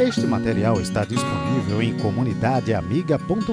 Este 0.00 0.26
material 0.26 0.80
está 0.80 1.04
disponível 1.04 1.82
em 1.82 1.94
comunidadeamiga.com.br. 1.98 3.52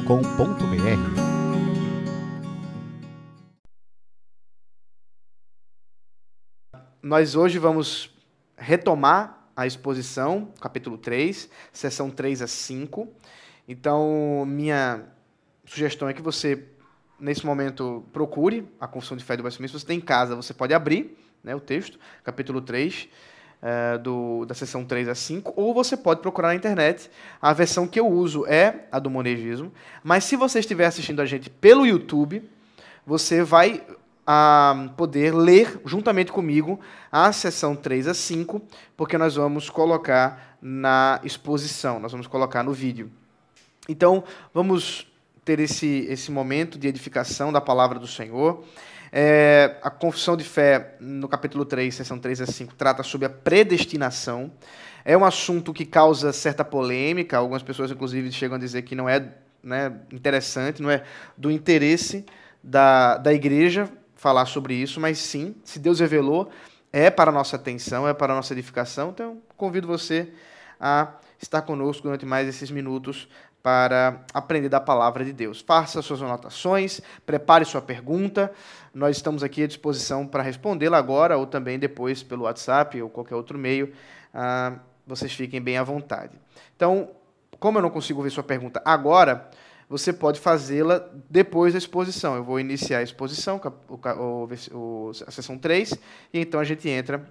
Nós 7.03 7.35
hoje 7.35 7.59
vamos 7.59 8.09
retomar 8.57 9.49
a 9.57 9.67
exposição, 9.67 10.53
capítulo 10.61 10.97
3, 10.97 11.49
sessão 11.73 12.09
3 12.09 12.41
a 12.41 12.47
5. 12.47 13.09
Então, 13.67 14.45
minha 14.47 15.03
sugestão 15.65 16.07
é 16.07 16.13
que 16.13 16.21
você, 16.21 16.63
nesse 17.19 17.45
momento, 17.45 18.05
procure 18.13 18.65
a 18.79 18.87
Confissão 18.87 19.17
de 19.17 19.23
Fé 19.25 19.35
do 19.35 19.43
Westminster. 19.43 19.77
Se 19.77 19.83
você 19.83 19.87
tem 19.87 19.97
em 19.97 20.01
casa, 20.01 20.33
você 20.33 20.53
pode 20.53 20.73
abrir 20.73 21.17
né, 21.43 21.53
o 21.53 21.59
texto, 21.59 21.99
capítulo 22.23 22.61
3, 22.61 23.09
é, 23.61 23.97
do, 23.97 24.45
da 24.45 24.53
sessão 24.53 24.85
3 24.85 25.07
a 25.09 25.15
5, 25.15 25.53
ou 25.55 25.73
você 25.73 25.97
pode 25.97 26.21
procurar 26.21 26.49
na 26.49 26.55
internet. 26.55 27.09
A 27.41 27.53
versão 27.53 27.87
que 27.87 27.99
eu 27.99 28.07
uso 28.07 28.45
é 28.45 28.85
a 28.91 28.99
do 28.99 29.09
monegismo, 29.09 29.71
mas 30.03 30.23
se 30.23 30.35
você 30.35 30.59
estiver 30.59 30.85
assistindo 30.85 31.21
a 31.21 31.25
gente 31.25 31.49
pelo 31.49 31.85
YouTube, 31.85 32.47
você 33.05 33.43
vai 33.43 33.81
a 34.29 34.89
poder 34.97 35.33
ler 35.33 35.79
juntamente 35.85 36.33
comigo 36.33 36.77
a 37.09 37.31
sessão 37.31 37.75
3 37.77 38.09
a 38.09 38.13
5, 38.13 38.61
porque 38.97 39.17
nós 39.17 39.35
vamos 39.35 39.69
colocar 39.69 40.57
na 40.61 41.21
exposição, 41.23 41.97
nós 41.97 42.11
vamos 42.11 42.27
colocar 42.27 42.61
no 42.61 42.73
vídeo. 42.73 43.09
Então, 43.87 44.23
vamos 44.53 45.07
ter 45.45 45.61
esse, 45.61 46.05
esse 46.09 46.29
momento 46.29 46.77
de 46.77 46.89
edificação 46.89 47.53
da 47.53 47.61
palavra 47.61 47.97
do 47.97 48.05
Senhor. 48.05 48.65
É, 49.11 49.77
a 49.81 49.89
confissão 49.89 50.35
de 50.35 50.43
fé, 50.43 50.95
no 50.99 51.27
capítulo 51.27 51.65
3, 51.65 51.93
seção 51.93 52.19
3 52.19 52.41
a 52.41 52.45
5, 52.45 52.75
trata 52.75 53.03
sobre 53.03 53.25
a 53.25 53.29
predestinação. 53.29 54.51
É 55.05 55.17
um 55.17 55.23
assunto 55.23 55.73
que 55.73 55.85
causa 55.85 56.33
certa 56.33 56.65
polêmica, 56.65 57.37
algumas 57.37 57.63
pessoas, 57.63 57.91
inclusive, 57.91 58.31
chegam 58.31 58.57
a 58.57 58.59
dizer 58.59 58.81
que 58.81 58.95
não 58.95 59.07
é 59.07 59.33
né, 59.63 59.93
interessante, 60.11 60.81
não 60.81 60.91
é 60.91 61.03
do 61.37 61.49
interesse 61.49 62.25
da, 62.63 63.17
da 63.17 63.33
igreja 63.33 63.89
falar 64.15 64.45
sobre 64.45 64.73
isso, 64.73 64.99
mas 64.99 65.17
sim, 65.19 65.55
se 65.63 65.79
Deus 65.79 65.99
revelou, 65.99 66.49
é 66.91 67.09
para 67.09 67.29
a 67.29 67.33
nossa 67.33 67.55
atenção, 67.55 68.07
é 68.07 68.13
para 68.13 68.33
a 68.33 68.35
nossa 68.35 68.53
edificação. 68.53 69.09
Então, 69.09 69.41
convido 69.55 69.87
você 69.87 70.29
a 70.79 71.13
estar 71.39 71.61
conosco 71.61 72.03
durante 72.03 72.25
mais 72.25 72.47
esses 72.47 72.71
minutos 72.71 73.27
para 73.61 74.23
aprender 74.33 74.69
da 74.69 74.79
palavra 74.79 75.25
de 75.25 75.33
Deus. 75.33 75.61
Faça 75.61 76.01
suas 76.01 76.21
anotações, 76.21 77.01
prepare 77.25 77.65
sua 77.65 77.81
pergunta. 77.81 78.51
Nós 78.93 79.17
estamos 79.17 79.43
aqui 79.43 79.63
à 79.63 79.67
disposição 79.67 80.25
para 80.25 80.41
respondê-la 80.41 80.97
agora 80.97 81.37
ou 81.37 81.45
também 81.45 81.77
depois 81.77 82.23
pelo 82.23 82.43
WhatsApp 82.43 83.01
ou 83.01 83.09
qualquer 83.09 83.35
outro 83.35 83.57
meio. 83.57 83.91
Ah, 84.33 84.79
vocês 85.05 85.33
fiquem 85.33 85.61
bem 85.61 85.77
à 85.77 85.83
vontade. 85.83 86.33
Então, 86.75 87.09
como 87.59 87.77
eu 87.77 87.81
não 87.81 87.89
consigo 87.89 88.21
ver 88.21 88.29
sua 88.29 88.43
pergunta 88.43 88.81
agora, 88.85 89.49
você 89.89 90.11
pode 90.11 90.39
fazê-la 90.39 91.05
depois 91.29 91.73
da 91.73 91.77
exposição. 91.77 92.35
Eu 92.35 92.43
vou 92.43 92.59
iniciar 92.59 92.99
a 92.99 93.03
exposição, 93.03 93.59
o, 93.89 95.11
a 95.25 95.31
sessão 95.31 95.57
3, 95.57 95.93
e 96.33 96.39
então 96.39 96.59
a 96.59 96.63
gente 96.63 96.89
entra 96.89 97.25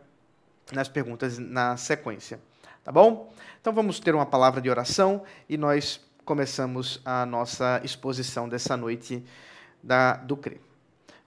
nas 0.72 0.88
perguntas 0.88 1.38
na 1.38 1.76
sequência. 1.76 2.40
Tá 2.82 2.90
bom? 2.92 3.32
Então 3.60 3.72
vamos 3.72 3.98
ter 3.98 4.14
uma 4.14 4.26
palavra 4.26 4.60
de 4.60 4.70
oração 4.70 5.22
e 5.48 5.56
nós 5.56 6.00
começamos 6.26 7.00
a 7.04 7.24
nossa 7.24 7.80
exposição 7.84 8.48
dessa 8.48 8.76
noite 8.76 9.24
da, 9.80 10.16
do 10.16 10.36
CRE. 10.36 10.60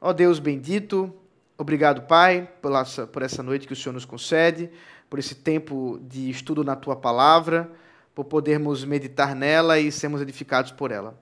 Ó 0.01 0.11
Deus 0.11 0.39
bendito, 0.39 1.11
obrigado, 1.57 2.01
Pai, 2.01 2.49
pela, 2.61 2.83
por 2.83 3.21
essa 3.21 3.41
noite 3.41 3.65
que 3.65 3.71
o 3.71 3.75
Senhor 3.77 3.93
nos 3.93 4.03
concede, 4.03 4.69
por 5.09 5.17
esse 5.17 5.35
tempo 5.35 6.01
de 6.03 6.29
estudo 6.29 6.65
na 6.65 6.75
Tua 6.75 6.97
palavra, 6.97 7.71
por 8.13 8.25
podermos 8.25 8.83
meditar 8.83 9.33
nela 9.33 9.79
e 9.79 9.89
sermos 9.89 10.21
edificados 10.21 10.73
por 10.73 10.91
ela. 10.91 11.17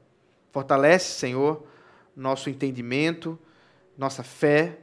Fortalece, 0.52 1.12
Senhor, 1.12 1.64
nosso 2.16 2.50
entendimento, 2.50 3.38
nossa 3.96 4.24
fé, 4.24 4.80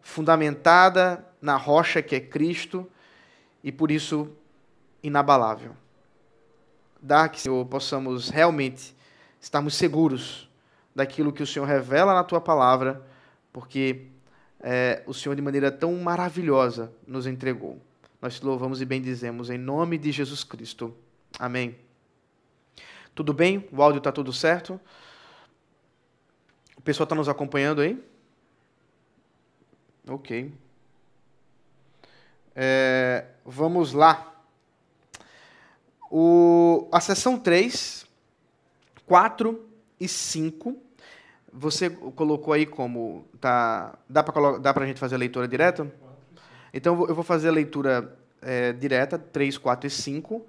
fundamentada 0.00 1.24
na 1.40 1.56
rocha 1.56 2.02
que 2.02 2.16
é 2.16 2.20
Cristo 2.20 2.90
e 3.62 3.70
por 3.70 3.92
isso 3.92 4.32
inabalável. 5.00 5.76
Dá 7.04 7.28
que, 7.28 7.40
Senhor, 7.40 7.66
possamos 7.66 8.28
realmente 8.28 8.94
estarmos 9.40 9.74
seguros 9.74 10.48
daquilo 10.94 11.32
que 11.32 11.42
o 11.42 11.46
Senhor 11.46 11.66
revela 11.66 12.14
na 12.14 12.22
tua 12.22 12.40
palavra, 12.40 13.04
porque 13.52 14.06
é, 14.60 15.02
o 15.04 15.12
Senhor, 15.12 15.34
de 15.34 15.42
maneira 15.42 15.72
tão 15.72 15.92
maravilhosa, 15.96 16.92
nos 17.04 17.26
entregou. 17.26 17.80
Nós 18.20 18.38
te 18.38 18.46
louvamos 18.46 18.80
e 18.80 18.84
bendizemos 18.84 19.50
em 19.50 19.58
nome 19.58 19.98
de 19.98 20.12
Jesus 20.12 20.44
Cristo. 20.44 20.94
Amém. 21.40 21.76
Tudo 23.16 23.34
bem? 23.34 23.68
O 23.72 23.82
áudio 23.82 23.98
está 23.98 24.12
tudo 24.12 24.32
certo? 24.32 24.80
O 26.76 26.82
pessoal 26.82 27.04
está 27.04 27.16
nos 27.16 27.28
acompanhando 27.28 27.80
aí? 27.80 28.00
Ok. 30.06 30.54
É, 32.54 33.26
vamos 33.44 33.92
lá. 33.92 34.31
O, 36.14 36.90
a 36.92 37.00
sessão 37.00 37.38
3, 37.38 38.04
4 39.06 39.58
e 39.98 40.06
5, 40.06 40.76
você 41.50 41.88
colocou 41.88 42.52
aí 42.52 42.66
como. 42.66 43.24
Tá, 43.40 43.98
dá 44.06 44.22
para 44.22 44.84
a 44.84 44.86
gente 44.86 45.00
fazer 45.00 45.14
a 45.14 45.18
leitura 45.18 45.48
direta? 45.48 45.90
Então 46.74 47.06
eu 47.08 47.14
vou 47.14 47.24
fazer 47.24 47.48
a 47.48 47.52
leitura 47.52 48.14
é, 48.42 48.74
direta, 48.74 49.18
3, 49.18 49.56
4 49.56 49.86
e 49.86 49.90
5, 49.90 50.46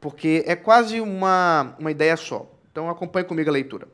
porque 0.00 0.42
é 0.44 0.56
quase 0.56 1.00
uma, 1.00 1.76
uma 1.78 1.92
ideia 1.92 2.16
só. 2.16 2.50
Então 2.72 2.90
acompanhe 2.90 3.24
comigo 3.24 3.48
a 3.48 3.52
leitura. 3.52 3.86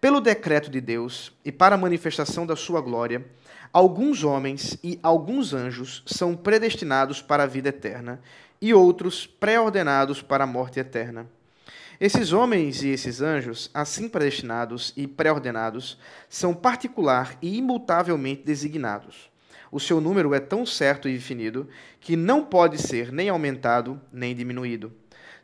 Pelo 0.00 0.20
decreto 0.20 0.70
de 0.70 0.80
Deus 0.80 1.32
e 1.44 1.50
para 1.50 1.74
a 1.74 1.78
manifestação 1.78 2.46
da 2.46 2.54
sua 2.54 2.82
glória, 2.82 3.24
alguns 3.72 4.24
homens 4.24 4.78
e 4.84 4.98
alguns 5.02 5.54
anjos 5.54 6.02
são 6.06 6.36
predestinados 6.36 7.22
para 7.22 7.44
a 7.44 7.46
vida 7.46 7.70
eterna 7.70 8.20
e 8.60 8.74
outros 8.74 9.26
pré-ordenados 9.26 10.20
para 10.20 10.44
a 10.44 10.46
morte 10.46 10.78
eterna. 10.78 11.26
Esses 11.98 12.34
homens 12.34 12.82
e 12.82 12.88
esses 12.88 13.22
anjos, 13.22 13.70
assim 13.72 14.06
predestinados 14.06 14.92
e 14.98 15.06
pré-ordenados, 15.06 15.98
são 16.28 16.52
particular 16.52 17.38
e 17.40 17.56
imutavelmente 17.56 18.42
designados. 18.42 19.30
O 19.72 19.80
seu 19.80 19.98
número 19.98 20.34
é 20.34 20.40
tão 20.40 20.66
certo 20.66 21.08
e 21.08 21.14
definido 21.14 21.66
que 22.00 22.14
não 22.14 22.44
pode 22.44 22.76
ser 22.76 23.10
nem 23.10 23.30
aumentado 23.30 23.98
nem 24.12 24.36
diminuído. 24.36 24.92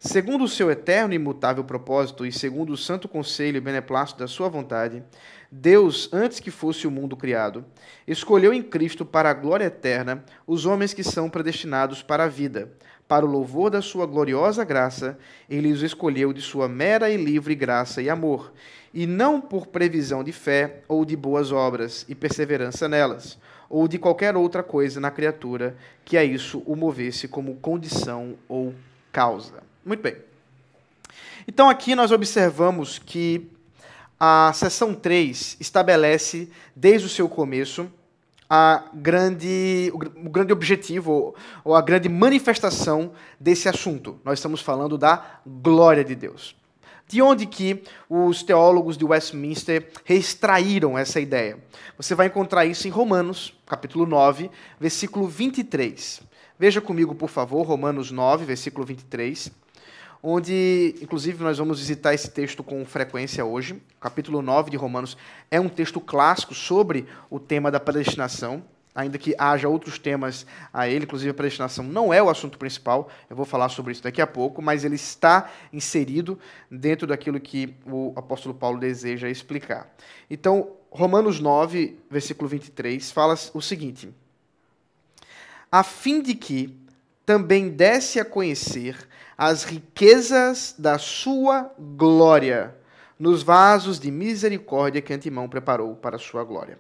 Segundo 0.05 0.43
o 0.43 0.49
seu 0.49 0.69
eterno 0.69 1.15
e 1.15 1.17
imutável 1.17 1.63
propósito 1.63 2.27
e 2.27 2.33
segundo 2.33 2.73
o 2.73 2.77
santo 2.77 3.07
conselho 3.07 3.59
e 3.59 3.61
beneplácito 3.61 4.19
da 4.19 4.27
sua 4.27 4.49
vontade, 4.49 5.01
Deus, 5.49 6.11
antes 6.13 6.41
que 6.41 6.51
fosse 6.51 6.89
o 6.89 6.91
mundo 6.91 7.17
criado, 7.17 7.65
escolheu 8.05 8.53
em 8.53 8.65
Cristo 8.65 9.07
para 9.07 9.31
a 9.31 9.33
glória 9.33 9.67
eterna 9.67 10.25
os 10.45 10.67
homens 10.67 10.93
que 10.93 11.05
são 11.05 11.31
predestinados 11.31 12.03
para 12.03 12.25
a 12.25 12.29
vida, 12.29 12.73
para 13.07 13.25
o 13.25 13.31
louvor 13.31 13.71
da 13.71 13.81
sua 13.81 14.05
gloriosa 14.05 14.65
graça, 14.65 15.17
ele 15.49 15.71
os 15.71 15.85
escolheu 15.85 16.33
de 16.33 16.41
sua 16.41 16.69
mera 16.69 17.09
e 17.09 17.17
livre 17.17 17.55
graça 17.55 18.03
e 18.03 18.11
amor, 18.11 18.53
e 18.93 19.07
não 19.07 19.41
por 19.41 19.69
previsão 19.69 20.25
de 20.25 20.33
fé 20.33 20.83
ou 20.89 21.05
de 21.05 21.15
boas 21.15 21.53
obras 21.53 22.05
e 22.09 22.15
perseverança 22.17 22.89
nelas, 22.89 23.39
ou 23.71 23.87
de 23.87 24.01
qualquer 24.01 24.35
outra 24.37 24.65
coisa 24.65 24.99
na 24.99 25.13
criatura 25.13 25.77
que 26.05 26.17
a 26.17 26.25
isso 26.25 26.61
o 26.67 26.75
movesse 26.75 27.29
como 27.29 27.55
condição 27.55 28.35
ou 28.49 28.75
causa. 29.13 29.71
Muito 29.85 30.01
bem. 30.01 30.17
Então 31.47 31.69
aqui 31.69 31.95
nós 31.95 32.13
observamos 32.13 32.99
que 32.99 33.51
a 34.19 34.53
seção 34.55 34.95
3 34.95 35.57
estabelece, 35.59 36.49
desde 36.77 37.07
o 37.07 37.11
seu 37.11 37.29
começo, 37.29 37.91
a 38.49 38.85
grande, 38.95 39.91
o 39.93 40.29
grande 40.31 40.53
objetivo 40.53 41.35
ou 41.65 41.75
a 41.75 41.81
grande 41.81 42.09
manifestação 42.09 43.13
desse 43.41 43.69
assunto. 43.69 44.21
Nós 44.25 44.39
estamos 44.39 44.61
falando 44.61 44.97
da 44.97 45.41
glória 45.45 46.05
de 46.05 46.15
Deus. 46.15 46.55
De 47.09 47.21
onde 47.21 47.47
que 47.47 47.83
os 48.09 48.45
teólogos 48.45 48.97
de 48.97 49.05
Westminster 49.05 49.91
reextraíram 50.05 50.97
essa 50.97 51.19
ideia? 51.19 51.59
Você 51.97 52.15
vai 52.15 52.29
encontrar 52.29 52.65
isso 52.65 52.87
em 52.87 52.91
Romanos, 52.91 53.53
capítulo 53.67 54.07
9, 54.07 54.49
versículo 54.79 55.27
23. 55.27 56.23
Veja 56.57 56.81
comigo, 56.81 57.15
por 57.15 57.29
favor, 57.29 57.67
Romanos 57.67 58.13
9, 58.13 58.45
versículo 58.45 58.87
23 58.87 59.51
onde, 60.23 60.95
inclusive, 61.03 61.43
nós 61.43 61.59
vamos 61.59 61.81
visitar 61.81 62.15
esse 62.15 62.31
texto 62.31 62.63
com 62.63 62.85
frequência 62.85 63.45
hoje. 63.45 63.75
O 63.97 64.01
capítulo 64.01 64.41
9 64.41 64.71
de 64.71 64.77
Romanos 64.77 65.17
é 65.51 65.59
um 65.59 65.69
texto 65.69 66.01
clássico 66.01 66.55
sobre 66.55 67.07
o 67.29 67.41
tema 67.41 67.71
da 67.71 67.81
predestinação, 67.81 68.63
ainda 68.95 69.19
que 69.19 69.35
haja 69.37 69.69
outros 69.69 69.99
temas 69.99 70.47
a 70.73 70.87
ele, 70.87 71.05
inclusive 71.05 71.31
a 71.31 71.35
predestinação 71.35 71.85
não 71.85 72.13
é 72.13 72.23
o 72.23 72.31
assunto 72.31 72.57
principal, 72.57 73.09
eu 73.29 73.35
vou 73.35 73.47
falar 73.47 73.69
sobre 73.69 73.93
isso 73.93 74.03
daqui 74.03 74.21
a 74.21 74.27
pouco, 74.27 74.63
mas 74.63 74.85
ele 74.85 74.95
está 74.95 75.51
inserido 75.73 76.39
dentro 76.71 77.07
daquilo 77.07 77.41
que 77.41 77.75
o 77.85 78.13
apóstolo 78.15 78.55
Paulo 78.55 78.79
deseja 78.79 79.29
explicar. 79.29 79.93
Então, 80.31 80.71
Romanos 80.91 81.41
9, 81.41 81.99
versículo 82.11 82.49
23, 82.49 83.11
fala 83.11 83.35
o 83.55 83.63
seguinte: 83.63 84.11
a 85.71 85.83
fim 85.83 86.21
de 86.21 86.35
que 86.35 86.79
também 87.25 87.71
desse 87.71 88.21
a 88.21 88.25
conhecer 88.25 89.09
as 89.43 89.65
riquezas 89.65 90.73
da 90.79 90.99
sua 90.99 91.69
glória 91.97 92.77
nos 93.19 93.43
vasos 93.43 93.99
de 93.99 94.09
misericórdia 94.09 95.03
que 95.03 95.13
antemão 95.13 95.49
preparou 95.49 95.97
para 95.97 96.15
a 96.15 96.19
sua 96.19 96.45
glória. 96.45 96.79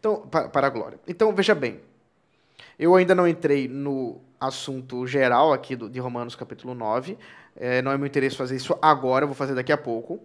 Então, 0.00 0.22
para, 0.26 0.66
a 0.66 0.70
glória. 0.70 0.98
Então, 1.06 1.34
veja 1.34 1.54
bem, 1.54 1.82
eu 2.78 2.94
ainda 2.94 3.14
não 3.14 3.28
entrei 3.28 3.68
no 3.68 4.22
assunto 4.40 5.06
geral 5.06 5.52
aqui 5.52 5.76
do, 5.76 5.90
de 5.90 6.00
Romanos 6.00 6.34
capítulo 6.34 6.74
9, 6.74 7.18
é, 7.54 7.82
não 7.82 7.92
é 7.92 7.98
meu 7.98 8.06
interesse 8.06 8.36
fazer 8.36 8.56
isso 8.56 8.74
agora, 8.80 9.26
vou 9.26 9.34
fazer 9.34 9.54
daqui 9.54 9.70
a 9.70 9.76
pouco. 9.76 10.18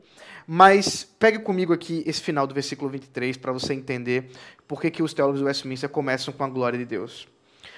Mas 0.48 1.04
pegue 1.04 1.40
comigo 1.40 1.74
aqui 1.74 2.02
esse 2.06 2.22
final 2.22 2.48
do 2.48 2.54
versículo 2.54 2.90
23 2.90 3.36
para 3.36 3.52
você 3.52 3.74
entender 3.74 4.32
por 4.66 4.80
que, 4.80 4.90
que 4.90 5.04
os 5.04 5.14
teólogos 5.14 5.42
do 5.42 5.48
Westminster 5.48 5.90
começam 5.90 6.34
com 6.34 6.46
a 6.46 6.50
glória 6.50 6.80
de 6.80 6.86
Deus. 6.86 7.28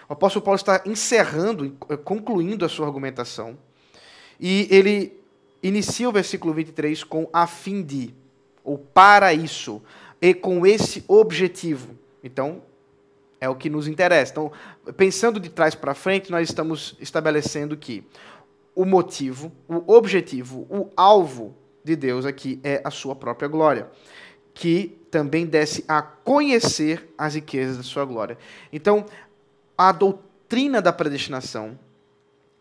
O 0.08 0.14
apóstolo 0.14 0.46
Paulo 0.46 0.58
está 0.58 0.84
encerrando, 0.86 1.72
concluindo 2.04 2.64
a 2.64 2.70
sua 2.70 2.86
argumentação, 2.86 3.58
e 4.40 4.68
ele 4.70 5.20
inicia 5.62 6.08
o 6.08 6.12
versículo 6.12 6.54
23 6.54 7.04
com 7.04 7.28
a 7.34 7.48
fim 7.48 7.82
de, 7.82 8.14
ou 8.64 8.78
para 8.78 9.34
isso, 9.34 9.82
e 10.22 10.34
com 10.34 10.66
esse 10.66 11.04
objetivo. 11.08 11.96
Então, 12.24 12.62
é 13.40 13.50
o 13.50 13.56
que 13.56 13.70
nos 13.70 13.88
interessa. 13.88 14.32
Então, 14.32 14.52
pensando 14.98 15.40
de 15.40 15.50
trás 15.50 15.76
para 15.76 15.94
frente, 15.94 16.32
nós 16.32 16.50
estamos 16.50 16.96
estabelecendo 17.00 17.76
que 17.78 18.04
o 18.76 18.86
motivo, 18.86 19.52
o 19.68 19.94
objetivo, 19.94 20.68
o 20.70 20.90
alvo 20.96 21.56
de 21.84 21.96
Deus 21.96 22.26
aqui 22.26 22.60
é 22.64 22.82
a 22.84 22.92
sua 22.92 23.16
própria 23.16 23.48
glória, 23.48 23.90
que 24.54 24.98
também 25.12 25.46
desce 25.46 25.86
a 25.88 26.02
conhecer 26.02 27.14
as 27.18 27.36
riquezas 27.36 27.78
da 27.78 27.84
sua 27.84 28.04
glória. 28.04 28.38
Então, 28.72 29.06
a 29.78 29.92
doutrina 29.92 30.82
da 30.82 30.92
predestinação 30.92 31.78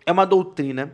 é 0.07 0.13
uma 0.13 0.27
doutrina 0.27 0.93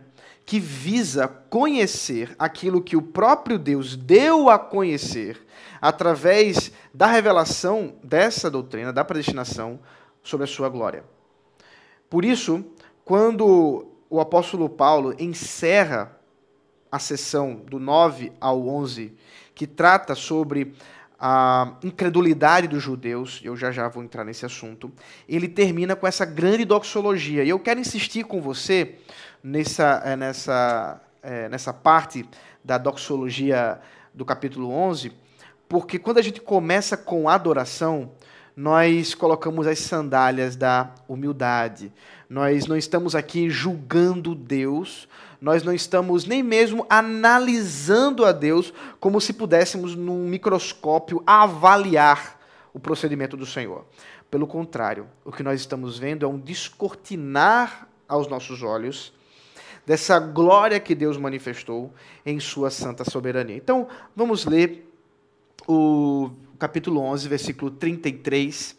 que 0.50 0.58
visa 0.58 1.28
conhecer 1.28 2.34
aquilo 2.36 2.82
que 2.82 2.96
o 2.96 3.02
próprio 3.02 3.56
Deus 3.56 3.94
deu 3.94 4.50
a 4.50 4.58
conhecer 4.58 5.40
através 5.80 6.72
da 6.92 7.06
revelação 7.06 7.94
dessa 8.02 8.50
doutrina, 8.50 8.92
da 8.92 9.04
predestinação, 9.04 9.78
sobre 10.24 10.42
a 10.42 10.48
sua 10.48 10.68
glória. 10.68 11.04
Por 12.08 12.24
isso, 12.24 12.64
quando 13.04 13.92
o 14.10 14.18
apóstolo 14.18 14.68
Paulo 14.68 15.14
encerra 15.20 16.18
a 16.90 16.98
sessão 16.98 17.54
do 17.54 17.78
9 17.78 18.32
ao 18.40 18.66
11, 18.66 19.16
que 19.54 19.68
trata 19.68 20.16
sobre 20.16 20.74
a 21.16 21.76
incredulidade 21.84 22.66
dos 22.66 22.82
judeus, 22.82 23.40
eu 23.44 23.56
já 23.56 23.70
já 23.70 23.86
vou 23.86 24.02
entrar 24.02 24.24
nesse 24.24 24.44
assunto, 24.44 24.90
ele 25.28 25.46
termina 25.46 25.94
com 25.94 26.08
essa 26.08 26.24
grande 26.24 26.64
doxologia. 26.64 27.44
E 27.44 27.50
eu 27.50 27.60
quero 27.60 27.78
insistir 27.78 28.24
com 28.24 28.40
você 28.40 28.96
nessa, 29.42 30.02
eh, 30.04 30.16
nessa, 30.16 31.00
eh, 31.22 31.48
nessa 31.48 31.72
parte 31.72 32.28
da 32.64 32.78
doxologia 32.78 33.80
do 34.12 34.24
capítulo 34.24 34.70
11, 34.70 35.12
porque 35.68 35.98
quando 35.98 36.18
a 36.18 36.22
gente 36.22 36.40
começa 36.40 36.96
com 36.96 37.28
adoração, 37.28 38.10
nós 38.56 39.14
colocamos 39.14 39.66
as 39.66 39.78
sandálias 39.78 40.56
da 40.56 40.90
humildade. 41.08 41.92
Nós 42.28 42.66
não 42.66 42.76
estamos 42.76 43.14
aqui 43.14 43.48
julgando 43.48 44.34
Deus, 44.34 45.08
nós 45.40 45.62
não 45.62 45.72
estamos 45.72 46.26
nem 46.26 46.42
mesmo 46.42 46.84
analisando 46.90 48.24
a 48.24 48.32
Deus 48.32 48.74
como 48.98 49.20
se 49.20 49.32
pudéssemos, 49.32 49.94
num 49.94 50.26
microscópio, 50.26 51.22
avaliar 51.26 52.38
o 52.74 52.78
procedimento 52.78 53.36
do 53.36 53.46
Senhor. 53.46 53.86
Pelo 54.30 54.46
contrário, 54.46 55.06
o 55.24 55.32
que 55.32 55.42
nós 55.42 55.60
estamos 55.60 55.98
vendo 55.98 56.26
é 56.26 56.28
um 56.28 56.38
descortinar 56.38 57.88
aos 58.06 58.28
nossos 58.28 58.62
olhos 58.62 59.12
dessa 59.86 60.18
glória 60.18 60.78
que 60.78 60.94
Deus 60.94 61.16
manifestou 61.16 61.92
em 62.24 62.38
sua 62.38 62.70
santa 62.70 63.08
soberania. 63.08 63.56
Então, 63.56 63.88
vamos 64.14 64.44
ler 64.44 64.88
o 65.66 66.30
capítulo 66.58 67.00
11, 67.00 67.28
versículo 67.28 67.70
33, 67.70 68.76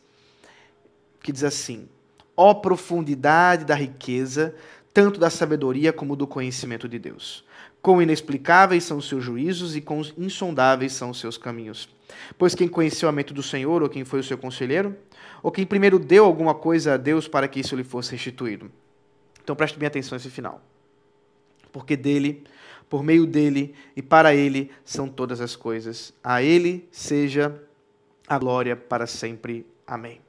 que 1.22 1.32
diz 1.32 1.44
assim: 1.44 1.88
Ó 2.36 2.54
profundidade 2.54 3.66
da 3.66 3.76
riqueza, 3.76 4.56
tanto 4.94 5.20
da 5.20 5.30
sabedoria 5.30 5.92
como 5.92 6.16
do 6.16 6.28
conhecimento 6.28 6.88
de 6.88 7.00
Deus. 7.00 7.44
Quão 7.82 8.02
inexplicáveis 8.02 8.84
são 8.84 8.98
os 8.98 9.08
seus 9.08 9.24
juízos 9.24 9.76
e 9.76 9.82
quão 9.82 10.02
insondáveis 10.18 10.94
são 10.94 11.10
os 11.10 11.20
seus 11.20 11.38
caminhos. 11.38 11.90
Pois 12.38 12.54
quem 12.54 12.68
conheceu 12.68 13.10
a 13.10 13.12
mente 13.12 13.34
do 13.34 13.42
Senhor, 13.42 13.82
ou 13.82 13.90
quem 13.90 14.06
foi 14.06 14.20
o 14.20 14.24
seu 14.24 14.38
conselheiro? 14.38 14.96
Ou 15.42 15.52
quem 15.52 15.66
primeiro 15.66 15.98
deu 15.98 16.26
alguma 16.26 16.54
coisa 16.54 16.94
a 16.94 16.98
Deus 16.98 17.28
para 17.28 17.48
que 17.48 17.60
isso 17.60 17.76
lhe 17.76 17.84
fosse 17.84 18.12
restituído? 18.12 18.72
Então 19.44 19.56
preste 19.56 19.80
bem 19.80 19.88
atenção 19.88 20.16
nesse 20.16 20.30
final. 20.30 20.62
Porque 21.72 21.96
dele, 21.96 22.44
por 22.90 23.04
meio 23.04 23.26
dele 23.26 23.74
e 23.96 24.02
para 24.02 24.36
ele 24.36 24.72
são 24.84 25.08
todas 25.08 25.40
as 25.40 25.56
coisas. 25.56 26.14
A 26.24 26.44
ele 26.44 26.88
seja 26.92 27.62
a 28.28 28.38
glória 28.38 28.76
para 28.76 29.08
sempre. 29.08 29.66
Amém. 29.86 30.22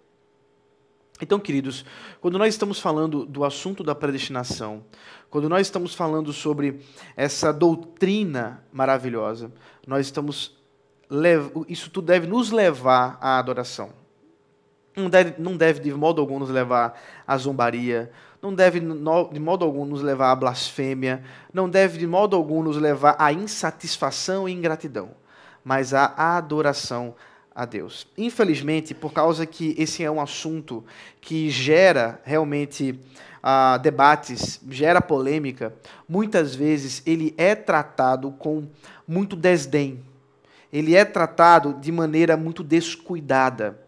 Então, 1.21 1.39
queridos, 1.39 1.85
quando 2.21 2.39
nós 2.39 2.53
estamos 2.53 2.81
falando 2.81 3.25
do 3.25 3.45
assunto 3.45 3.85
da 3.85 3.95
predestinação, 3.95 4.85
quando 5.31 5.49
nós 5.49 5.67
estamos 5.67 5.95
falando 5.95 6.33
sobre 6.33 6.81
essa 7.17 7.53
doutrina 7.53 8.65
maravilhosa, 8.73 9.53
nós 9.87 10.07
estamos 10.07 10.61
isso 11.69 11.91
tudo 11.91 12.07
deve 12.07 12.27
nos 12.27 12.51
levar 12.51 13.19
à 13.21 13.39
adoração. 13.39 14.02
Não 14.95 15.09
deve, 15.09 15.35
não 15.41 15.57
deve 15.57 15.81
de 15.81 15.93
modo 15.93 16.21
algum 16.21 16.39
nos 16.39 16.51
levar 16.51 17.01
à 17.27 17.37
zombaria, 17.37 18.11
não 18.43 18.55
deve 18.55 18.81
de 18.81 19.41
modo 19.41 19.65
algum 19.65 19.85
nos 19.85 20.03
levar 20.03 20.33
à 20.33 20.37
blasfêmia, 20.37 21.23
não 21.53 21.69
deve 21.69 21.99
de 21.99 22.07
modo 22.07 22.37
algum 22.37 22.63
nos 22.63 22.77
levar 22.77 23.17
à 23.19 23.33
insatisfação 23.33 24.49
e 24.49 24.53
ingratidão, 24.53 25.11
mas 25.65 25.95
à 25.95 26.13
adoração 26.17 27.15
a 27.55 27.65
Deus. 27.65 28.07
Infelizmente, 28.17 28.95
por 28.95 29.13
causa 29.13 29.47
que 29.47 29.75
esse 29.79 30.03
é 30.03 30.11
um 30.11 30.21
assunto 30.21 30.85
que 31.21 31.51
gera 31.51 32.21
realmente 32.25 32.99
uh, 33.43 33.79
debates, 33.79 34.61
gera 34.69 35.01
polêmica, 35.01 35.75
muitas 36.09 36.55
vezes 36.55 37.03
ele 37.07 37.35
é 37.37 37.55
tratado 37.55 38.31
com 38.33 38.67
muito 39.07 39.37
desdém. 39.37 40.03
Ele 40.73 40.97
é 40.97 41.05
tratado 41.05 41.75
de 41.75 41.93
maneira 41.93 42.37
muito 42.37 42.65
descuidada. 42.65 43.79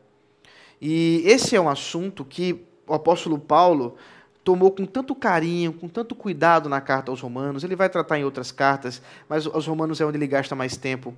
E 0.80 1.22
esse 1.24 1.56
é 1.56 1.60
um 1.60 1.68
assunto 1.68 2.24
que 2.24 2.64
o 2.86 2.94
apóstolo 2.94 3.38
Paulo 3.38 3.96
tomou 4.42 4.70
com 4.70 4.84
tanto 4.84 5.14
carinho, 5.14 5.72
com 5.72 5.88
tanto 5.88 6.14
cuidado 6.14 6.68
na 6.68 6.80
carta 6.80 7.10
aos 7.10 7.20
Romanos. 7.20 7.64
Ele 7.64 7.74
vai 7.74 7.88
tratar 7.88 8.18
em 8.18 8.24
outras 8.24 8.52
cartas, 8.52 9.00
mas 9.28 9.46
aos 9.46 9.66
Romanos 9.66 10.00
é 10.00 10.04
onde 10.04 10.18
ele 10.18 10.26
gasta 10.26 10.54
mais 10.54 10.76
tempo. 10.76 11.14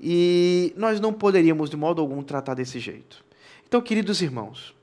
E 0.00 0.74
nós 0.76 1.00
não 1.00 1.12
poderíamos, 1.12 1.70
de 1.70 1.76
modo 1.76 2.02
algum, 2.02 2.22
tratar 2.22 2.54
desse 2.54 2.78
jeito. 2.78 3.24
Então, 3.66 3.80
queridos 3.80 4.20
irmãos, 4.20 4.74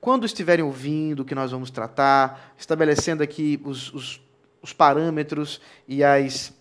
quando 0.00 0.24
estiverem 0.24 0.64
ouvindo 0.64 1.20
o 1.20 1.24
que 1.24 1.34
nós 1.34 1.50
vamos 1.50 1.70
tratar, 1.70 2.54
estabelecendo 2.58 3.22
aqui 3.22 3.60
os, 3.64 3.92
os, 3.92 4.20
os 4.62 4.72
parâmetros 4.72 5.60
e 5.86 6.02
as, 6.02 6.52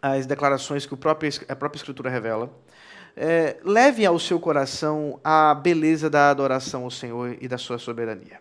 as 0.00 0.26
declarações 0.26 0.86
que 0.86 0.94
o 0.94 0.96
próprio, 0.96 1.30
a 1.48 1.56
própria 1.56 1.78
Escritura 1.78 2.10
revela, 2.10 2.50
é, 3.16 3.56
leve 3.64 4.04
ao 4.04 4.18
seu 4.18 4.38
coração 4.38 5.18
a 5.24 5.54
beleza 5.54 6.10
da 6.10 6.30
adoração 6.30 6.84
ao 6.84 6.90
Senhor 6.90 7.36
e 7.40 7.48
da 7.48 7.58
sua 7.58 7.78
soberania. 7.78 8.40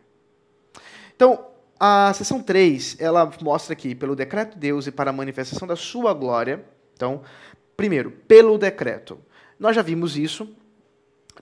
Então, 1.15 1.45
a 1.79 2.13
seção 2.13 2.41
3, 2.41 2.97
ela 2.99 3.31
mostra 3.41 3.73
aqui, 3.73 3.95
pelo 3.95 4.15
decreto 4.15 4.53
de 4.53 4.59
Deus 4.59 4.85
e 4.87 4.91
para 4.91 5.09
a 5.09 5.13
manifestação 5.13 5.67
da 5.67 5.75
sua 5.75 6.13
glória, 6.13 6.65
então, 6.93 7.21
Primeiro, 7.75 8.11
pelo 8.11 8.57
decreto. 8.57 9.19
Nós 9.59 9.75
já 9.75 9.81
vimos 9.81 10.17
isso 10.17 10.55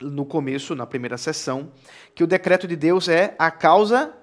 no 0.01 0.25
começo, 0.25 0.75
na 0.75 0.87
primeira 0.87 1.17
sessão, 1.17 1.71
que 2.15 2.23
o 2.23 2.27
decreto 2.27 2.67
de 2.67 2.75
Deus 2.75 3.07
é 3.07 3.35
a 3.37 3.51
causa 3.51 4.13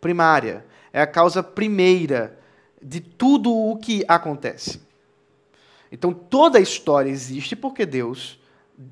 primária, 0.00 0.66
é 0.92 1.00
a 1.00 1.06
causa 1.06 1.42
primeira 1.42 2.38
de 2.82 3.00
tudo 3.00 3.54
o 3.54 3.76
que 3.76 4.04
acontece. 4.08 4.82
Então 5.90 6.12
toda 6.12 6.58
a 6.58 6.60
história 6.60 7.08
existe 7.08 7.54
porque 7.54 7.86
Deus 7.86 8.40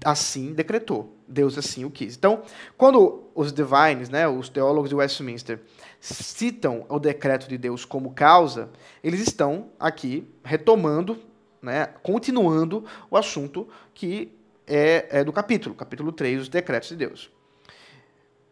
assim 0.04 0.52
decretou, 0.52 1.16
Deus 1.26 1.58
assim 1.58 1.84
o 1.84 1.90
quis. 1.90 2.16
Então, 2.16 2.42
quando 2.76 3.24
os 3.34 3.52
divines, 3.52 4.08
né, 4.08 4.28
os 4.28 4.48
teólogos 4.48 4.90
de 4.90 4.94
Westminster, 4.94 5.60
citam 6.00 6.84
o 6.88 6.98
decreto 6.98 7.48
de 7.48 7.58
Deus 7.58 7.84
como 7.84 8.12
causa, 8.12 8.70
eles 9.02 9.20
estão 9.20 9.70
aqui 9.78 10.28
retomando 10.44 11.18
né, 11.62 11.86
continuando 12.02 12.84
o 13.08 13.16
assunto 13.16 13.68
que 13.94 14.36
é, 14.66 15.20
é, 15.20 15.24
do 15.24 15.32
capítulo, 15.32 15.74
capítulo 15.74 16.10
3, 16.10 16.42
os 16.42 16.48
decretos 16.48 16.88
de 16.88 16.96
Deus. 16.96 17.30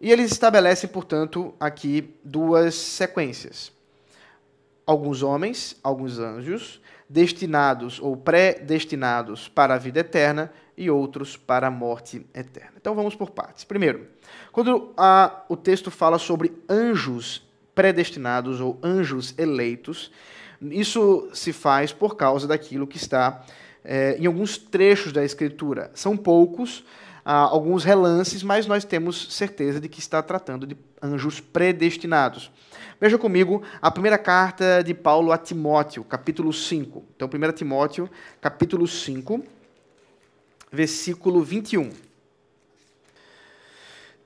E 0.01 0.11
eles 0.11 0.31
estabelecem, 0.31 0.89
portanto, 0.89 1.53
aqui 1.59 2.15
duas 2.25 2.75
sequências. 2.75 3.73
Alguns 4.87 5.23
homens, 5.23 5.77
alguns 5.83 6.19
anjos, 6.19 6.81
destinados 7.11 8.01
ou 8.01 8.17
predestinados 8.17 9.49
para 9.49 9.75
a 9.75 9.79
vida 9.79 10.01
eterna 10.01 10.51
e 10.77 10.89
outros 10.89 11.37
para 11.37 11.67
a 11.67 11.71
morte 11.71 12.25
eterna. 12.33 12.73
Então 12.77 12.95
vamos 12.95 13.15
por 13.15 13.31
partes. 13.31 13.65
Primeiro, 13.65 14.07
quando 14.51 14.95
a, 14.97 15.45
o 15.49 15.57
texto 15.57 15.91
fala 15.91 16.19
sobre 16.19 16.53
anjos 16.71 17.43
predestinados 17.81 18.61
ou 18.61 18.79
anjos 18.83 19.35
eleitos. 19.39 20.11
Isso 20.61 21.31
se 21.33 21.51
faz 21.53 21.93
por 21.93 22.15
causa 22.15 22.47
daquilo 22.47 22.87
que 22.87 22.99
está 22.99 23.43
é, 23.83 24.17
em 24.19 24.27
alguns 24.27 24.59
trechos 24.59 25.13
da 25.13 25.25
Escritura. 25.25 25.91
São 25.95 26.15
poucos, 26.15 26.85
ah, 27.25 27.33
alguns 27.33 27.83
relances, 27.83 28.43
mas 28.43 28.67
nós 28.67 28.85
temos 28.85 29.35
certeza 29.35 29.81
de 29.81 29.89
que 29.89 29.99
está 29.99 30.23
tratando 30.23 30.67
de 30.67 30.77
anjos 31.03 31.41
predestinados. 31.41 32.51
Veja 33.01 33.17
comigo 33.17 33.63
a 33.81 33.91
primeira 33.91 34.19
carta 34.19 34.83
de 34.85 34.93
Paulo 34.93 35.33
a 35.33 35.39
Timóteo, 35.39 36.05
capítulo 36.05 36.53
5. 36.53 37.03
Então, 37.17 37.31
1 37.33 37.53
Timóteo, 37.53 38.11
capítulo 38.43 38.87
5, 38.87 39.43
versículo 40.71 41.43
21. 41.43 41.93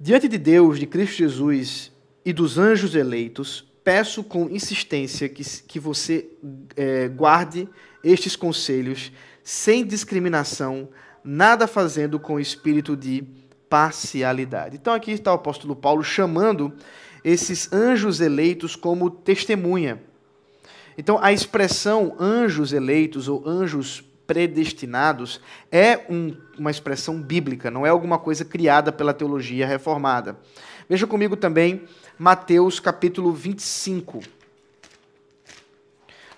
Diante 0.01 0.27
de 0.27 0.37
Deus, 0.37 0.81
de 0.81 0.87
Cristo 0.87 1.19
Jesus 1.19 1.93
e 2.25 2.33
dos 2.33 2.59
anjos 2.59 2.97
eleitos, 2.97 3.65
peço 3.85 4.25
com 4.25 4.51
insistência 4.51 5.29
que, 5.29 5.45
que 5.63 5.79
você 5.79 6.29
é, 6.77 7.07
guarde 7.07 7.69
estes 8.03 8.35
conselhos 8.35 9.13
sem 9.45 9.87
discriminação, 9.87 10.89
nada 11.23 11.69
fazendo 11.69 12.19
com 12.19 12.41
espírito 12.41 12.97
de 12.97 13.23
parcialidade. 13.69 14.77
Então 14.77 14.93
aqui 14.93 15.13
está 15.13 15.31
o 15.31 15.37
apóstolo 15.37 15.77
Paulo 15.77 16.03
chamando 16.03 16.73
esses 17.25 17.73
anjos 17.73 18.21
eleitos 18.21 18.77
como 18.77 19.11
testemunha. 19.11 20.01
Então 20.97 21.19
a 21.21 21.33
expressão 21.33 22.15
anjos 22.21 22.73
eleitos 22.73 23.27
ou 23.27 23.43
anjos 23.49 24.05
predestinados 24.27 25.41
é 25.73 26.05
um, 26.09 26.37
uma 26.59 26.71
expressão 26.71 27.21
bíblica, 27.21 27.71
não 27.71 27.85
é 27.85 27.89
alguma 27.89 28.19
coisa 28.19 28.45
criada 28.45 28.93
pela 28.93 29.15
teologia 29.15 29.67
reformada. 29.67 30.39
Veja 30.89 31.07
comigo 31.07 31.37
também 31.37 31.85
Mateus 32.19 32.79
capítulo 32.79 33.33
25. 33.33 34.21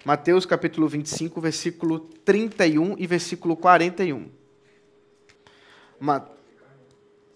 Mateus 0.04 0.46
capítulo 0.46 0.86
25, 0.88 1.40
versículo 1.40 1.98
31 2.24 2.94
e 2.96 3.06
versículo 3.08 3.56
41. 3.56 4.30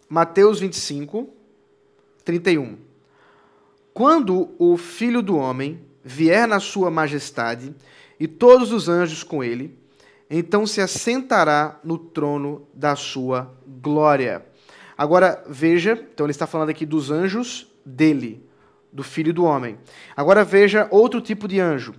Mateus 0.08 0.60
25, 0.60 1.28
31. 2.24 2.89
Quando 3.92 4.54
o 4.58 4.76
Filho 4.76 5.22
do 5.22 5.36
Homem 5.36 5.80
vier 6.02 6.46
na 6.46 6.60
sua 6.60 6.90
majestade 6.90 7.74
e 8.18 8.26
todos 8.26 8.72
os 8.72 8.88
anjos 8.88 9.22
com 9.22 9.42
ele, 9.42 9.78
então 10.28 10.66
se 10.66 10.80
assentará 10.80 11.78
no 11.82 11.98
trono 11.98 12.66
da 12.72 12.94
sua 12.96 13.54
glória. 13.66 14.46
Agora 14.96 15.42
veja, 15.48 15.92
então 16.12 16.26
ele 16.26 16.30
está 16.30 16.46
falando 16.46 16.70
aqui 16.70 16.86
dos 16.86 17.10
anjos 17.10 17.66
dele, 17.84 18.46
do 18.92 19.02
Filho 19.02 19.32
do 19.32 19.44
Homem. 19.44 19.78
Agora 20.16 20.44
veja 20.44 20.86
outro 20.90 21.20
tipo 21.20 21.48
de 21.48 21.58
anjo 21.58 21.94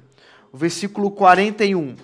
o 0.52 0.58
versículo 0.58 1.12
41. 1.12 1.96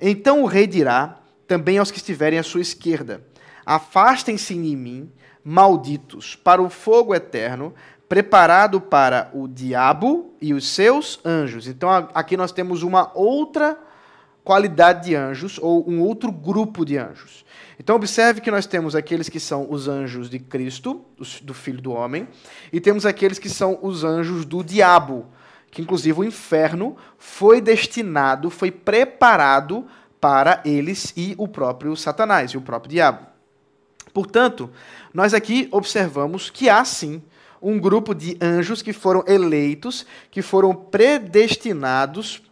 Então 0.00 0.42
o 0.42 0.46
rei 0.46 0.66
dirá 0.66 1.20
também 1.46 1.78
aos 1.78 1.90
que 1.90 1.98
estiverem 1.98 2.38
à 2.38 2.42
sua 2.42 2.60
esquerda: 2.60 3.24
Afastem-se 3.66 4.54
de 4.54 4.76
mim, 4.76 5.10
malditos, 5.42 6.36
para 6.36 6.62
o 6.62 6.70
fogo 6.70 7.14
eterno, 7.14 7.74
preparado 8.10 8.80
para 8.80 9.30
o 9.32 9.46
diabo 9.46 10.34
e 10.42 10.52
os 10.52 10.68
seus 10.68 11.20
anjos. 11.24 11.68
Então 11.68 11.88
aqui 12.12 12.36
nós 12.36 12.50
temos 12.50 12.82
uma 12.82 13.12
outra 13.14 13.78
qualidade 14.42 15.04
de 15.04 15.14
anjos, 15.14 15.60
ou 15.62 15.88
um 15.88 16.00
outro 16.00 16.32
grupo 16.32 16.84
de 16.84 16.98
anjos. 16.98 17.44
Então, 17.78 17.94
observe 17.94 18.40
que 18.40 18.50
nós 18.50 18.66
temos 18.66 18.96
aqueles 18.96 19.28
que 19.28 19.38
são 19.38 19.70
os 19.70 19.86
anjos 19.86 20.28
de 20.28 20.40
Cristo, 20.40 21.04
do 21.42 21.54
Filho 21.54 21.80
do 21.80 21.92
Homem, 21.92 22.26
e 22.72 22.80
temos 22.80 23.06
aqueles 23.06 23.38
que 23.38 23.48
são 23.48 23.78
os 23.80 24.02
anjos 24.02 24.44
do 24.44 24.64
diabo, 24.64 25.26
que 25.70 25.80
inclusive 25.80 26.18
o 26.18 26.24
inferno 26.24 26.96
foi 27.16 27.60
destinado, 27.60 28.50
foi 28.50 28.72
preparado 28.72 29.86
para 30.20 30.60
eles 30.64 31.12
e 31.16 31.34
o 31.38 31.46
próprio 31.46 31.94
Satanás 31.94 32.50
e 32.50 32.56
o 32.56 32.60
próprio 32.60 32.90
diabo. 32.90 33.24
Portanto, 34.12 34.68
nós 35.14 35.32
aqui 35.32 35.68
observamos 35.70 36.50
que 36.50 36.68
há 36.68 36.84
sim 36.84 37.22
um 37.60 37.78
grupo 37.78 38.14
de 38.14 38.36
anjos 38.40 38.82
que 38.82 38.92
foram 38.92 39.24
eleitos, 39.26 40.06
que 40.30 40.42
foram 40.42 40.74
predestinados 40.74 42.42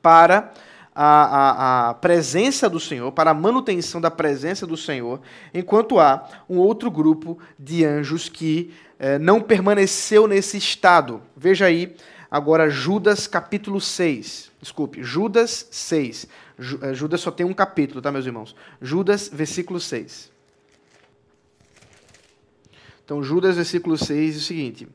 para 0.00 0.52
a, 0.94 1.04
a, 1.04 1.90
a, 1.90 1.94
presença 1.94 2.68
do 2.68 2.78
Senhor, 2.78 3.10
para 3.12 3.32
a 3.32 3.34
manutenção 3.34 4.00
da 4.00 4.10
presença 4.10 4.66
do 4.66 4.76
Senhor, 4.76 5.20
enquanto 5.52 5.98
há 5.98 6.28
um 6.48 6.58
outro 6.58 6.90
grupo 6.90 7.38
de 7.58 7.84
anjos 7.84 8.28
que 8.28 8.72
eh, 8.98 9.18
não 9.18 9.40
permaneceu 9.40 10.28
nesse 10.28 10.56
estado. 10.56 11.20
Veja 11.36 11.66
aí 11.66 11.96
Agora, 12.34 12.68
Judas 12.68 13.28
capítulo 13.28 13.80
6. 13.80 14.50
Desculpe, 14.60 15.04
Judas 15.04 15.68
6. 15.70 16.26
Eh, 16.82 16.92
Judas 16.92 17.20
só 17.20 17.30
tem 17.30 17.46
um 17.46 17.54
capítulo, 17.54 18.02
tá, 18.02 18.10
meus 18.10 18.26
irmãos? 18.26 18.56
Judas, 18.82 19.30
versículo 19.32 19.78
6. 19.78 20.32
Então, 23.04 23.22
Judas, 23.22 23.56
versículo 23.56 23.96
6, 23.98 24.34
é 24.34 24.38
o 24.38 24.40
seguinte: 24.40 24.88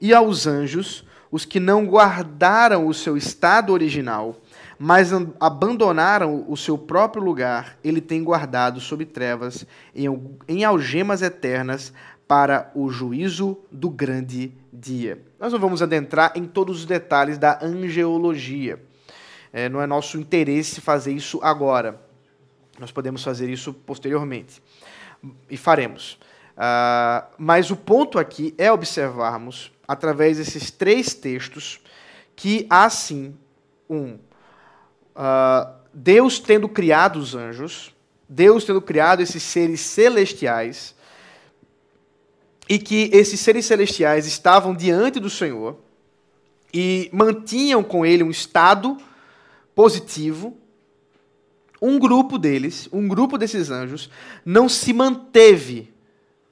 E 0.00 0.12
aos 0.12 0.46
anjos, 0.46 1.04
os 1.30 1.44
que 1.44 1.58
não 1.58 1.86
guardaram 1.86 2.86
o 2.86 2.92
seu 2.92 3.16
estado 3.16 3.72
original, 3.72 4.36
mas 4.78 5.10
abandonaram 5.40 6.44
o 6.46 6.56
seu 6.56 6.76
próprio 6.76 7.22
lugar, 7.22 7.78
ele 7.82 8.00
tem 8.00 8.22
guardado 8.22 8.80
sob 8.80 9.06
trevas, 9.06 9.64
em, 9.94 10.06
em 10.46 10.64
algemas 10.64 11.22
eternas, 11.22 11.92
para 12.28 12.70
o 12.74 12.88
juízo 12.88 13.58
do 13.70 13.90
grande 13.90 14.52
dia. 14.72 15.22
Nós 15.38 15.52
não 15.52 15.60
vamos 15.60 15.82
adentrar 15.82 16.32
em 16.34 16.46
todos 16.46 16.80
os 16.80 16.86
detalhes 16.86 17.36
da 17.36 17.58
angeologia. 17.62 18.82
É, 19.52 19.68
não 19.68 19.82
é 19.82 19.86
nosso 19.86 20.18
interesse 20.18 20.80
fazer 20.80 21.12
isso 21.12 21.38
agora. 21.42 22.00
Nós 22.78 22.90
podemos 22.90 23.22
fazer 23.22 23.50
isso 23.50 23.74
posteriormente. 23.74 24.62
E 25.50 25.56
faremos. 25.58 26.18
Uh, 26.52 27.26
mas 27.38 27.70
o 27.70 27.76
ponto 27.76 28.18
aqui 28.18 28.54
é 28.58 28.70
observarmos, 28.70 29.72
através 29.86 30.38
desses 30.38 30.70
três 30.70 31.14
textos, 31.14 31.80
que 32.36 32.66
há 32.68 32.88
sim 32.90 33.34
um. 33.88 34.14
Uh, 35.14 35.72
Deus 35.92 36.38
tendo 36.38 36.68
criado 36.68 37.16
os 37.16 37.34
anjos, 37.34 37.94
Deus 38.28 38.64
tendo 38.64 38.80
criado 38.80 39.20
esses 39.20 39.42
seres 39.42 39.80
celestiais, 39.80 40.94
e 42.68 42.78
que 42.78 43.10
esses 43.12 43.40
seres 43.40 43.66
celestiais 43.66 44.26
estavam 44.26 44.74
diante 44.74 45.20
do 45.20 45.28
Senhor 45.28 45.76
e 46.72 47.10
mantinham 47.12 47.82
com 47.82 48.06
ele 48.06 48.22
um 48.22 48.30
estado 48.30 48.96
positivo, 49.74 50.56
um 51.80 51.98
grupo 51.98 52.38
deles, 52.38 52.88
um 52.92 53.06
grupo 53.08 53.36
desses 53.36 53.70
anjos, 53.70 54.08
não 54.44 54.68
se 54.68 54.92
manteve 54.92 55.91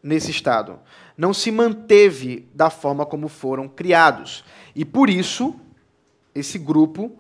nesse 0.03 0.31
estado, 0.31 0.79
não 1.17 1.35
se 1.35 1.51
manteve 1.51 2.49
da 2.55 2.71
forma 2.71 3.05
como 3.05 3.29
foram 3.29 3.69
criados. 3.69 4.45
E 4.75 4.85
por 4.85 5.11
isso, 5.11 5.55
esse 6.35 6.59
grupo 6.59 7.19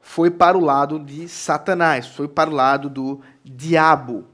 foi 0.00 0.30
para 0.30 0.56
o 0.56 0.60
lado 0.60 0.98
de 0.98 1.28
Satanás, 1.28 2.06
foi 2.06 2.28
para 2.28 2.50
o 2.50 2.54
lado 2.54 2.88
do 2.88 3.20
diabo. 3.44 4.24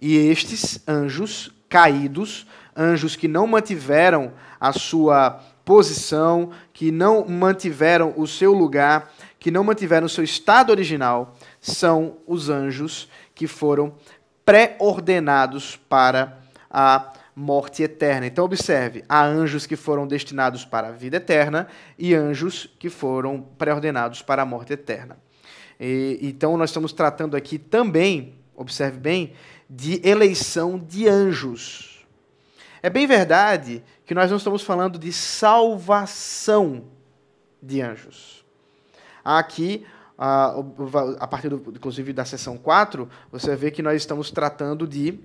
E 0.00 0.16
estes 0.16 0.80
anjos 0.86 1.52
caídos 1.68 2.46
anjos 2.76 3.16
que 3.16 3.28
não 3.28 3.46
mantiveram 3.46 4.32
a 4.58 4.72
sua 4.72 5.40
posição, 5.64 6.50
que 6.72 6.90
não 6.90 7.26
mantiveram 7.26 8.14
o 8.16 8.26
seu 8.26 8.52
lugar, 8.52 9.12
que 9.38 9.50
não 9.50 9.62
mantiveram 9.62 10.06
o 10.06 10.10
seu 10.10 10.24
estado 10.24 10.70
original, 10.70 11.36
são 11.60 12.16
os 12.26 12.48
anjos 12.48 13.08
que 13.34 13.46
foram 13.46 13.94
pré-ordenados 14.44 15.76
para 15.88 16.38
a 16.72 17.12
morte 17.36 17.82
eterna. 17.82 18.26
Então, 18.26 18.44
observe: 18.44 19.04
há 19.08 19.22
anjos 19.24 19.66
que 19.66 19.76
foram 19.76 20.06
destinados 20.06 20.64
para 20.64 20.88
a 20.88 20.92
vida 20.92 21.18
eterna 21.18 21.68
e 21.98 22.14
anjos 22.14 22.74
que 22.78 22.88
foram 22.88 23.42
pré-ordenados 23.58 24.22
para 24.22 24.42
a 24.42 24.46
morte 24.46 24.72
eterna. 24.72 25.18
E, 25.78 26.18
então, 26.22 26.56
nós 26.56 26.70
estamos 26.70 26.92
tratando 26.92 27.36
aqui 27.36 27.58
também, 27.58 28.34
observe 28.56 28.98
bem, 28.98 29.34
de 29.68 30.00
eleição 30.06 30.78
de 30.78 31.08
anjos. 31.08 32.06
É 32.82 32.90
bem 32.90 33.06
verdade 33.06 33.82
que 34.04 34.14
nós 34.14 34.30
não 34.30 34.36
estamos 34.36 34.62
falando 34.62 34.98
de 34.98 35.12
salvação 35.12 36.84
de 37.62 37.80
anjos. 37.80 38.44
Aqui, 39.24 39.86
a 40.18 41.26
partir, 41.28 41.48
do, 41.48 41.62
inclusive, 41.70 42.12
da 42.12 42.24
sessão 42.24 42.58
4, 42.58 43.08
você 43.30 43.54
vê 43.54 43.70
que 43.70 43.82
nós 43.82 43.96
estamos 43.96 44.30
tratando 44.30 44.86
de, 44.86 45.18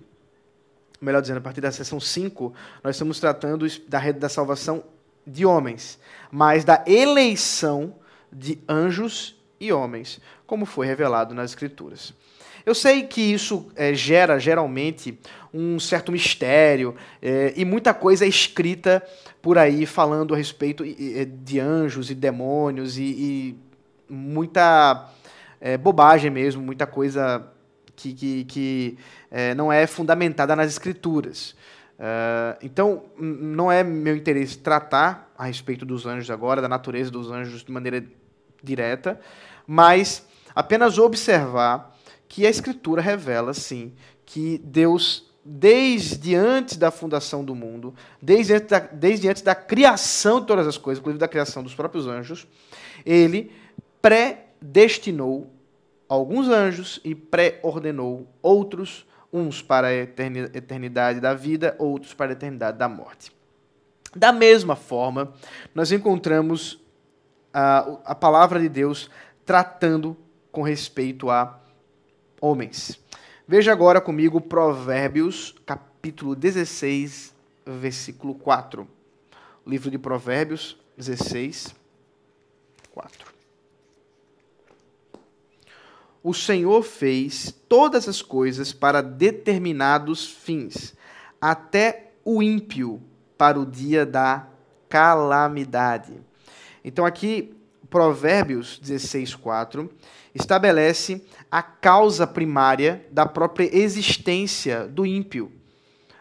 melhor 0.99 1.21
dizendo, 1.21 1.37
a 1.37 1.41
partir 1.41 1.61
da 1.61 1.71
sessão 1.71 1.99
5, 1.99 2.53
nós 2.83 2.95
estamos 2.95 3.19
tratando 3.19 3.65
da 3.87 3.99
rede 3.99 4.19
da 4.19 4.29
salvação 4.29 4.83
de 5.25 5.45
homens, 5.45 5.99
mas 6.31 6.63
da 6.63 6.83
eleição 6.87 7.95
de 8.31 8.59
anjos 8.67 9.35
e 9.59 9.71
homens, 9.71 10.19
como 10.45 10.65
foi 10.65 10.87
revelado 10.87 11.33
nas 11.33 11.51
Escrituras. 11.51 12.13
Eu 12.65 12.75
sei 12.75 13.03
que 13.03 13.21
isso 13.21 13.67
é, 13.75 13.93
gera 13.93 14.37
geralmente 14.39 15.17
um 15.53 15.79
certo 15.79 16.11
mistério 16.11 16.95
é, 17.21 17.53
e 17.55 17.63
muita 17.63 17.93
coisa 17.93 18.25
é 18.25 18.27
escrita 18.27 19.01
por 19.41 19.57
aí 19.57 19.85
falando 19.85 20.33
a 20.33 20.37
respeito 20.37 20.83
de 20.83 21.59
anjos 21.59 22.11
e 22.11 22.15
demônios 22.15 22.97
e, 22.97 23.03
e 23.03 23.55
muita 24.09 25.09
é, 25.61 25.77
bobagem 25.77 26.29
mesmo, 26.29 26.61
muita 26.61 26.85
coisa 26.85 27.47
que, 27.97 28.13
que, 28.13 28.43
que 28.45 28.97
é, 29.29 29.53
não 29.55 29.73
é 29.73 29.85
fundamentada 29.85 30.55
nas 30.55 30.69
escrituras. 30.69 31.55
Uh, 31.97 32.53
então, 32.61 33.05
não 33.17 33.71
é 33.71 33.83
meu 33.83 34.15
interesse 34.15 34.59
tratar 34.59 35.33
a 35.35 35.45
respeito 35.45 35.83
dos 35.83 36.05
anjos 36.05 36.29
agora, 36.29 36.61
da 36.61 36.69
natureza 36.69 37.09
dos 37.09 37.31
anjos 37.31 37.63
de 37.63 37.71
maneira 37.71 38.05
direta, 38.63 39.19
mas 39.65 40.25
apenas 40.55 40.99
observar 40.99 41.97
que 42.27 42.45
a 42.45 42.49
Escritura 42.49 43.01
revela, 43.01 43.53
sim, 43.53 43.93
que 44.25 44.59
Deus, 44.63 45.25
desde 45.43 46.35
antes 46.35 46.77
da 46.77 46.91
fundação 46.91 47.43
do 47.43 47.55
mundo, 47.55 47.95
desde 48.21 48.53
antes 48.53 48.67
da, 48.69 48.79
desde 48.79 49.27
antes 49.27 49.41
da 49.41 49.55
criação 49.55 50.39
de 50.39 50.45
todas 50.45 50.67
as 50.67 50.77
coisas, 50.77 50.99
inclusive 50.99 51.19
da 51.19 51.27
criação 51.27 51.63
dos 51.63 51.73
próprios 51.73 52.05
anjos, 52.05 52.45
ele 53.03 53.51
predestinou 54.01 55.51
alguns 56.07 56.47
anjos 56.47 56.99
e 57.03 57.13
pré-ordenou 57.13 58.27
outros 58.41 59.05
uns 59.31 59.61
para 59.61 59.87
a 59.87 59.93
eternidade 59.93 61.19
da 61.19 61.33
vida, 61.33 61.75
outros 61.77 62.13
para 62.13 62.31
a 62.31 62.33
eternidade 62.33 62.77
da 62.77 62.87
morte. 62.87 63.31
Da 64.15 64.31
mesma 64.31 64.75
forma, 64.75 65.33
nós 65.75 65.91
encontramos 65.91 66.79
a, 67.53 67.99
a 68.05 68.15
palavra 68.15 68.59
de 68.59 68.69
Deus 68.69 69.09
tratando 69.45 70.15
com 70.51 70.61
respeito 70.61 71.29
a 71.29 71.59
homens. 72.39 72.99
Veja 73.47 73.71
agora 73.71 74.01
comigo 74.01 74.41
Provérbios, 74.41 75.55
capítulo 75.65 76.35
16, 76.35 77.33
versículo 77.65 78.33
4. 78.33 78.87
livro 79.65 79.91
de 79.91 79.97
Provérbios 79.97 80.77
16, 80.97 81.75
4 82.91 83.36
o 86.27 86.33
Senhor 86.33 86.83
fez 86.83 87.57
todas 87.69 88.05
as 88.05 88.21
coisas 88.21 88.73
para 88.73 89.01
determinados 89.01 90.27
fins, 90.27 90.93
até 91.39 92.11
o 92.25 92.43
ímpio 92.43 93.01
para 93.37 93.57
o 93.57 93.65
dia 93.65 94.05
da 94.05 94.45
calamidade. 94.89 96.19
Então 96.83 97.05
aqui 97.05 97.55
Provérbios 97.89 98.77
16:4 98.83 99.89
estabelece 100.35 101.23
a 101.49 101.63
causa 101.63 102.27
primária 102.27 103.07
da 103.09 103.25
própria 103.25 103.73
existência 103.73 104.85
do 104.85 105.05
ímpio, 105.05 105.49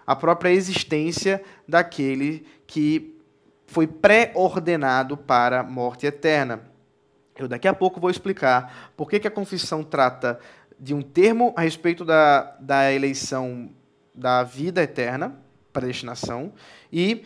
a 0.07 0.15
própria 0.15 0.51
existência 0.51 1.43
daquele 1.67 2.47
que 2.65 3.19
foi 3.67 3.89
pré-ordenado 3.89 5.17
para 5.17 5.63
a 5.63 5.65
morte 5.65 6.07
eterna. 6.07 6.75
Eu 7.38 7.47
daqui 7.47 7.69
a 7.69 7.75
pouco 7.75 8.00
vou 8.00 8.11
explicar 8.11 8.93
por 8.97 9.09
que, 9.09 9.21
que 9.21 9.28
a 9.28 9.31
confissão 9.31 9.83
trata 9.83 10.38
de 10.78 10.95
um 10.95 11.02
termo 11.02 11.52
a 11.57 11.62
respeito 11.62 12.05
da, 12.05 12.57
da 12.61 12.93
eleição 12.93 13.71
da 14.14 14.43
vida 14.43 14.83
eterna, 14.83 15.37
predestinação, 15.73 16.52
e 16.90 17.25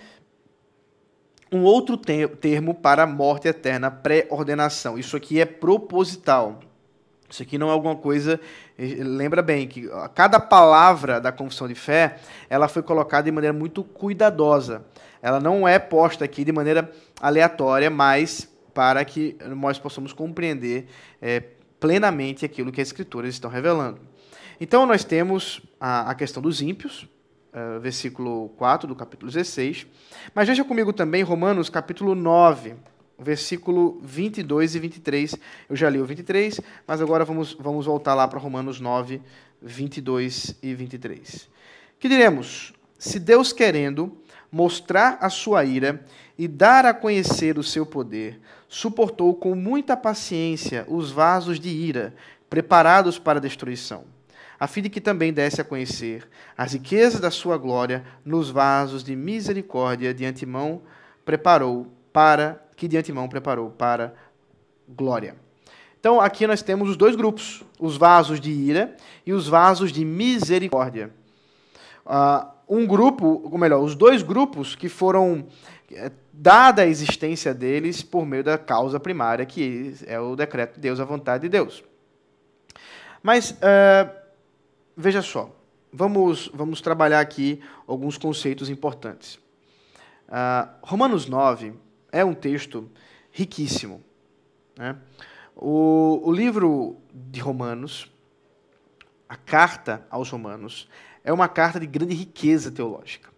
um 1.52 1.62
outro 1.62 1.97
termo 1.97 2.75
para 2.75 3.07
morte 3.07 3.49
eterna, 3.49 3.90
pré-ordenação. 3.90 4.99
Isso 4.99 5.17
aqui 5.17 5.40
é 5.40 5.45
proposital. 5.45 6.61
Isso 7.29 7.43
aqui 7.43 7.57
não 7.57 7.69
é 7.69 7.73
alguma 7.73 7.95
coisa. 7.95 8.40
Lembra 8.76 9.43
bem 9.43 9.69
que 9.69 9.88
cada 10.14 10.40
palavra 10.40 11.21
da 11.21 11.31
confissão 11.31 11.69
de 11.69 11.76
fé 11.76 12.17
ela 12.49 12.67
foi 12.67 12.83
colocada 12.83 13.25
de 13.25 13.33
maneira 13.33 13.57
muito 13.57 13.85
cuidadosa. 13.85 14.85
Ela 15.23 15.38
não 15.38 15.67
é 15.67 15.79
posta 15.79 16.25
aqui 16.25 16.45
de 16.45 16.50
maneira 16.50 16.90
aleatória, 17.21 17.90
mas 17.90 18.50
para 18.73 19.05
que 19.05 19.37
nós 19.57 19.79
possamos 19.79 20.12
compreender 20.12 20.87
é, 21.21 21.41
plenamente 21.79 22.45
aquilo 22.45 22.71
que 22.71 22.81
as 22.81 22.88
Escrituras 22.88 23.35
estão 23.35 23.51
revelando. 23.51 24.01
Então, 24.61 24.85
nós 24.85 25.05
temos 25.05 25.62
a, 25.81 26.11
a 26.11 26.14
questão 26.14 26.42
dos 26.42 26.61
ímpios, 26.61 27.09
uh, 27.55 27.81
versículo 27.81 28.51
4 28.51 28.87
do 28.87 28.94
capítulo 28.94 29.33
16. 29.33 29.87
Mas 30.35 30.49
veja 30.49 30.62
comigo 30.62 30.92
também 30.92 31.23
Romanos, 31.23 31.71
capítulo 31.71 32.14
9, 32.14 32.75
versículo 33.18 33.99
22 34.03 34.75
e 34.75 34.79
23. 34.79 35.37
Eu 35.68 35.77
já 35.77 35.88
li 35.88 35.99
o 35.99 36.05
23, 36.05 36.61
mas 36.87 37.01
agora 37.01 37.25
vamos, 37.25 37.55
vamos 37.55 37.87
voltar 37.87 38.14
lá 38.14 38.29
para 38.29 38.38
Romanos 38.38 38.81
9, 38.81 39.23
22 39.62 40.57
e 40.62 40.75
23. 40.75 41.49
Que 41.99 42.09
diremos? 42.09 42.75
Se 42.99 43.18
Deus 43.18 43.53
querendo 43.53 44.14
mostrar 44.53 45.18
a 45.21 45.31
sua 45.31 45.64
ira 45.64 46.05
e 46.37 46.49
dar 46.49 46.85
a 46.85 46.92
conhecer 46.92 47.59
o 47.59 47.62
seu 47.62 47.87
poder, 47.87 48.40
suportou 48.70 49.35
com 49.35 49.56
muita 49.56 49.96
paciência 49.96 50.87
os 50.88 51.11
vasos 51.11 51.59
de 51.59 51.68
ira 51.68 52.14
preparados 52.48 53.18
para 53.18 53.40
a 53.40 53.42
destruição, 53.42 54.04
a 54.61 54.68
fim 54.68 54.80
de 54.80 54.88
que 54.88 55.00
também 55.00 55.33
desse 55.33 55.61
a 55.61 55.64
conhecer 55.64 56.28
as 56.56 56.72
riquezas 56.72 57.20
da 57.20 57.33
sua 57.33 57.59
glória 57.59 58.04
nos 58.24 58.48
vasos 58.48 59.02
de 59.02 59.16
misericórdia 59.16 60.14
de 60.14 60.24
antemão 60.24 60.83
preparou 61.24 61.88
para 62.12 62.64
que 62.76 62.87
de 62.87 62.96
antemão 62.96 63.28
preparou 63.28 63.70
para 63.70 64.14
glória. 64.88 65.35
Então 65.98 66.20
aqui 66.20 66.46
nós 66.46 66.62
temos 66.62 66.90
os 66.90 66.96
dois 66.96 67.16
grupos, 67.16 67.64
os 67.76 67.96
vasos 67.96 68.40
de 68.40 68.52
ira 68.52 68.96
e 69.26 69.33
os 69.33 69.48
vasos 69.48 69.90
de 69.90 70.04
misericórdia. 70.04 71.11
Uh, 72.06 72.46
um 72.68 72.87
grupo, 72.87 73.42
ou 73.50 73.59
melhor, 73.59 73.83
os 73.83 73.96
dois 73.96 74.22
grupos 74.22 74.76
que 74.76 74.88
foram 74.88 75.44
dada 76.33 76.83
a 76.83 76.87
existência 76.87 77.53
deles 77.53 78.03
por 78.03 78.24
meio 78.24 78.44
da 78.44 78.57
causa 78.57 79.00
primária, 79.00 79.44
que 79.44 79.94
é 80.07 80.18
o 80.20 80.37
decreto 80.37 80.74
de 80.74 80.81
Deus, 80.81 81.00
a 81.00 81.05
vontade 81.05 81.42
de 81.42 81.48
Deus. 81.48 81.83
Mas, 83.22 83.50
uh, 83.50 84.11
veja 84.96 85.20
só, 85.20 85.55
vamos, 85.92 86.50
vamos 86.55 86.81
trabalhar 86.81 87.20
aqui 87.20 87.61
alguns 87.87 88.16
conceitos 88.16 88.70
importantes. 88.70 89.37
Uh, 90.29 90.68
Romanos 90.83 91.26
9 91.26 91.74
é 92.12 92.24
um 92.24 92.35
texto 92.35 92.88
riquíssimo. 93.33 94.03
Né? 94.76 94.96
O, 95.57 96.20
o 96.24 96.33
livro 96.33 96.96
de 97.12 97.40
Romanos, 97.40 98.11
a 99.29 99.37
carta 99.37 100.07
aos 100.09 100.31
Romanos, 100.31 100.88
é 101.24 101.33
uma 101.33 101.48
carta 101.48 101.79
de 101.79 101.87
grande 101.87 102.14
riqueza 102.14 102.70
teológica. 102.70 103.29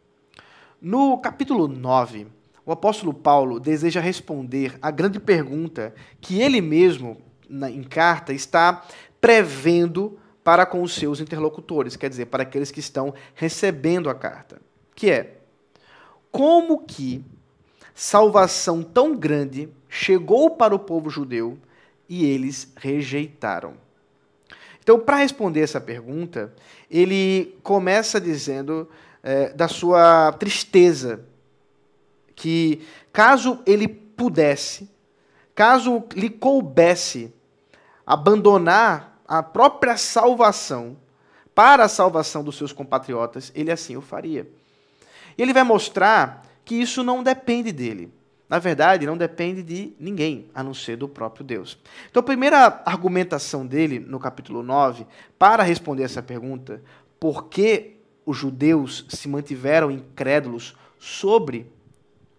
No 0.81 1.19
capítulo 1.19 1.67
9, 1.67 2.27
o 2.65 2.73
apóstolo 2.73 3.13
Paulo 3.13 3.59
deseja 3.59 4.01
responder 4.01 4.79
à 4.81 4.91
grande 4.91 5.19
pergunta 5.19 5.95
que 6.21 6.41
ele 6.41 6.61
mesmo, 6.61 7.21
na, 7.49 7.71
em 7.71 7.83
carta, 7.83 8.33
está 8.33 8.85
prevendo 9.21 10.19
para 10.45 10.67
com 10.67 10.83
os 10.83 10.95
seus 10.95 11.21
interlocutores, 11.21 11.97
quer 11.97 12.09
dizer, 12.09 12.27
para 12.27 12.43
aqueles 12.43 12.71
que 12.71 12.81
estão 12.81 13.15
recebendo 13.35 14.11
a 14.11 14.15
carta, 14.15 14.61
que 14.95 15.11
é 15.11 15.39
como 16.31 16.85
que 16.85 17.25
salvação 17.95 18.83
tão 18.83 19.17
grande 19.17 19.69
chegou 19.89 20.51
para 20.51 20.75
o 20.75 20.79
povo 20.79 21.11
judeu 21.11 21.59
e 22.09 22.25
eles 22.25 22.73
rejeitaram. 22.77 23.75
Então, 24.81 24.99
para 24.99 25.19
responder 25.19 25.61
essa 25.61 25.81
pergunta, 25.81 26.53
ele 26.91 27.57
começa 27.63 28.21
dizendo 28.21 28.89
é, 29.23 29.51
da 29.51 29.69
sua 29.69 30.33
tristeza 30.33 31.25
que 32.43 32.83
caso 33.13 33.61
ele 33.65 33.87
pudesse, 33.87 34.91
caso 35.55 36.03
lhe 36.13 36.29
coubesse 36.29 37.33
abandonar 38.05 39.23
a 39.29 39.45
própria 39.45 39.97
salvação 39.97 40.97
para 41.55 41.85
a 41.85 41.89
salvação 41.89 42.43
dos 42.43 42.57
seus 42.57 42.73
compatriotas, 42.73 43.53
ele 43.55 43.71
assim 43.71 43.97
o 43.97 44.01
faria. 44.01 44.51
E 45.39 45.43
ele 45.43 45.53
vai 45.53 45.63
mostrar 45.63 46.43
que 46.65 46.75
isso 46.75 47.05
não 47.05 47.23
depende 47.23 47.71
dele. 47.71 48.13
Na 48.49 48.59
verdade, 48.59 49.07
não 49.07 49.17
depende 49.17 49.63
de 49.63 49.95
ninguém, 50.01 50.51
a 50.53 50.65
não 50.65 50.75
ser 50.75 50.97
do 50.97 51.09
próprio 51.09 51.45
Deus. 51.45 51.79
Então, 52.11 52.19
a 52.19 52.25
primeira 52.25 52.83
argumentação 52.85 53.65
dele, 53.65 54.01
no 54.01 54.19
capítulo 54.19 54.65
9, 54.65 55.07
para 55.39 55.63
responder 55.63 56.03
essa 56.03 56.21
pergunta, 56.21 56.83
por 57.21 57.45
que 57.45 57.99
os 58.27 58.37
judeus 58.37 59.07
se 59.09 59.29
mantiveram 59.29 59.93
incrédulos 59.93 60.77
sobre 60.99 61.71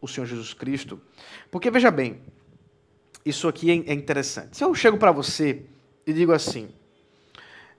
o 0.04 0.08
Senhor 0.08 0.26
Jesus 0.26 0.54
Cristo. 0.54 1.00
Porque 1.50 1.72
veja 1.72 1.90
bem, 1.90 2.20
isso 3.26 3.48
aqui 3.48 3.72
é, 3.72 3.92
é 3.92 3.94
interessante. 3.94 4.58
Se 4.58 4.64
eu 4.64 4.76
chego 4.76 4.98
para 4.98 5.14
você 5.14 5.64
e 6.06 6.12
digo 6.12 6.34
assim: 6.34 6.70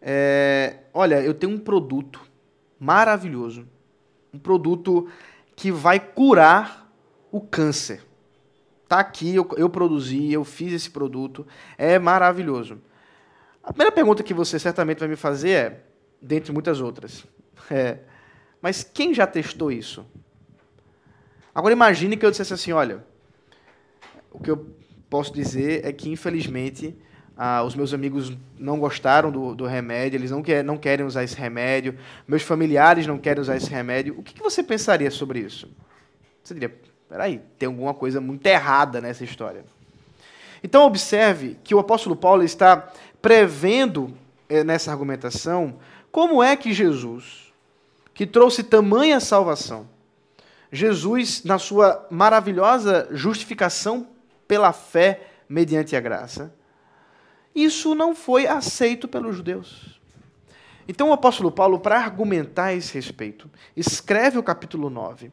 é, 0.00 0.78
Olha, 0.94 1.20
eu 1.20 1.34
tenho 1.34 1.52
um 1.52 1.58
produto 1.58 2.22
maravilhoso, 2.80 3.68
um 4.32 4.38
produto 4.38 5.06
que 5.54 5.70
vai 5.70 6.00
curar 6.00 6.90
o 7.30 7.42
câncer. 7.42 8.02
Tá 8.88 9.00
aqui, 9.00 9.34
eu, 9.34 9.46
eu 9.58 9.68
produzi, 9.68 10.32
eu 10.32 10.44
fiz 10.44 10.72
esse 10.72 10.90
produto, 10.90 11.46
é 11.76 11.98
maravilhoso. 11.98 12.80
A 13.62 13.68
primeira 13.68 13.92
pergunta 13.92 14.22
que 14.22 14.32
você 14.32 14.58
certamente 14.58 14.98
vai 14.98 15.08
me 15.08 15.16
fazer 15.16 15.50
é, 15.50 15.84
dentre 16.22 16.52
muitas 16.52 16.80
outras, 16.80 17.26
é, 17.70 17.98
mas 18.62 18.82
quem 18.82 19.12
já 19.12 19.26
testou 19.26 19.70
isso? 19.70 20.06
Agora 21.54 21.72
imagine 21.72 22.16
que 22.16 22.26
eu 22.26 22.30
dissesse 22.30 22.52
assim, 22.52 22.72
olha, 22.72 23.04
o 24.32 24.40
que 24.40 24.50
eu 24.50 24.66
posso 25.08 25.32
dizer 25.32 25.86
é 25.86 25.92
que, 25.92 26.10
infelizmente, 26.10 26.96
ah, 27.36 27.62
os 27.62 27.74
meus 27.74 27.94
amigos 27.94 28.36
não 28.58 28.78
gostaram 28.80 29.30
do, 29.30 29.54
do 29.54 29.64
remédio, 29.64 30.16
eles 30.16 30.30
não, 30.30 30.42
quer, 30.42 30.64
não 30.64 30.76
querem 30.76 31.06
usar 31.06 31.22
esse 31.22 31.36
remédio, 31.36 31.96
meus 32.26 32.42
familiares 32.42 33.06
não 33.06 33.18
querem 33.18 33.40
usar 33.40 33.56
esse 33.56 33.70
remédio. 33.70 34.18
O 34.18 34.22
que, 34.22 34.34
que 34.34 34.42
você 34.42 34.62
pensaria 34.62 35.10
sobre 35.10 35.38
isso? 35.38 35.68
Você 36.42 36.54
diria, 36.54 36.76
peraí, 37.08 37.40
tem 37.58 37.68
alguma 37.68 37.94
coisa 37.94 38.20
muito 38.20 38.44
errada 38.46 39.00
nessa 39.00 39.22
história. 39.22 39.64
Então, 40.62 40.84
observe 40.84 41.56
que 41.62 41.74
o 41.74 41.78
apóstolo 41.78 42.16
Paulo 42.16 42.42
está 42.42 42.90
prevendo 43.22 44.12
eh, 44.48 44.64
nessa 44.64 44.90
argumentação 44.90 45.78
como 46.10 46.42
é 46.42 46.56
que 46.56 46.72
Jesus, 46.72 47.52
que 48.12 48.26
trouxe 48.26 48.62
tamanha 48.62 49.20
salvação, 49.20 49.88
Jesus, 50.74 51.44
na 51.44 51.56
sua 51.56 52.04
maravilhosa 52.10 53.06
justificação 53.12 54.08
pela 54.48 54.72
fé 54.72 55.28
mediante 55.48 55.94
a 55.94 56.00
graça, 56.00 56.52
isso 57.54 57.94
não 57.94 58.12
foi 58.12 58.48
aceito 58.48 59.06
pelos 59.06 59.36
judeus. 59.36 60.00
Então 60.88 61.10
o 61.10 61.12
apóstolo 61.12 61.52
Paulo, 61.52 61.78
para 61.78 62.00
argumentar 62.00 62.64
a 62.64 62.74
esse 62.74 62.92
respeito, 62.92 63.48
escreve 63.76 64.36
o 64.36 64.42
capítulo 64.42 64.90
9, 64.90 65.30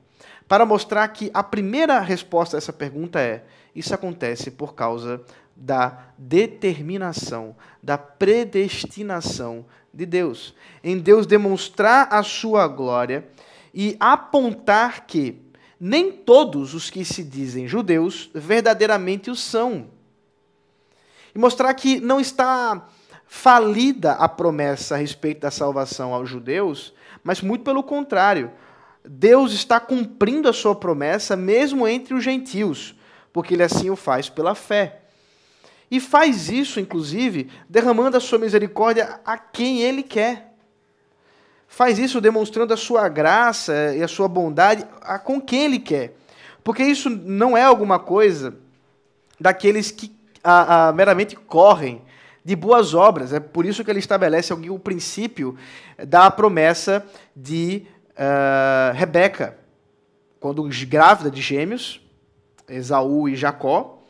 para 0.48 0.64
mostrar 0.64 1.08
que 1.08 1.32
a 1.34 1.42
primeira 1.42 2.00
resposta 2.00 2.56
a 2.56 2.60
essa 2.60 2.72
pergunta 2.72 3.20
é: 3.20 3.44
isso 3.76 3.96
acontece 3.96 4.52
por 4.52 4.76
causa 4.76 5.24
da 5.56 6.06
determinação, 6.20 7.56
da 7.82 7.98
predestinação 7.98 9.66
de 9.92 10.06
Deus. 10.06 10.54
Em 10.84 11.00
Deus 11.00 11.26
demonstrar 11.26 12.08
a 12.12 12.22
sua 12.22 12.68
glória 12.68 13.28
e 13.74 13.96
apontar 14.00 15.06
que 15.06 15.42
nem 15.80 16.12
todos 16.12 16.74
os 16.74 16.90
que 16.90 17.04
se 17.04 17.24
dizem 17.24 17.68
judeus 17.68 18.30
verdadeiramente 18.34 19.32
o 19.32 19.36
são. 19.36 19.88
E 21.34 21.40
mostrar 21.40 21.74
que 21.74 22.00
não 22.00 22.20
está 22.20 22.88
falida 23.26 24.12
a 24.14 24.28
promessa 24.28 24.96
a 24.96 24.98
respeito 24.98 25.40
da 25.40 25.50
salvação 25.50 26.14
aos 26.14 26.30
judeus, 26.30 26.94
mas 27.24 27.42
muito 27.42 27.64
pelo 27.64 27.82
contrário. 27.82 28.52
Deus 29.04 29.54
está 29.54 29.80
cumprindo 29.80 30.50
a 30.50 30.54
sua 30.54 30.76
promessa 30.76 31.36
mesmo 31.36 31.88
entre 31.88 32.14
os 32.14 32.24
gentios, 32.24 32.94
porque 33.32 33.54
ele 33.54 33.64
assim 33.64 33.90
o 33.90 33.96
faz 33.96 34.30
pela 34.30 34.54
fé. 34.54 35.02
E 35.90 36.00
faz 36.00 36.50
isso, 36.50 36.80
inclusive, 36.80 37.50
derramando 37.68 38.18
a 38.18 38.22
sua 38.22 38.38
misericórdia 38.38 39.20
a 39.26 39.38
quem 39.38 39.82
ele 39.82 40.04
quer 40.04 40.51
faz 41.72 41.98
isso 41.98 42.20
demonstrando 42.20 42.74
a 42.74 42.78
sua 42.78 43.08
graça 43.08 43.96
e 43.96 44.04
a 44.04 44.08
sua 44.08 44.28
bondade 44.28 44.86
a 45.00 45.18
com 45.18 45.40
quem 45.40 45.64
ele 45.64 45.80
quer. 45.80 46.14
Porque 46.66 46.84
isso 46.84 47.10
não 47.10 47.58
é 47.58 47.64
alguma 47.64 47.98
coisa 47.98 48.54
daqueles 49.40 49.90
que 49.90 50.14
a, 50.44 50.90
a, 50.90 50.94
meramente 50.94 51.34
correm 51.34 52.02
de 52.44 52.58
boas 52.58 52.94
obras. 52.94 53.32
É 53.32 53.40
por 53.40 53.66
isso 53.66 53.86
que 53.86 53.90
ele 53.90 54.00
estabelece 54.00 54.54
o 54.54 54.78
princípio 54.78 55.58
da 56.06 56.30
promessa 56.30 57.06
de 57.34 57.88
uh, 58.18 58.94
Rebeca, 58.94 59.58
quando 60.42 60.68
grávida 60.86 61.32
de 61.32 61.42
gêmeos, 61.42 62.02
Esaú 62.68 63.30
e 63.30 63.36
Jacó, 63.36 64.01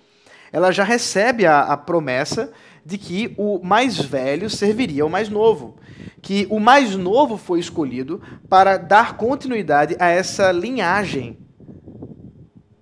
ela 0.51 0.71
já 0.71 0.83
recebe 0.83 1.45
a, 1.45 1.61
a 1.61 1.77
promessa 1.77 2.51
de 2.85 2.97
que 2.97 3.33
o 3.37 3.59
mais 3.63 3.99
velho 3.99 4.49
serviria 4.49 5.03
ao 5.03 5.09
mais 5.09 5.29
novo 5.29 5.79
que 6.21 6.45
o 6.49 6.59
mais 6.59 6.95
novo 6.95 7.35
foi 7.35 7.59
escolhido 7.59 8.21
para 8.47 8.77
dar 8.77 9.17
continuidade 9.17 9.95
a 9.99 10.07
essa 10.07 10.51
linhagem 10.51 11.37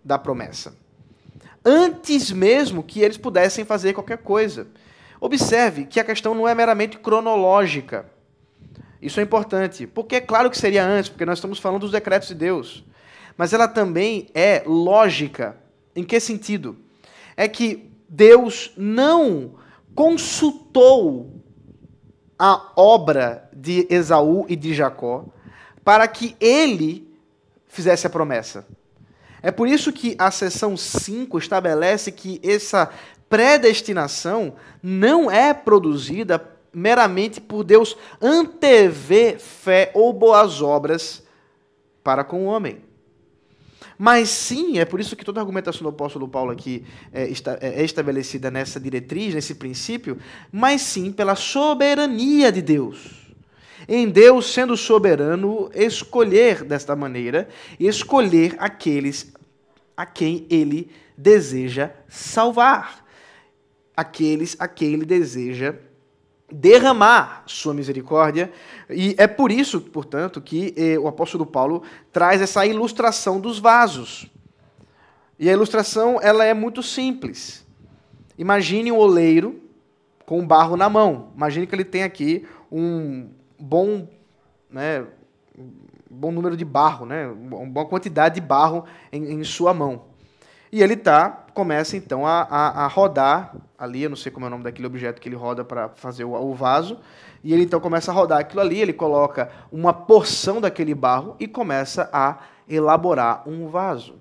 da 0.03 0.19
promessa. 0.19 0.75
Antes 1.63 2.31
mesmo 2.31 2.83
que 2.83 2.99
eles 2.99 3.17
pudessem 3.17 3.63
fazer 3.63 3.93
qualquer 3.93 4.17
coisa. 4.19 4.67
Observe 5.21 5.85
que 5.85 5.99
a 5.99 6.03
questão 6.03 6.33
não 6.33 6.47
é 6.47 6.55
meramente 6.55 6.97
cronológica. 6.97 8.05
Isso 9.01 9.19
é 9.19 9.23
importante, 9.23 9.87
porque 9.87 10.17
é 10.17 10.21
claro 10.21 10.49
que 10.49 10.57
seria 10.57 10.85
antes, 10.85 11.09
porque 11.09 11.25
nós 11.25 11.37
estamos 11.37 11.59
falando 11.59 11.81
dos 11.81 11.91
decretos 11.91 12.29
de 12.29 12.35
Deus. 12.35 12.83
Mas 13.37 13.53
ela 13.53 13.67
também 13.67 14.27
é 14.33 14.63
lógica. 14.65 15.57
Em 15.95 16.03
que 16.03 16.19
sentido? 16.19 16.77
É 17.39 17.47
que 17.47 17.89
Deus 18.09 18.73
não 18.75 19.53
consultou 19.95 21.41
a 22.37 22.73
obra 22.75 23.49
de 23.53 23.87
Esaú 23.89 24.45
e 24.49 24.57
de 24.57 24.73
Jacó 24.73 25.23
para 25.81 26.05
que 26.05 26.35
ele 26.37 27.09
fizesse 27.65 28.05
a 28.05 28.09
promessa. 28.09 28.67
É 29.41 29.51
por 29.51 29.69
isso 29.69 29.93
que 29.93 30.17
a 30.19 30.29
seção 30.31 30.75
5 30.75 31.37
estabelece 31.37 32.11
que 32.11 32.41
essa 32.43 32.89
predestinação 33.29 34.55
não 34.83 35.31
é 35.31 35.53
produzida 35.53 36.45
meramente 36.73 37.39
por 37.39 37.63
Deus 37.63 37.95
antever 38.21 39.39
fé 39.39 39.91
ou 39.93 40.11
boas 40.11 40.61
obras 40.61 41.23
para 42.03 42.25
com 42.25 42.47
o 42.47 42.49
homem. 42.49 42.88
Mas 44.01 44.29
sim, 44.29 44.79
é 44.79 44.85
por 44.85 45.01
isso 45.01 45.13
que 45.13 45.25
toda 45.25 45.41
a 45.41 45.43
argumentação 45.43 45.83
do 45.83 45.89
apóstolo 45.89 46.25
Paulo 46.25 46.51
aqui 46.51 46.85
é, 47.11 47.23
é, 47.23 47.81
é 47.81 47.83
estabelecida 47.83 48.49
nessa 48.49 48.79
diretriz, 48.79 49.35
nesse 49.35 49.55
princípio, 49.55 50.17
mas 50.49 50.81
sim 50.81 51.11
pela 51.11 51.35
soberania 51.35 52.49
de 52.49 52.61
Deus. 52.61 53.27
Em 53.89 54.07
Deus, 54.07 54.53
sendo 54.53 54.77
soberano, 54.77 55.69
escolher 55.75 56.63
desta 56.63 56.95
maneira 56.95 57.49
e 57.77 57.87
escolher 57.87 58.55
aqueles 58.57 59.33
a 59.97 60.05
quem 60.05 60.47
ele 60.49 60.89
deseja 61.17 61.91
salvar, 62.07 63.05
aqueles 63.97 64.55
a 64.59 64.67
quem 64.69 64.93
ele 64.93 65.05
deseja 65.05 65.75
derramar 66.51 67.43
sua 67.45 67.73
misericórdia. 67.73 68.51
E 68.89 69.15
é 69.17 69.27
por 69.27 69.51
isso, 69.51 69.81
portanto, 69.81 70.41
que 70.41 70.73
eh, 70.77 70.97
o 70.97 71.07
apóstolo 71.07 71.45
Paulo 71.45 71.83
traz 72.11 72.41
essa 72.41 72.65
ilustração 72.65 73.39
dos 73.39 73.59
vasos. 73.59 74.29
E 75.37 75.49
a 75.49 75.53
ilustração 75.53 76.19
ela 76.21 76.43
é 76.43 76.53
muito 76.53 76.83
simples. 76.83 77.65
Imagine 78.37 78.91
um 78.91 78.97
oleiro 78.97 79.61
com 80.25 80.45
barro 80.45 80.75
na 80.75 80.89
mão. 80.89 81.31
Imagine 81.35 81.65
que 81.65 81.75
ele 81.75 81.85
tem 81.85 82.03
aqui 82.03 82.45
um 82.71 83.29
bom, 83.57 84.07
né, 84.69 85.05
bom 86.09 86.31
número 86.31 86.55
de 86.55 86.65
barro, 86.65 87.05
né, 87.05 87.27
uma 87.27 87.65
boa 87.65 87.85
quantidade 87.85 88.35
de 88.35 88.41
barro 88.41 88.85
em, 89.11 89.31
em 89.31 89.43
sua 89.43 89.73
mão. 89.73 90.08
E 90.71 90.83
ele 90.83 90.95
tá, 90.95 91.45
começa 91.53 91.97
então 91.97 92.27
a, 92.27 92.41
a, 92.43 92.85
a, 92.85 92.87
rodar 92.87 93.55
ali, 93.77 94.03
eu 94.03 94.09
não 94.09 94.15
sei 94.15 94.31
como 94.31 94.45
é 94.45 94.47
o 94.47 94.51
nome 94.51 94.63
daquele 94.63 94.85
objeto 94.85 95.19
que 95.19 95.27
ele 95.27 95.35
roda 95.35 95.65
para 95.65 95.89
fazer 95.89 96.23
o, 96.23 96.33
o, 96.33 96.53
vaso, 96.53 96.99
e 97.43 97.53
ele 97.53 97.63
então 97.63 97.79
começa 97.79 98.11
a 98.11 98.13
rodar 98.13 98.39
aquilo 98.39 98.61
ali, 98.61 98.79
ele 98.79 98.93
coloca 98.93 99.49
uma 99.71 99.91
porção 99.91 100.61
daquele 100.61 100.93
barro 100.93 101.35
e 101.39 101.47
começa 101.47 102.07
a 102.13 102.37
elaborar 102.67 103.49
um 103.49 103.67
vaso. 103.67 104.15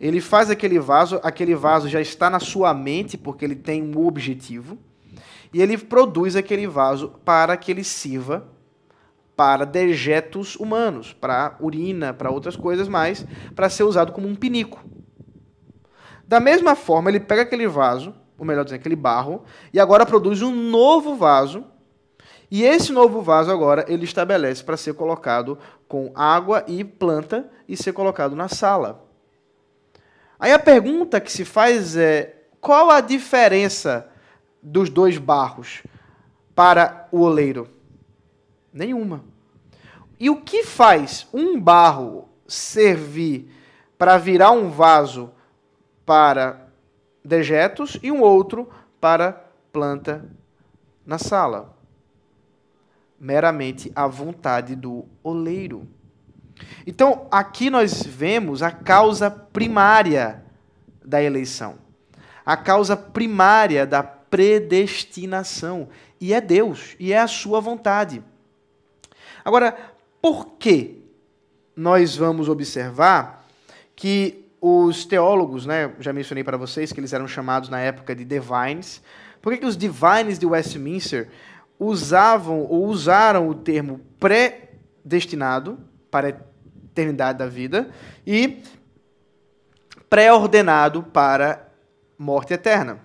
Ele 0.00 0.20
faz 0.20 0.50
aquele 0.50 0.78
vaso, 0.78 1.18
aquele 1.22 1.54
vaso 1.54 1.88
já 1.88 2.00
está 2.00 2.30
na 2.30 2.38
sua 2.38 2.72
mente 2.72 3.18
porque 3.18 3.44
ele 3.44 3.56
tem 3.56 3.82
um 3.82 4.06
objetivo, 4.06 4.78
e 5.52 5.60
ele 5.60 5.76
produz 5.76 6.36
aquele 6.36 6.66
vaso 6.66 7.14
para 7.24 7.56
que 7.56 7.72
ele 7.72 7.82
sirva 7.82 8.46
para 9.34 9.66
dejetos 9.66 10.54
humanos, 10.56 11.12
para 11.12 11.56
urina, 11.60 12.14
para 12.14 12.30
outras 12.30 12.56
coisas 12.56 12.88
mais, 12.88 13.26
para 13.54 13.68
ser 13.68 13.82
usado 13.82 14.12
como 14.12 14.28
um 14.28 14.34
pinico. 14.34 14.84
Da 16.26 16.40
mesma 16.40 16.74
forma, 16.74 17.08
ele 17.08 17.20
pega 17.20 17.42
aquele 17.42 17.68
vaso, 17.68 18.14
ou 18.36 18.44
melhor 18.44 18.64
dizendo, 18.64 18.80
aquele 18.80 18.96
barro, 18.96 19.44
e 19.72 19.78
agora 19.78 20.04
produz 20.04 20.42
um 20.42 20.52
novo 20.52 21.14
vaso. 21.14 21.64
E 22.50 22.64
esse 22.64 22.92
novo 22.92 23.22
vaso 23.22 23.50
agora 23.50 23.84
ele 23.88 24.04
estabelece 24.04 24.62
para 24.62 24.76
ser 24.76 24.94
colocado 24.94 25.58
com 25.88 26.12
água 26.14 26.64
e 26.66 26.84
planta 26.84 27.48
e 27.68 27.76
ser 27.76 27.92
colocado 27.92 28.34
na 28.34 28.48
sala. 28.48 29.04
Aí 30.38 30.52
a 30.52 30.58
pergunta 30.58 31.20
que 31.20 31.32
se 31.32 31.44
faz 31.44 31.96
é: 31.96 32.42
qual 32.60 32.90
a 32.90 33.00
diferença 33.00 34.08
dos 34.62 34.90
dois 34.90 35.18
barros 35.18 35.82
para 36.54 37.08
o 37.10 37.20
oleiro? 37.20 37.68
Nenhuma. 38.72 39.24
E 40.18 40.28
o 40.30 40.40
que 40.40 40.64
faz 40.64 41.26
um 41.32 41.60
barro 41.60 42.28
servir 42.46 43.52
para 43.98 44.18
virar 44.18 44.50
um 44.50 44.68
vaso 44.68 45.32
para 46.06 46.68
dejetos 47.24 47.98
e 48.02 48.12
um 48.12 48.22
outro 48.22 48.70
para 49.00 49.32
planta 49.72 50.24
na 51.04 51.18
sala. 51.18 51.76
Meramente 53.18 53.90
a 53.94 54.06
vontade 54.06 54.76
do 54.76 55.04
oleiro. 55.22 55.86
Então, 56.86 57.26
aqui 57.30 57.68
nós 57.68 58.02
vemos 58.02 58.62
a 58.62 58.70
causa 58.70 59.30
primária 59.30 60.42
da 61.04 61.22
eleição. 61.22 61.78
A 62.44 62.56
causa 62.56 62.96
primária 62.96 63.86
da 63.86 64.02
predestinação. 64.02 65.88
E 66.20 66.32
é 66.32 66.40
Deus, 66.40 66.94
e 66.98 67.12
é 67.12 67.18
a 67.18 67.26
sua 67.26 67.60
vontade. 67.60 68.22
Agora, 69.44 69.76
por 70.22 70.52
que 70.58 71.02
nós 71.74 72.16
vamos 72.16 72.48
observar 72.48 73.46
que 73.94 74.45
os 74.60 75.04
teólogos, 75.04 75.66
né, 75.66 75.92
já 76.00 76.12
mencionei 76.12 76.42
para 76.42 76.56
vocês 76.56 76.92
que 76.92 77.00
eles 77.00 77.12
eram 77.12 77.28
chamados 77.28 77.68
na 77.68 77.80
época 77.80 78.14
de 78.14 78.24
divines, 78.24 79.02
por 79.40 79.52
que, 79.52 79.60
que 79.60 79.66
os 79.66 79.76
divines 79.76 80.38
de 80.38 80.46
Westminster 80.46 81.28
usavam 81.78 82.60
ou 82.62 82.86
usaram 82.86 83.48
o 83.48 83.54
termo 83.54 84.00
predestinado 84.18 85.78
para 86.10 86.28
a 86.28 86.30
eternidade 86.30 87.38
da 87.38 87.46
vida 87.46 87.90
e 88.26 88.62
pré-ordenado 90.08 91.02
para 91.02 91.68
morte 92.18 92.54
eterna? 92.54 92.98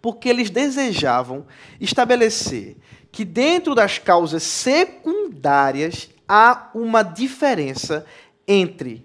Porque 0.00 0.28
eles 0.28 0.50
desejavam 0.50 1.46
estabelecer 1.80 2.76
que 3.10 3.24
dentro 3.24 3.74
das 3.74 3.98
causas 3.98 4.42
secundárias 4.42 6.10
há 6.28 6.70
uma 6.74 7.02
diferença 7.02 8.06
entre 8.46 9.04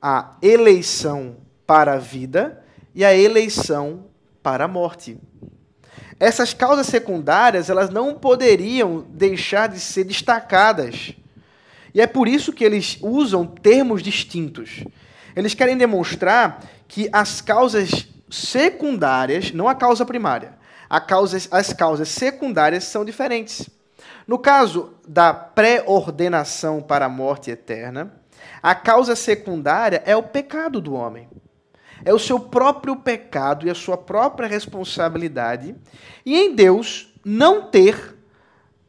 a 0.00 0.36
eleição 0.42 1.36
para 1.66 1.94
a 1.94 1.98
vida 1.98 2.62
e 2.94 3.04
a 3.04 3.14
eleição 3.14 4.06
para 4.42 4.64
a 4.64 4.68
morte. 4.68 5.18
Essas 6.18 6.52
causas 6.52 6.86
secundárias, 6.86 7.70
elas 7.70 7.90
não 7.90 8.14
poderiam 8.14 9.06
deixar 9.08 9.68
de 9.68 9.80
ser 9.80 10.04
destacadas. 10.04 11.14
E 11.94 12.00
é 12.00 12.06
por 12.06 12.28
isso 12.28 12.52
que 12.52 12.64
eles 12.64 12.98
usam 13.00 13.46
termos 13.46 14.02
distintos. 14.02 14.84
Eles 15.34 15.54
querem 15.54 15.76
demonstrar 15.76 16.62
que 16.86 17.08
as 17.12 17.40
causas 17.40 18.06
secundárias, 18.28 19.52
não 19.52 19.68
a 19.68 19.74
causa 19.74 20.04
primária, 20.04 20.58
a 20.88 21.02
as 21.50 21.72
causas 21.72 22.08
secundárias 22.08 22.84
são 22.84 23.04
diferentes. 23.04 23.68
No 24.26 24.38
caso 24.38 24.94
da 25.08 25.32
pré-ordenação 25.32 26.82
para 26.82 27.06
a 27.06 27.08
morte 27.08 27.50
eterna, 27.50 28.19
a 28.62 28.74
causa 28.74 29.16
secundária 29.16 30.02
é 30.06 30.16
o 30.16 30.22
pecado 30.22 30.80
do 30.80 30.94
homem. 30.94 31.28
É 32.04 32.14
o 32.14 32.18
seu 32.18 32.40
próprio 32.40 32.96
pecado 32.96 33.66
e 33.66 33.70
a 33.70 33.74
sua 33.74 33.96
própria 33.96 34.48
responsabilidade. 34.48 35.74
E 36.24 36.36
em 36.36 36.54
Deus 36.54 37.12
não 37.24 37.70
ter 37.70 38.16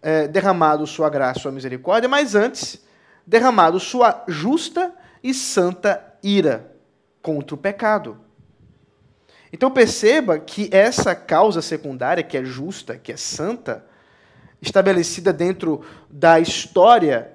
é, 0.01 0.27
derramado 0.27 0.87
sua 0.87 1.09
graça, 1.09 1.41
sua 1.41 1.51
misericórdia, 1.51 2.09
mas 2.09 2.35
antes 2.35 2.81
derramado 3.25 3.79
sua 3.79 4.23
justa 4.27 4.93
e 5.23 5.33
santa 5.33 6.03
ira 6.23 6.71
contra 7.21 7.55
o 7.55 7.57
pecado. 7.57 8.17
Então 9.53 9.69
perceba 9.69 10.39
que 10.39 10.69
essa 10.71 11.13
causa 11.13 11.61
secundária, 11.61 12.23
que 12.23 12.37
é 12.37 12.43
justa, 12.43 12.97
que 12.97 13.11
é 13.11 13.17
santa, 13.17 13.85
estabelecida 14.61 15.33
dentro 15.33 15.83
da 16.09 16.39
história 16.39 17.30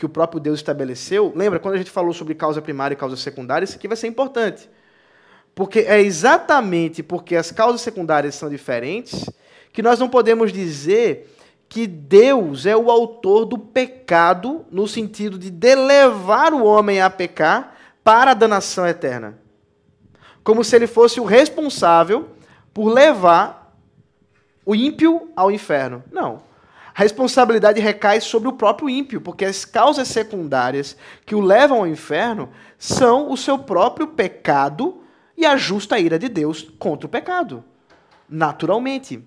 que 0.00 0.06
o 0.06 0.08
próprio 0.08 0.40
Deus 0.40 0.60
estabeleceu. 0.60 1.30
Lembra, 1.36 1.58
quando 1.58 1.74
a 1.74 1.76
gente 1.78 1.90
falou 1.90 2.14
sobre 2.14 2.34
causa 2.34 2.62
primária 2.62 2.94
e 2.94 2.96
causa 2.96 3.16
secundária, 3.16 3.66
isso 3.66 3.76
aqui 3.76 3.86
vai 3.86 3.98
ser 3.98 4.06
importante. 4.06 4.66
Porque 5.54 5.80
é 5.80 6.00
exatamente 6.00 7.02
porque 7.02 7.36
as 7.36 7.52
causas 7.52 7.82
secundárias 7.82 8.34
são 8.34 8.48
diferentes 8.48 9.28
que 9.74 9.82
nós 9.82 9.98
não 9.98 10.08
podemos 10.08 10.54
dizer 10.54 11.36
que 11.68 11.86
Deus 11.86 12.64
é 12.64 12.74
o 12.74 12.90
autor 12.90 13.44
do 13.44 13.58
pecado 13.58 14.64
no 14.70 14.88
sentido 14.88 15.38
de 15.38 15.74
levar 15.74 16.54
o 16.54 16.64
homem 16.64 17.02
a 17.02 17.10
pecar 17.10 17.76
para 18.02 18.30
a 18.30 18.34
danação 18.34 18.86
eterna. 18.86 19.38
Como 20.42 20.64
se 20.64 20.74
ele 20.74 20.86
fosse 20.86 21.20
o 21.20 21.24
responsável 21.24 22.30
por 22.72 22.88
levar 22.88 23.76
o 24.64 24.74
ímpio 24.74 25.30
ao 25.36 25.50
inferno. 25.50 26.02
Não. 26.10 26.49
A 26.94 27.02
responsabilidade 27.02 27.80
recai 27.80 28.20
sobre 28.20 28.48
o 28.48 28.52
próprio 28.52 28.90
ímpio, 28.90 29.20
porque 29.20 29.44
as 29.44 29.64
causas 29.64 30.08
secundárias 30.08 30.96
que 31.24 31.34
o 31.34 31.40
levam 31.40 31.78
ao 31.78 31.86
inferno 31.86 32.50
são 32.78 33.30
o 33.30 33.36
seu 33.36 33.58
próprio 33.58 34.08
pecado 34.08 35.02
e 35.36 35.46
a 35.46 35.56
justa 35.56 35.98
ira 35.98 36.18
de 36.18 36.28
Deus 36.28 36.70
contra 36.78 37.06
o 37.06 37.10
pecado. 37.10 37.64
Naturalmente. 38.28 39.24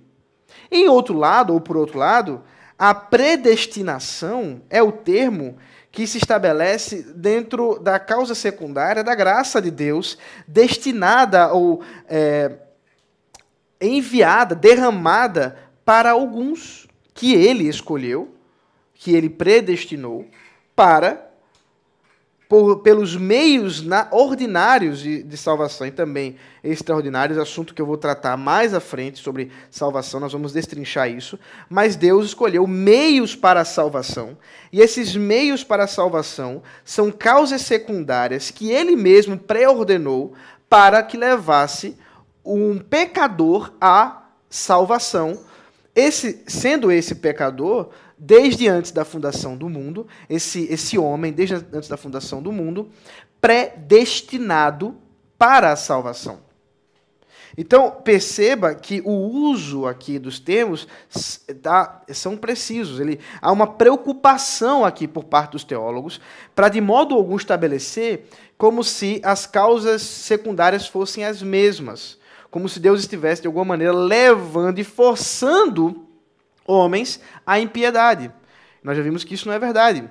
Em 0.69 0.87
outro 0.87 1.17
lado, 1.17 1.53
ou 1.53 1.61
por 1.61 1.77
outro 1.77 1.97
lado, 1.97 2.43
a 2.77 2.93
predestinação 2.93 4.61
é 4.69 4.83
o 4.83 4.91
termo 4.91 5.57
que 5.91 6.07
se 6.07 6.17
estabelece 6.17 7.03
dentro 7.15 7.79
da 7.79 7.99
causa 7.99 8.33
secundária 8.33 9.03
da 9.03 9.13
graça 9.13 9.61
de 9.61 9.69
Deus, 9.69 10.17
destinada 10.47 11.53
ou 11.53 11.83
é, 12.07 12.51
enviada, 13.79 14.55
derramada 14.55 15.57
para 15.85 16.11
alguns 16.11 16.87
que 17.13 17.33
ele 17.33 17.67
escolheu, 17.67 18.33
que 18.93 19.13
ele 19.13 19.29
predestinou 19.29 20.27
para 20.75 21.33
por, 22.53 22.81
pelos 22.81 23.15
meios 23.15 23.81
na, 23.81 24.07
ordinários 24.11 24.99
de, 24.99 25.23
de, 25.23 25.37
salvação 25.37 25.87
e 25.87 25.91
também 25.91 26.35
extraordinários, 26.63 27.39
assunto 27.39 27.73
que 27.73 27.81
eu 27.81 27.85
vou 27.85 27.97
tratar 27.97 28.37
mais 28.37 28.75
à 28.75 28.79
frente 28.79 29.19
sobre 29.19 29.51
salvação, 29.71 30.19
nós 30.19 30.33
vamos 30.33 30.53
destrinchar 30.53 31.09
isso. 31.09 31.39
Mas 31.67 31.95
Deus 31.95 32.27
escolheu 32.27 32.67
meios 32.67 33.35
para 33.35 33.61
a 33.61 33.65
salvação, 33.65 34.37
e 34.71 34.81
esses 34.81 35.15
meios 35.15 35.63
para 35.63 35.85
a 35.85 35.87
salvação 35.87 36.61
são 36.85 37.11
causas 37.11 37.63
secundárias 37.63 38.51
que 38.51 38.69
ele 38.69 38.95
mesmo 38.95 39.35
pré-ordenou 39.35 40.33
para 40.69 41.01
que 41.01 41.17
levasse 41.17 41.97
um 42.45 42.77
pecador 42.77 43.73
à 43.81 44.25
salvação. 44.47 45.39
Esse, 45.95 46.43
sendo 46.47 46.91
esse 46.91 47.15
pecador, 47.15 47.89
desde 48.17 48.67
antes 48.67 48.91
da 48.91 49.05
fundação 49.05 49.55
do 49.55 49.69
mundo, 49.69 50.07
esse, 50.29 50.65
esse 50.71 50.97
homem, 50.97 51.31
desde 51.31 51.55
antes 51.55 51.87
da 51.87 51.97
fundação 51.97 52.41
do 52.41 52.51
mundo, 52.51 52.89
predestinado 53.39 54.95
para 55.37 55.71
a 55.71 55.75
salvação. 55.75 56.39
Então, 57.55 57.91
perceba 57.91 58.73
que 58.73 59.01
o 59.05 59.11
uso 59.11 59.85
aqui 59.85 60.17
dos 60.17 60.39
termos 60.39 60.87
são 62.11 62.35
precisos. 62.35 62.99
Ele, 62.99 63.19
há 63.39 63.51
uma 63.51 63.67
preocupação 63.67 64.83
aqui 64.83 65.07
por 65.07 65.25
parte 65.25 65.51
dos 65.51 65.63
teólogos 65.63 66.19
para, 66.55 66.69
de 66.69 66.81
modo 66.81 67.13
algum, 67.13 67.35
estabelecer 67.35 68.25
como 68.57 68.83
se 68.83 69.21
as 69.23 69.45
causas 69.45 70.01
secundárias 70.01 70.87
fossem 70.87 71.25
as 71.25 71.43
mesmas. 71.43 72.17
Como 72.53 72.69
se 72.69 72.79
Deus 72.79 72.99
estivesse, 72.99 73.41
de 73.41 73.47
alguma 73.47 73.65
maneira, 73.65 73.91
levando 73.91 74.77
e 74.77 74.83
forçando 74.83 76.07
homens 76.67 77.19
à 77.47 77.59
impiedade. 77.59 78.31
Nós 78.83 78.95
já 78.95 79.01
vimos 79.01 79.23
que 79.23 79.33
isso 79.33 79.47
não 79.47 79.55
é 79.55 79.57
verdade. 79.57 80.07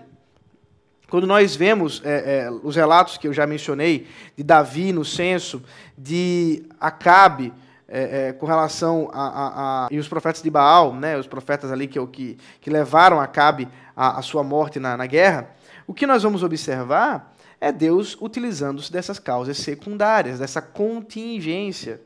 Quando 1.08 1.24
nós 1.24 1.54
vemos 1.54 2.02
é, 2.04 2.40
é, 2.40 2.50
os 2.50 2.74
relatos 2.74 3.16
que 3.16 3.28
eu 3.28 3.32
já 3.32 3.46
mencionei, 3.46 4.08
de 4.36 4.42
Davi 4.42 4.92
no 4.92 5.04
censo, 5.04 5.62
de 5.96 6.64
Acabe, 6.80 7.54
é, 7.86 8.30
é, 8.30 8.32
com 8.32 8.44
relação 8.44 9.08
a, 9.12 9.22
a, 9.22 9.84
a, 9.84 9.88
e 9.88 10.00
os 10.00 10.08
profetas 10.08 10.42
de 10.42 10.50
Baal, 10.50 10.92
né, 10.96 11.16
os 11.16 11.28
profetas 11.28 11.70
ali 11.70 11.86
que, 11.86 12.04
que, 12.08 12.38
que 12.60 12.70
levaram 12.70 13.20
Acabe 13.20 13.68
à, 13.94 14.18
à 14.18 14.22
sua 14.22 14.42
morte 14.42 14.80
na, 14.80 14.96
na 14.96 15.06
guerra, 15.06 15.48
o 15.86 15.94
que 15.94 16.08
nós 16.08 16.24
vamos 16.24 16.42
observar 16.42 17.36
é 17.60 17.70
Deus 17.70 18.16
utilizando-se 18.20 18.90
dessas 18.90 19.20
causas 19.20 19.58
secundárias, 19.58 20.40
dessa 20.40 20.60
contingência 20.60 22.00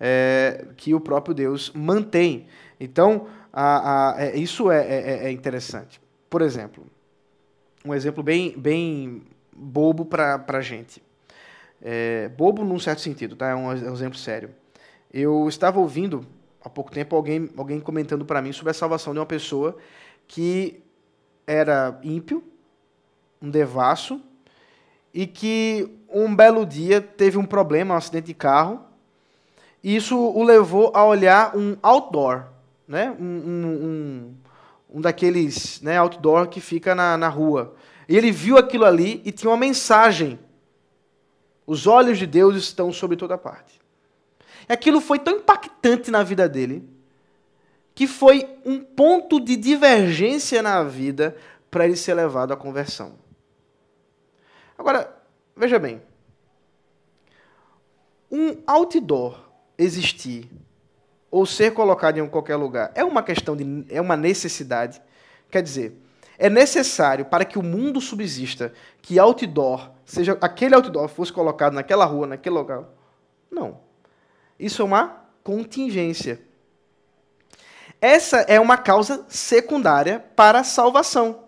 é, 0.00 0.66
que 0.76 0.94
o 0.94 1.00
próprio 1.00 1.34
Deus 1.34 1.72
mantém. 1.74 2.46
Então, 2.78 3.26
a, 3.52 4.12
a, 4.14 4.22
é, 4.22 4.36
isso 4.36 4.70
é, 4.70 4.86
é, 4.86 5.10
é, 5.10 5.24
é, 5.26 5.30
interessante. 5.30 6.00
Por 6.30 6.42
exemplo, 6.42 6.86
um 7.84 7.94
exemplo 7.94 8.22
bem, 8.22 8.56
bem 8.56 9.22
bobo 9.52 10.04
para 10.04 10.44
a 10.46 10.60
gente. 10.60 11.02
É, 11.80 12.28
bobo 12.30 12.64
num 12.64 12.78
certo 12.78 13.00
sentido, 13.00 13.36
tá? 13.36 13.48
É 13.48 13.54
um, 13.54 13.72
exemplo 13.72 14.18
sério. 14.18 14.50
Eu 15.12 15.48
estava 15.48 15.78
ouvindo 15.78 16.26
há 16.62 16.68
pouco 16.68 16.90
tempo 16.90 17.16
alguém, 17.16 17.48
alguém 17.56 17.80
comentando 17.80 18.24
para 18.24 18.42
mim 18.42 18.52
sobre 18.52 18.70
a 18.70 18.74
salvação 18.74 19.12
de 19.12 19.18
uma 19.18 19.26
pessoa 19.26 19.76
que 20.26 20.82
era 21.46 21.98
ímpio, 22.02 22.44
um 23.40 23.48
devasso, 23.48 24.20
e 25.14 25.26
que 25.26 25.98
um 26.08 26.34
belo 26.34 26.66
dia 26.66 27.00
teve 27.00 27.38
um 27.38 27.44
problema, 27.44 27.94
um 27.94 27.96
acidente 27.96 28.26
de 28.26 28.34
carro, 28.34 28.87
e 29.82 29.94
isso 29.94 30.18
o 30.18 30.42
levou 30.42 30.90
a 30.94 31.04
olhar 31.04 31.56
um 31.56 31.76
outdoor, 31.82 32.44
né? 32.86 33.14
um, 33.18 33.24
um, 33.24 33.66
um, 33.66 34.34
um 34.94 35.00
daqueles 35.00 35.80
né, 35.80 35.96
outdoor 35.98 36.48
que 36.48 36.60
fica 36.60 36.94
na, 36.94 37.16
na 37.16 37.28
rua. 37.28 37.74
E 38.08 38.16
ele 38.16 38.32
viu 38.32 38.58
aquilo 38.58 38.84
ali 38.84 39.22
e 39.24 39.30
tinha 39.30 39.50
uma 39.50 39.56
mensagem. 39.56 40.38
Os 41.66 41.86
olhos 41.86 42.18
de 42.18 42.26
Deus 42.26 42.56
estão 42.56 42.92
sobre 42.92 43.16
toda 43.16 43.38
parte. 43.38 43.80
E 44.68 44.72
aquilo 44.72 45.00
foi 45.00 45.18
tão 45.18 45.36
impactante 45.36 46.10
na 46.10 46.22
vida 46.22 46.48
dele 46.48 46.88
que 47.94 48.06
foi 48.06 48.48
um 48.64 48.78
ponto 48.78 49.40
de 49.40 49.56
divergência 49.56 50.62
na 50.62 50.84
vida 50.84 51.36
para 51.68 51.84
ele 51.84 51.96
ser 51.96 52.14
levado 52.14 52.52
à 52.52 52.56
conversão. 52.56 53.14
Agora, 54.76 55.12
veja 55.56 55.80
bem. 55.80 56.00
Um 58.30 58.56
outdoor 58.66 59.47
existir 59.78 60.50
ou 61.30 61.46
ser 61.46 61.72
colocado 61.72 62.18
em 62.18 62.28
qualquer 62.28 62.56
lugar 62.56 62.90
é 62.94 63.04
uma 63.04 63.22
questão 63.22 63.56
de 63.56 63.86
é 63.88 64.00
uma 64.00 64.16
necessidade. 64.16 65.00
Quer 65.50 65.62
dizer, 65.62 65.96
é 66.38 66.50
necessário 66.50 67.24
para 67.24 67.44
que 67.44 67.58
o 67.58 67.62
mundo 67.62 68.00
subsista 68.00 68.72
que 69.00 69.18
outdoor, 69.18 69.90
seja 70.04 70.36
aquele 70.40 70.74
outdoor 70.74 71.08
fosse 71.08 71.32
colocado 71.32 71.72
naquela 71.72 72.04
rua, 72.04 72.26
naquele 72.26 72.54
local. 72.54 72.92
Não. 73.50 73.80
Isso 74.58 74.82
é 74.82 74.84
uma 74.84 75.24
contingência. 75.42 76.40
Essa 78.00 78.38
é 78.42 78.60
uma 78.60 78.76
causa 78.76 79.24
secundária 79.28 80.20
para 80.36 80.60
a 80.60 80.64
salvação. 80.64 81.44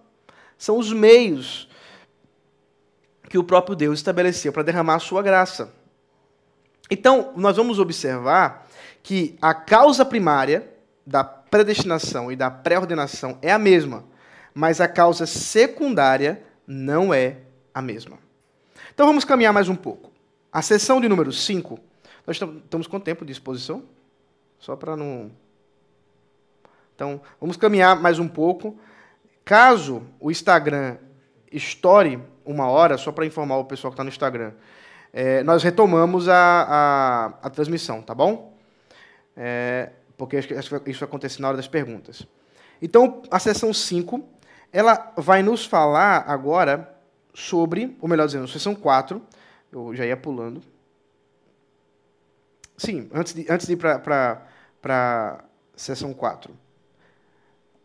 São 0.58 0.76
os 0.78 0.92
meios 0.92 1.68
que 3.28 3.38
o 3.38 3.44
próprio 3.44 3.76
Deus 3.76 4.00
estabeleceu 4.00 4.52
para 4.52 4.64
derramar 4.64 4.96
a 4.96 5.00
sua 5.00 5.22
graça. 5.22 5.72
Então, 6.90 7.32
nós 7.36 7.56
vamos 7.56 7.78
observar 7.78 8.66
que 9.02 9.38
a 9.40 9.54
causa 9.54 10.04
primária 10.04 10.68
da 11.06 11.24
predestinação 11.24 12.30
e 12.30 12.36
da 12.36 12.50
pré-ordenação 12.50 13.38
é 13.42 13.52
a 13.52 13.58
mesma, 13.58 14.04
mas 14.54 14.80
a 14.80 14.88
causa 14.88 15.26
secundária 15.26 16.42
não 16.66 17.12
é 17.12 17.38
a 17.74 17.80
mesma. 17.80 18.18
Então 18.92 19.06
vamos 19.06 19.24
caminhar 19.24 19.52
mais 19.52 19.68
um 19.68 19.76
pouco. 19.76 20.10
A 20.52 20.62
sessão 20.62 21.00
de 21.00 21.08
número 21.08 21.32
5, 21.32 21.78
nós 22.26 22.36
estamos 22.36 22.86
com 22.86 23.00
tempo 23.00 23.24
de 23.24 23.32
exposição? 23.32 23.84
Só 24.58 24.76
para 24.76 24.96
não. 24.96 25.30
Então, 26.94 27.20
vamos 27.40 27.56
caminhar 27.56 27.98
mais 28.00 28.18
um 28.18 28.28
pouco. 28.28 28.78
Caso 29.44 30.02
o 30.20 30.30
Instagram 30.30 30.98
estoure 31.50 32.20
uma 32.44 32.68
hora, 32.68 32.98
só 32.98 33.10
para 33.10 33.24
informar 33.24 33.56
o 33.56 33.64
pessoal 33.64 33.90
que 33.90 33.94
está 33.94 34.04
no 34.04 34.10
Instagram, 34.10 34.52
é, 35.12 35.42
nós 35.42 35.62
retomamos 35.62 36.28
a, 36.28 36.36
a, 36.36 37.26
a, 37.42 37.50
transmissão, 37.50 38.00
tá 38.00 38.14
bom? 38.14 38.56
É, 39.36 39.90
porque 40.16 40.38
isso 40.38 40.70
vai 40.70 41.08
acontecer 41.08 41.42
na 41.42 41.48
hora 41.48 41.56
das 41.56 41.66
perguntas. 41.66 42.26
Então, 42.80 43.22
a 43.30 43.38
sessão 43.38 43.72
5, 43.74 44.22
ela 44.72 45.12
vai 45.16 45.42
nos 45.42 45.64
falar 45.64 46.24
agora 46.28 46.94
sobre, 47.34 47.96
ou 48.00 48.08
melhor 48.08 48.26
dizendo, 48.26 48.46
sessão 48.46 48.74
4, 48.74 49.20
eu 49.72 49.94
já 49.94 50.06
ia 50.06 50.16
pulando. 50.16 50.62
Sim, 52.76 53.10
antes 53.12 53.34
de, 53.34 53.46
antes 53.50 53.66
de 53.66 53.74
ir 53.74 53.76
para 53.76 54.42
a 54.84 55.44
sessão 55.76 56.14
4. 56.14 56.54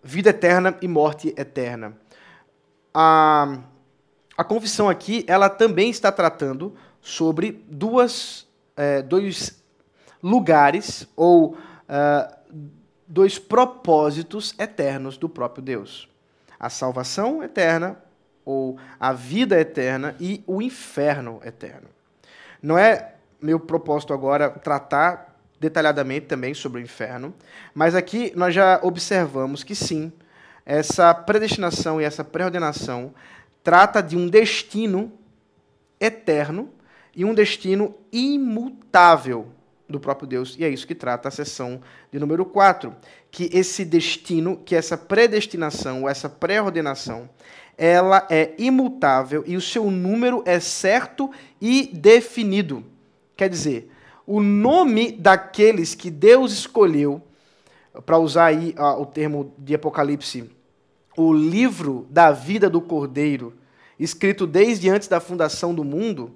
Vida 0.03 0.29
eterna 0.29 0.77
e 0.81 0.87
morte 0.87 1.33
eterna. 1.35 1.97
A, 2.93 3.59
a 4.37 4.43
confissão 4.43 4.87
aqui, 4.87 5.25
ela 5.27 5.49
também 5.49 5.89
está 5.89 6.11
tratando 6.11 6.75
sobre 7.05 7.63
duas, 7.69 8.47
é, 8.75 9.03
dois 9.03 9.63
lugares 10.23 11.07
ou 11.15 11.51
uh, 11.53 12.35
dois 13.07 13.37
propósitos 13.37 14.55
eternos 14.57 15.15
do 15.15 15.29
próprio 15.29 15.63
Deus: 15.63 16.09
a 16.59 16.67
salvação 16.67 17.43
eterna 17.43 17.95
ou 18.43 18.79
a 18.99 19.13
vida 19.13 19.59
eterna 19.59 20.15
e 20.19 20.43
o 20.47 20.63
inferno 20.63 21.39
eterno. 21.45 21.87
Não 22.59 22.75
é 22.75 23.13
meu 23.39 23.59
propósito 23.59 24.11
agora 24.11 24.49
tratar 24.49 25.37
detalhadamente 25.59 26.25
também 26.25 26.55
sobre 26.55 26.81
o 26.81 26.83
inferno, 26.83 27.35
mas 27.71 27.93
aqui 27.93 28.33
nós 28.35 28.55
já 28.55 28.79
observamos 28.81 29.63
que 29.63 29.75
sim, 29.75 30.11
essa 30.65 31.13
predestinação 31.13 32.01
e 32.01 32.03
essa 32.03 32.23
preordenação 32.23 33.13
trata 33.63 34.01
de 34.01 34.17
um 34.17 34.27
destino 34.27 35.11
eterno 35.99 36.73
e 37.15 37.23
um 37.23 37.33
destino 37.33 37.95
imutável 38.11 39.47
do 39.87 39.99
próprio 39.99 40.27
Deus. 40.27 40.55
E 40.57 40.63
é 40.63 40.69
isso 40.69 40.87
que 40.87 40.95
trata 40.95 41.27
a 41.27 41.31
sessão 41.31 41.81
de 42.11 42.19
número 42.19 42.45
4, 42.45 42.93
que 43.31 43.49
esse 43.53 43.85
destino, 43.85 44.57
que 44.57 44.75
essa 44.75 44.97
predestinação, 44.97 46.09
essa 46.09 46.27
pré-ordenação, 46.27 47.29
ela 47.77 48.25
é 48.29 48.53
imutável 48.57 49.43
e 49.45 49.55
o 49.55 49.61
seu 49.61 49.89
número 49.91 50.41
é 50.45 50.59
certo 50.59 51.29
e 51.61 51.89
definido. 51.93 52.83
Quer 53.35 53.49
dizer, 53.49 53.91
o 54.25 54.41
nome 54.41 55.11
daqueles 55.11 55.93
que 55.93 56.09
Deus 56.09 56.51
escolheu, 56.51 57.21
para 58.05 58.17
usar 58.17 58.45
aí 58.45 58.75
uh, 58.77 59.01
o 59.01 59.05
termo 59.05 59.53
de 59.57 59.75
Apocalipse, 59.75 60.49
o 61.15 61.33
livro 61.33 62.07
da 62.09 62.31
vida 62.31 62.69
do 62.69 62.81
Cordeiro, 62.81 63.53
escrito 63.97 64.45
desde 64.45 64.89
antes 64.89 65.07
da 65.07 65.21
fundação 65.21 65.73
do 65.73 65.83
mundo, 65.83 66.33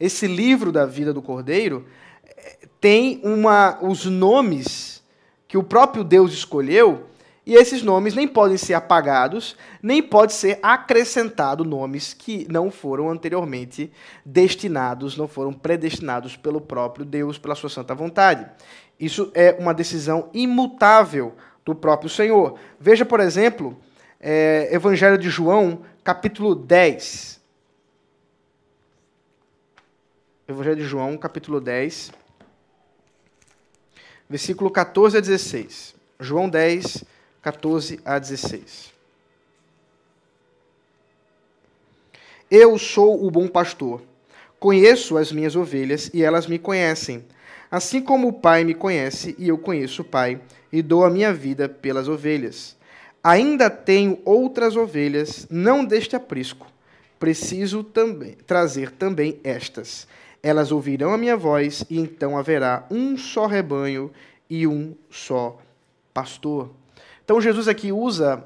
esse 0.00 0.26
livro 0.26 0.70
da 0.70 0.86
vida 0.86 1.12
do 1.12 1.22
Cordeiro 1.22 1.86
eh, 2.24 2.68
tem 2.80 3.20
uma, 3.24 3.78
os 3.82 4.04
nomes 4.04 5.02
que 5.46 5.56
o 5.56 5.62
próprio 5.62 6.04
Deus 6.04 6.32
escolheu, 6.32 7.06
e 7.48 7.54
esses 7.54 7.82
nomes 7.82 8.14
nem 8.14 8.28
podem 8.28 8.58
ser 8.58 8.74
apagados, 8.74 9.56
nem 9.82 10.02
pode 10.02 10.34
ser 10.34 10.58
acrescentado 10.62 11.64
nomes 11.64 12.12
que 12.12 12.46
não 12.50 12.70
foram 12.70 13.08
anteriormente 13.08 13.90
destinados, 14.22 15.16
não 15.16 15.26
foram 15.26 15.50
predestinados 15.54 16.36
pelo 16.36 16.60
próprio 16.60 17.06
Deus, 17.06 17.38
pela 17.38 17.54
sua 17.54 17.70
santa 17.70 17.94
vontade. 17.94 18.46
Isso 19.00 19.32
é 19.34 19.56
uma 19.58 19.72
decisão 19.72 20.28
imutável 20.34 21.34
do 21.64 21.74
próprio 21.74 22.10
Senhor. 22.10 22.58
Veja, 22.78 23.06
por 23.06 23.18
exemplo, 23.18 23.74
é, 24.20 24.68
Evangelho 24.70 25.16
de 25.16 25.30
João, 25.30 25.80
capítulo 26.04 26.54
10. 26.54 27.37
Evangelho 30.50 30.76
de 30.76 30.84
João, 30.84 31.18
capítulo 31.18 31.60
10, 31.60 32.10
versículo 34.30 34.70
14 34.70 35.18
a 35.18 35.20
16. 35.20 35.94
João 36.18 36.48
10, 36.48 37.04
14 37.42 38.00
a 38.02 38.18
16. 38.18 38.94
Eu 42.50 42.78
sou 42.78 43.26
o 43.26 43.30
bom 43.30 43.46
pastor. 43.46 44.00
Conheço 44.58 45.18
as 45.18 45.30
minhas 45.30 45.54
ovelhas 45.54 46.10
e 46.14 46.22
elas 46.22 46.46
me 46.46 46.58
conhecem. 46.58 47.22
Assim 47.70 48.00
como 48.00 48.28
o 48.28 48.32
Pai 48.32 48.64
me 48.64 48.72
conhece 48.72 49.36
e 49.38 49.48
eu 49.48 49.58
conheço 49.58 50.00
o 50.00 50.06
Pai, 50.06 50.40
e 50.72 50.80
dou 50.80 51.04
a 51.04 51.10
minha 51.10 51.30
vida 51.30 51.68
pelas 51.68 52.08
ovelhas. 52.08 52.74
Ainda 53.22 53.68
tenho 53.68 54.18
outras 54.24 54.76
ovelhas, 54.76 55.46
não 55.50 55.84
deste 55.84 56.16
aprisco. 56.16 56.66
Preciso 57.18 57.84
também 57.84 58.32
trazer 58.46 58.92
também 58.92 59.38
estas 59.44 60.08
elas 60.42 60.70
ouvirão 60.72 61.12
a 61.12 61.18
minha 61.18 61.36
voz, 61.36 61.84
e 61.90 61.98
então 61.98 62.36
haverá 62.36 62.86
um 62.90 63.16
só 63.16 63.46
rebanho 63.46 64.10
e 64.48 64.66
um 64.66 64.94
só 65.10 65.58
pastor. 66.14 66.70
Então 67.24 67.40
Jesus 67.40 67.68
aqui 67.68 67.92
usa 67.92 68.44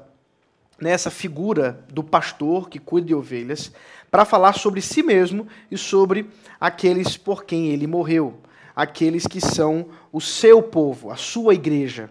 nessa 0.79 1.09
figura 1.09 1.85
do 1.91 2.03
pastor 2.03 2.69
que 2.69 2.79
cuida 2.79 3.07
de 3.07 3.15
ovelhas 3.15 3.71
para 4.11 4.25
falar 4.25 4.53
sobre 4.53 4.81
si 4.81 5.01
mesmo 5.01 5.47
e 5.71 5.77
sobre 5.77 6.29
aqueles 6.59 7.17
por 7.17 7.45
quem 7.45 7.67
ele 7.67 7.87
morreu, 7.87 8.39
aqueles 8.75 9.25
que 9.25 9.39
são 9.39 9.87
o 10.11 10.19
seu 10.19 10.61
povo, 10.61 11.09
a 11.09 11.15
sua 11.15 11.53
igreja. 11.53 12.09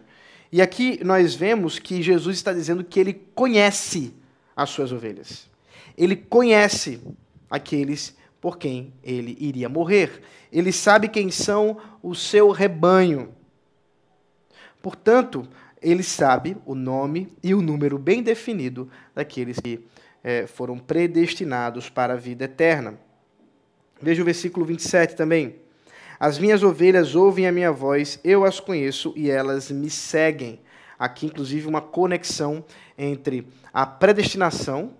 E 0.51 0.61
aqui 0.61 0.99
nós 1.05 1.35
vemos 1.35 1.79
que 1.79 2.03
Jesus 2.03 2.37
está 2.37 2.53
dizendo 2.53 2.85
que 2.85 2.99
ele 2.99 3.15
conhece 3.35 4.15
as 4.57 4.71
suas 4.71 4.93
ovelhas. 4.93 5.49
Ele 5.97 6.17
conhece 6.17 7.01
aqueles 7.51 8.17
por 8.43 8.59
quem 8.59 8.93
ele 9.05 9.37
iria 9.39 9.69
morrer. 9.69 10.21
Ele 10.51 10.73
sabe 10.73 11.07
quem 11.07 11.31
são 11.31 11.79
o 12.03 12.13
seu 12.13 12.51
rebanho. 12.51 13.33
Portanto, 14.83 15.49
ele 15.81 16.03
sabe 16.03 16.57
o 16.67 16.75
nome 16.75 17.33
e 17.41 17.55
o 17.55 17.63
número 17.63 17.97
bem 18.01 18.21
definido 18.21 18.91
daqueles 19.15 19.61
que 19.61 19.87
é, 20.25 20.49
foram 20.49 20.77
predestinados 20.77 21.89
para 21.89 22.15
a 22.15 22.17
vida 22.17 22.45
eterna. 22.47 22.99
Veja 24.01 24.23
o 24.23 24.25
versículo 24.25 24.67
27 24.67 25.15
também. 25.15 25.55
As 26.19 26.37
minhas 26.37 26.65
ovelhas 26.65 27.15
ouvem 27.15 27.47
a 27.47 27.53
minha 27.53 27.71
voz, 27.71 28.19
eu 28.25 28.45
as 28.45 28.59
conheço 28.59 29.13
e 29.17 29.31
elas 29.31 29.71
me 29.71 29.89
seguem. 29.89 30.61
Aqui, 30.99 31.27
inclusive, 31.27 31.69
uma 31.69 31.81
conexão 31.81 32.65
entre 32.99 33.47
a 33.73 33.87
predestinação, 33.87 34.95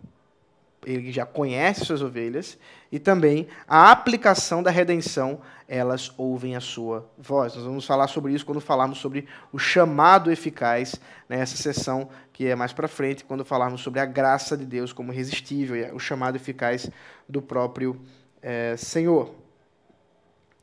ele 0.85 1.13
já 1.13 1.25
conhece 1.25 1.85
suas 1.85 2.03
ovelhas, 2.03 2.59
e 2.93 2.99
também 2.99 3.49
a 3.67 3.91
aplicação 3.91 4.63
da 4.63 4.71
redenção, 4.71 5.41
elas 5.67 6.13
ouvem 6.19 6.55
a 6.55 6.61
sua 6.61 7.11
voz. 7.17 7.55
Nós 7.55 7.65
vamos 7.65 7.87
falar 7.87 8.07
sobre 8.07 8.35
isso 8.35 8.45
quando 8.45 8.61
falarmos 8.61 8.99
sobre 8.99 9.27
o 9.51 9.59
chamado 9.59 10.31
eficaz, 10.31 10.97
nessa 11.27 11.55
né, 11.55 11.75
sessão 11.75 12.11
que 12.35 12.47
é 12.47 12.55
mais 12.55 12.75
para 12.75 12.87
frente, 12.87 13.25
quando 13.25 13.47
falarmos 13.47 13.81
sobre 13.81 13.99
a 13.99 14.05
graça 14.05 14.59
de 14.59 14.67
Deus 14.67 14.93
como 14.93 15.11
irresistível, 15.11 15.75
e 15.75 15.91
o 15.93 15.99
chamado 15.99 16.37
eficaz 16.37 16.91
do 17.27 17.41
próprio 17.41 17.99
é, 18.43 18.77
Senhor. 18.77 19.35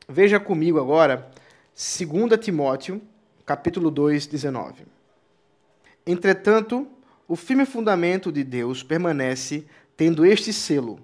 Veja 0.08 0.38
comigo 0.38 0.78
agora 0.78 1.28
2 1.74 2.38
Timóteo, 2.40 3.02
capítulo 3.44 3.90
2, 3.90 4.28
19. 4.28 4.86
Entretanto, 6.06 6.86
o 7.26 7.34
firme 7.34 7.66
fundamento 7.66 8.30
de 8.30 8.44
Deus 8.44 8.84
permanece 8.84 9.66
tendo 9.96 10.24
este 10.24 10.52
selo: 10.52 11.00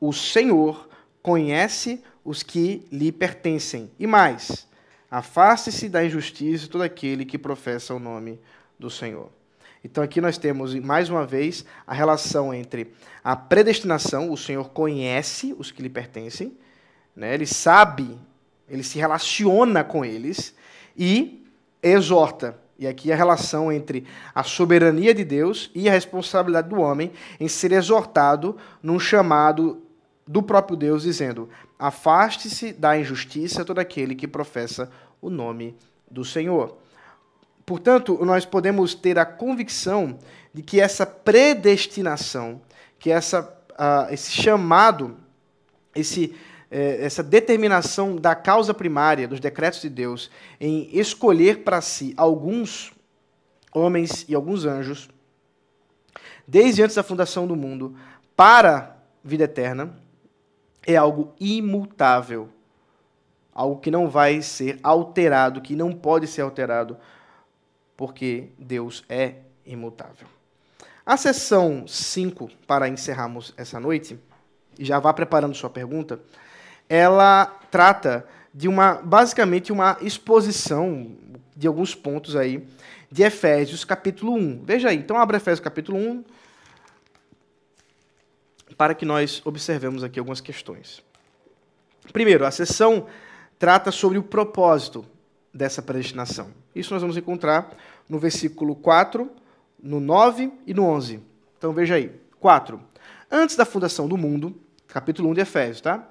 o 0.00 0.12
Senhor 0.12 0.88
conhece 1.22 2.02
os 2.24 2.42
que 2.42 2.86
lhe 2.90 3.12
pertencem. 3.12 3.90
E 3.98 4.06
mais, 4.06 4.66
Afaste-se 5.10 5.88
da 5.88 6.04
injustiça 6.04 6.68
todo 6.68 6.82
aquele 6.82 7.24
que 7.24 7.36
professa 7.36 7.92
o 7.92 7.98
nome 7.98 8.38
do 8.78 8.88
Senhor. 8.88 9.28
Então 9.82 10.04
aqui 10.04 10.20
nós 10.20 10.38
temos, 10.38 10.72
mais 10.74 11.10
uma 11.10 11.26
vez, 11.26 11.64
a 11.84 11.92
relação 11.92 12.54
entre 12.54 12.92
a 13.24 13.34
predestinação, 13.34 14.30
o 14.30 14.36
Senhor 14.36 14.70
conhece 14.70 15.54
os 15.58 15.72
que 15.72 15.82
lhe 15.82 15.88
pertencem, 15.88 16.56
né? 17.16 17.34
ele 17.34 17.46
sabe, 17.46 18.16
ele 18.68 18.84
se 18.84 18.98
relaciona 18.98 19.82
com 19.82 20.04
eles 20.04 20.54
e 20.96 21.44
exorta. 21.82 22.56
E 22.78 22.86
aqui 22.86 23.10
a 23.10 23.16
relação 23.16 23.72
entre 23.72 24.06
a 24.32 24.44
soberania 24.44 25.12
de 25.12 25.24
Deus 25.24 25.72
e 25.74 25.88
a 25.88 25.92
responsabilidade 25.92 26.68
do 26.68 26.80
homem 26.80 27.10
em 27.40 27.48
ser 27.48 27.72
exortado 27.72 28.56
num 28.82 28.98
chamado 28.98 29.82
do 30.30 30.40
próprio 30.40 30.76
Deus, 30.76 31.02
dizendo: 31.02 31.48
Afaste-se 31.76 32.72
da 32.72 32.96
injustiça 32.96 33.64
todo 33.64 33.80
aquele 33.80 34.14
que 34.14 34.28
professa 34.28 34.88
o 35.20 35.28
nome 35.28 35.76
do 36.08 36.24
Senhor. 36.24 36.78
Portanto, 37.66 38.24
nós 38.24 38.44
podemos 38.44 38.94
ter 38.94 39.18
a 39.18 39.24
convicção 39.24 40.18
de 40.54 40.62
que 40.62 40.80
essa 40.80 41.04
predestinação, 41.04 42.60
que 42.96 43.10
essa, 43.10 43.42
uh, 43.72 44.12
esse 44.12 44.30
chamado, 44.30 45.16
esse, 45.96 46.36
eh, 46.70 46.98
essa 47.00 47.22
determinação 47.24 48.14
da 48.14 48.34
causa 48.34 48.72
primária 48.72 49.26
dos 49.26 49.40
decretos 49.40 49.80
de 49.80 49.88
Deus 49.88 50.30
em 50.60 50.88
escolher 50.92 51.64
para 51.64 51.80
si 51.80 52.14
alguns 52.16 52.92
homens 53.74 54.24
e 54.28 54.34
alguns 54.34 54.64
anjos, 54.64 55.08
desde 56.46 56.82
antes 56.82 56.94
da 56.94 57.02
fundação 57.02 57.48
do 57.48 57.56
mundo, 57.56 57.96
para 58.36 58.96
vida 59.24 59.44
eterna, 59.44 59.96
é 60.86 60.96
algo 60.96 61.34
imutável. 61.38 62.48
Algo 63.52 63.80
que 63.80 63.90
não 63.90 64.08
vai 64.08 64.42
ser 64.42 64.78
alterado, 64.82 65.60
que 65.60 65.74
não 65.74 65.92
pode 65.92 66.26
ser 66.26 66.42
alterado 66.42 66.96
porque 67.96 68.48
Deus 68.58 69.04
é 69.08 69.34
imutável. 69.66 70.26
A 71.04 71.16
sessão 71.16 71.86
5, 71.86 72.50
para 72.66 72.88
encerrarmos 72.88 73.52
essa 73.56 73.78
noite, 73.78 74.18
e 74.78 74.84
já 74.84 74.98
vá 74.98 75.12
preparando 75.12 75.54
sua 75.54 75.68
pergunta, 75.68 76.20
ela 76.88 77.44
trata 77.70 78.26
de 78.54 78.68
uma, 78.68 78.94
basicamente, 78.94 79.72
uma 79.72 79.96
exposição 80.00 81.10
de 81.54 81.66
alguns 81.66 81.94
pontos 81.94 82.36
aí 82.36 82.66
de 83.10 83.22
Efésios 83.22 83.84
capítulo 83.84 84.34
1. 84.34 84.62
Veja 84.64 84.88
aí, 84.88 84.96
então 84.96 85.16
abra 85.16 85.36
Efésios 85.36 85.60
capítulo 85.60 85.98
1 85.98 86.24
para 88.80 88.94
que 88.94 89.04
nós 89.04 89.42
observemos 89.44 90.02
aqui 90.02 90.18
algumas 90.18 90.40
questões. 90.40 91.02
Primeiro, 92.14 92.46
a 92.46 92.50
sessão 92.50 93.08
trata 93.58 93.90
sobre 93.90 94.16
o 94.16 94.22
propósito 94.22 95.04
dessa 95.52 95.82
predestinação. 95.82 96.48
Isso 96.74 96.94
nós 96.94 97.02
vamos 97.02 97.18
encontrar 97.18 97.76
no 98.08 98.18
versículo 98.18 98.74
4, 98.74 99.30
no 99.82 100.00
9 100.00 100.50
e 100.66 100.72
no 100.72 100.84
11. 100.84 101.20
Então 101.58 101.74
veja 101.74 101.96
aí. 101.96 102.10
4. 102.38 102.80
Antes 103.30 103.54
da 103.54 103.66
fundação 103.66 104.08
do 104.08 104.16
mundo, 104.16 104.58
capítulo 104.88 105.28
1 105.28 105.34
de 105.34 105.40
Efésios, 105.42 105.82
tá? 105.82 106.08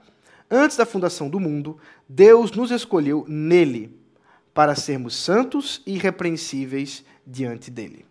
Antes 0.48 0.78
da 0.78 0.86
fundação 0.86 1.28
do 1.28 1.40
mundo, 1.40 1.76
Deus 2.08 2.52
nos 2.52 2.70
escolheu 2.70 3.26
nele 3.28 4.00
para 4.54 4.76
sermos 4.76 5.16
santos 5.16 5.82
e 5.88 5.96
irrepreensíveis 5.96 7.04
diante 7.26 7.72
dele. 7.72 8.06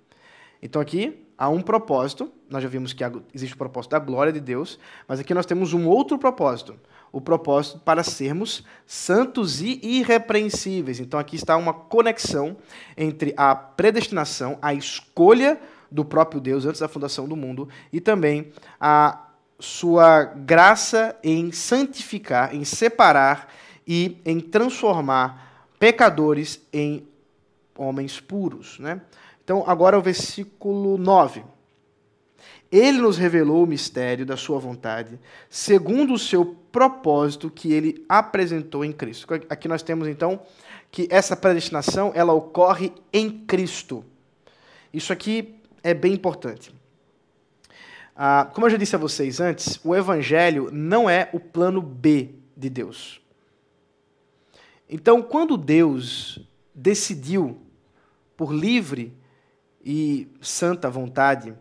Então 0.60 0.82
aqui 0.82 1.27
há 1.38 1.48
um 1.48 1.62
propósito, 1.62 2.30
nós 2.50 2.62
já 2.62 2.68
vimos 2.68 2.92
que 2.92 3.04
existe 3.32 3.54
o 3.54 3.58
propósito 3.58 3.92
da 3.92 4.00
glória 4.00 4.32
de 4.32 4.40
Deus, 4.40 4.78
mas 5.06 5.20
aqui 5.20 5.32
nós 5.32 5.46
temos 5.46 5.72
um 5.72 5.86
outro 5.86 6.18
propósito, 6.18 6.74
o 7.12 7.20
propósito 7.20 7.78
para 7.78 8.02
sermos 8.02 8.64
santos 8.84 9.62
e 9.62 9.78
irrepreensíveis. 9.82 10.98
Então 10.98 11.18
aqui 11.18 11.36
está 11.36 11.56
uma 11.56 11.72
conexão 11.72 12.56
entre 12.96 13.32
a 13.36 13.54
predestinação, 13.54 14.58
a 14.60 14.74
escolha 14.74 15.60
do 15.90 16.04
próprio 16.04 16.40
Deus 16.40 16.66
antes 16.66 16.80
da 16.80 16.88
fundação 16.88 17.28
do 17.28 17.36
mundo 17.36 17.68
e 17.92 18.00
também 18.00 18.52
a 18.80 19.24
sua 19.60 20.24
graça 20.24 21.16
em 21.22 21.52
santificar, 21.52 22.54
em 22.54 22.64
separar 22.64 23.48
e 23.86 24.18
em 24.24 24.40
transformar 24.40 25.66
pecadores 25.78 26.60
em 26.72 27.06
homens 27.76 28.20
puros, 28.20 28.78
né? 28.80 29.00
Então, 29.48 29.64
agora 29.66 29.98
o 29.98 30.02
versículo 30.02 30.98
9. 30.98 31.42
Ele 32.70 32.98
nos 32.98 33.16
revelou 33.16 33.64
o 33.64 33.66
mistério 33.66 34.26
da 34.26 34.36
sua 34.36 34.58
vontade, 34.58 35.18
segundo 35.48 36.12
o 36.12 36.18
seu 36.18 36.54
propósito 36.70 37.48
que 37.48 37.72
ele 37.72 38.04
apresentou 38.06 38.84
em 38.84 38.92
Cristo. 38.92 39.26
Aqui 39.48 39.66
nós 39.66 39.82
temos 39.82 40.06
então 40.06 40.42
que 40.90 41.08
essa 41.10 41.34
predestinação 41.34 42.12
ela 42.14 42.34
ocorre 42.34 42.92
em 43.10 43.30
Cristo. 43.30 44.04
Isso 44.92 45.14
aqui 45.14 45.58
é 45.82 45.94
bem 45.94 46.12
importante. 46.12 46.70
Ah, 48.14 48.50
como 48.52 48.66
eu 48.66 48.70
já 48.70 48.76
disse 48.76 48.96
a 48.96 48.98
vocês 48.98 49.40
antes, 49.40 49.80
o 49.82 49.96
Evangelho 49.96 50.68
não 50.70 51.08
é 51.08 51.30
o 51.32 51.40
plano 51.40 51.80
B 51.80 52.34
de 52.54 52.68
Deus. 52.68 53.18
Então, 54.90 55.22
quando 55.22 55.56
Deus 55.56 56.38
decidiu, 56.74 57.56
por 58.36 58.52
livre 58.52 59.16
e 59.84 60.28
santa 60.40 60.90
vontade, 60.90 61.54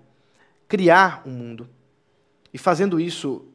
criar 0.68 1.24
um 1.26 1.32
mundo. 1.32 1.70
E 2.54 2.58
fazendo 2.58 3.00
isso, 3.00 3.46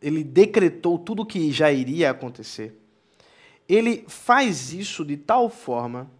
ele 0.00 0.22
decretou 0.22 0.98
tudo 0.98 1.22
o 1.22 1.26
que 1.26 1.50
já 1.52 1.70
iria 1.72 2.10
acontecer. 2.10 2.78
Ele 3.68 4.04
faz 4.08 4.72
isso 4.72 5.04
de 5.04 5.16
tal 5.16 5.50
forma 5.50 6.10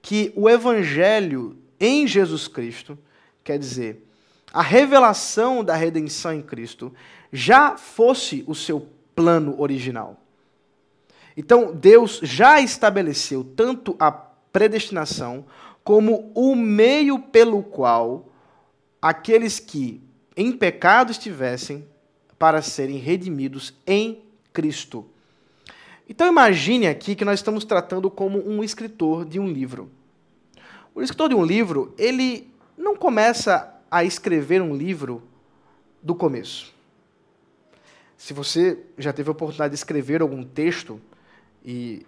que 0.00 0.32
o 0.34 0.48
evangelho 0.48 1.56
em 1.78 2.06
Jesus 2.06 2.46
Cristo, 2.46 2.98
quer 3.42 3.58
dizer, 3.58 4.06
a 4.52 4.62
revelação 4.62 5.64
da 5.64 5.74
redenção 5.74 6.32
em 6.32 6.42
Cristo, 6.42 6.92
já 7.32 7.76
fosse 7.76 8.44
o 8.46 8.54
seu 8.54 8.86
plano 9.14 9.60
original. 9.60 10.20
Então, 11.36 11.74
Deus 11.74 12.20
já 12.22 12.60
estabeleceu 12.60 13.42
tanto 13.42 13.96
a 13.98 14.12
predestinação 14.12 15.46
como 15.84 16.30
o 16.34 16.54
meio 16.54 17.18
pelo 17.18 17.62
qual 17.62 18.28
aqueles 19.00 19.58
que 19.58 20.00
em 20.36 20.52
pecado 20.52 21.10
estivessem 21.10 21.86
para 22.38 22.62
serem 22.62 22.98
redimidos 22.98 23.74
em 23.86 24.22
Cristo. 24.52 25.06
Então 26.08 26.26
imagine 26.26 26.86
aqui 26.86 27.14
que 27.14 27.24
nós 27.24 27.38
estamos 27.38 27.64
tratando 27.64 28.10
como 28.10 28.46
um 28.46 28.62
escritor 28.62 29.24
de 29.24 29.38
um 29.38 29.48
livro. 29.48 29.90
O 30.94 31.02
escritor 31.02 31.28
de 31.28 31.34
um 31.34 31.44
livro, 31.44 31.94
ele 31.96 32.52
não 32.76 32.94
começa 32.94 33.72
a 33.90 34.04
escrever 34.04 34.60
um 34.60 34.74
livro 34.74 35.22
do 36.02 36.14
começo. 36.14 36.72
Se 38.16 38.32
você 38.32 38.78
já 38.98 39.12
teve 39.12 39.28
a 39.28 39.32
oportunidade 39.32 39.72
de 39.72 39.76
escrever 39.76 40.20
algum 40.20 40.44
texto 40.44 41.00
e 41.64 42.04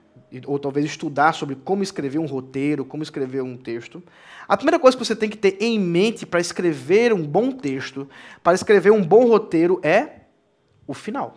ou 0.47 0.59
talvez 0.59 0.87
estudar 0.87 1.33
sobre 1.33 1.55
como 1.55 1.83
escrever 1.83 2.19
um 2.19 2.27
roteiro, 2.27 2.85
como 2.85 3.03
escrever 3.03 3.43
um 3.43 3.57
texto, 3.57 4.03
a 4.47 4.57
primeira 4.57 4.79
coisa 4.79 4.97
que 4.97 5.05
você 5.05 5.17
tem 5.17 5.29
que 5.29 5.39
ter 5.39 5.57
em 5.61 5.79
mente 5.79 6.27
para 6.27 6.41
escrever 6.41 7.13
um 7.13 7.27
bom 7.27 7.51
texto, 7.51 8.09
para 8.43 8.55
escrever 8.55 8.91
um 8.91 9.03
bom 9.03 9.27
roteiro, 9.27 9.81
é 9.83 10.21
o 10.87 10.93
final. 10.93 11.37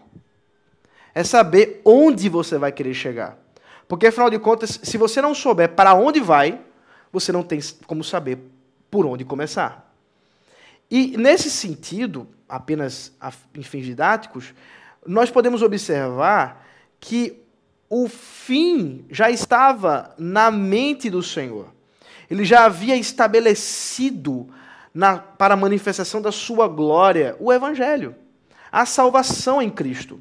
É 1.16 1.24
saber 1.24 1.82
onde 1.86 2.28
você 2.30 2.58
vai 2.58 2.72
querer 2.72 2.94
chegar. 2.94 3.38
Porque, 3.88 4.08
afinal 4.08 4.30
de 4.30 4.38
contas, 4.38 4.80
se 4.84 4.98
você 4.98 5.22
não 5.22 5.34
souber 5.34 5.70
para 5.70 5.94
onde 5.94 6.20
vai, 6.20 6.62
você 7.12 7.32
não 7.32 7.44
tem 7.44 7.60
como 7.86 8.04
saber 8.04 8.38
por 8.92 9.06
onde 9.06 9.24
começar. 9.24 9.94
E, 10.92 11.18
nesse 11.18 11.50
sentido, 11.50 12.28
apenas 12.48 13.14
em 13.56 13.64
fins 13.64 13.86
didáticos, 13.86 14.54
nós 15.06 15.32
podemos 15.32 15.62
observar 15.62 16.68
que 17.00 17.42
o 17.90 18.08
fim 18.08 19.06
já 19.10 19.30
estava 19.30 20.14
na 20.18 20.52
mente 20.52 21.10
do 21.10 21.24
Senhor. 21.24 21.68
Ele 22.30 22.44
já 22.44 22.66
havia 22.66 22.96
estabelecido 22.96 24.48
na, 24.94 25.18
para 25.18 25.54
a 25.54 25.58
manifestação 25.58 26.22
da 26.22 26.32
sua 26.32 26.68
glória 26.68 27.36
o 27.40 27.52
Evangelho, 27.52 28.16
a 28.72 28.86
salvação 28.86 29.62
em 29.62 29.70
Cristo. 29.70 30.20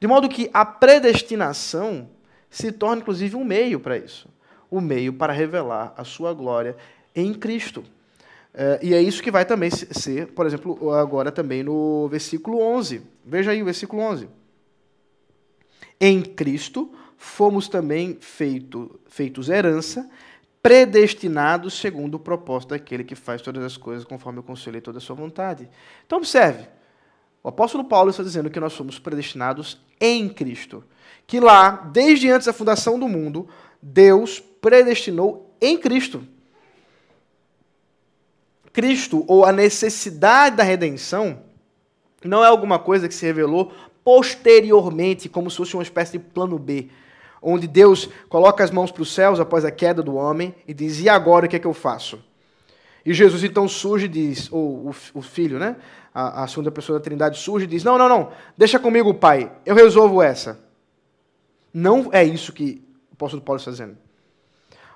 De 0.00 0.06
modo 0.06 0.28
que 0.28 0.50
a 0.52 0.64
predestinação 0.64 2.08
se 2.50 2.72
torna, 2.72 3.02
inclusive, 3.02 3.36
um 3.36 3.44
meio 3.44 3.78
para 3.78 3.96
isso 3.96 4.28
o 4.72 4.80
meio 4.80 5.12
para 5.12 5.34
revelar 5.34 5.92
a 5.98 6.02
sua 6.02 6.32
glória 6.32 6.74
em 7.14 7.34
Cristo. 7.34 7.84
É, 8.54 8.78
e 8.82 8.94
é 8.94 9.02
isso 9.02 9.22
que 9.22 9.30
vai 9.30 9.44
também 9.44 9.70
ser, 9.70 10.28
por 10.28 10.46
exemplo, 10.46 10.90
agora 10.94 11.30
também 11.30 11.62
no 11.62 12.08
versículo 12.08 12.58
11. 12.58 13.02
Veja 13.22 13.50
aí 13.50 13.60
o 13.60 13.66
versículo 13.66 14.00
11. 14.00 14.30
Em 16.04 16.20
Cristo 16.20 16.92
fomos 17.16 17.68
também 17.68 18.18
feito, 18.20 18.98
feitos 19.06 19.48
herança, 19.48 20.10
predestinados 20.60 21.74
segundo 21.74 22.16
o 22.16 22.18
propósito 22.18 22.70
daquele 22.70 23.04
que 23.04 23.14
faz 23.14 23.40
todas 23.40 23.62
as 23.62 23.76
coisas 23.76 24.04
conforme 24.04 24.40
o 24.40 24.42
conselho 24.42 24.78
e 24.78 24.80
toda 24.80 24.98
a 24.98 25.00
sua 25.00 25.14
vontade. 25.14 25.68
Então 26.04 26.18
observe, 26.18 26.66
o 27.40 27.48
apóstolo 27.48 27.84
Paulo 27.84 28.10
está 28.10 28.24
dizendo 28.24 28.50
que 28.50 28.58
nós 28.58 28.72
somos 28.72 28.98
predestinados 28.98 29.80
em 30.00 30.28
Cristo. 30.28 30.82
Que 31.24 31.38
lá, 31.38 31.70
desde 31.92 32.28
antes 32.28 32.46
da 32.46 32.52
fundação 32.52 32.98
do 32.98 33.06
mundo, 33.06 33.48
Deus 33.80 34.40
predestinou 34.40 35.54
em 35.60 35.78
Cristo. 35.78 36.26
Cristo, 38.72 39.24
ou 39.28 39.44
a 39.44 39.52
necessidade 39.52 40.56
da 40.56 40.64
redenção, 40.64 41.44
não 42.24 42.44
é 42.44 42.48
alguma 42.48 42.80
coisa 42.80 43.06
que 43.06 43.14
se 43.14 43.24
revelou 43.24 43.72
posteriormente, 44.04 45.28
como 45.28 45.50
se 45.50 45.56
fosse 45.56 45.74
uma 45.74 45.82
espécie 45.82 46.12
de 46.12 46.18
plano 46.18 46.58
B, 46.58 46.88
onde 47.40 47.66
Deus 47.66 48.08
coloca 48.28 48.62
as 48.62 48.70
mãos 48.70 48.90
para 48.90 49.02
os 49.02 49.12
céus 49.12 49.40
após 49.40 49.64
a 49.64 49.70
queda 49.70 50.02
do 50.02 50.14
homem 50.14 50.54
e 50.66 50.72
diz: 50.72 51.00
E 51.00 51.08
agora 51.08 51.46
o 51.46 51.48
que 51.48 51.56
é 51.56 51.58
que 51.58 51.66
eu 51.66 51.74
faço? 51.74 52.22
E 53.04 53.12
Jesus 53.12 53.42
então 53.42 53.66
surge 53.66 54.06
e 54.06 54.08
diz, 54.08 54.50
ou 54.52 54.92
o, 55.12 55.22
filho, 55.22 55.58
né? 55.58 55.76
A, 56.14 56.44
a, 56.44 56.46
segunda 56.46 56.70
pessoa 56.70 56.98
da 56.98 57.04
Trindade 57.04 57.38
surge 57.38 57.64
e 57.64 57.68
diz: 57.68 57.82
Não, 57.82 57.98
não, 57.98 58.08
não, 58.08 58.30
deixa 58.56 58.78
comigo, 58.78 59.12
pai, 59.12 59.50
eu 59.66 59.74
resolvo 59.74 60.22
essa. 60.22 60.60
Não 61.74 62.10
é 62.12 62.22
isso 62.22 62.52
que 62.52 62.84
o 63.10 63.14
apóstolo 63.14 63.42
Paulo 63.42 63.58
está 63.58 63.70
dizendo. 63.70 63.96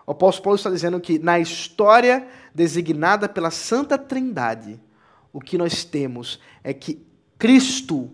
O 0.06 0.12
apóstolo 0.12 0.44
Paulo 0.44 0.56
está 0.56 0.70
dizendo 0.70 1.00
que 1.00 1.18
na 1.18 1.40
história 1.40 2.28
designada 2.54 3.28
pela 3.28 3.50
Santa 3.50 3.98
Trindade, 3.98 4.80
o 5.32 5.40
que 5.40 5.58
nós 5.58 5.84
temos 5.84 6.38
é 6.62 6.72
que 6.72 7.04
Cristo 7.36 8.10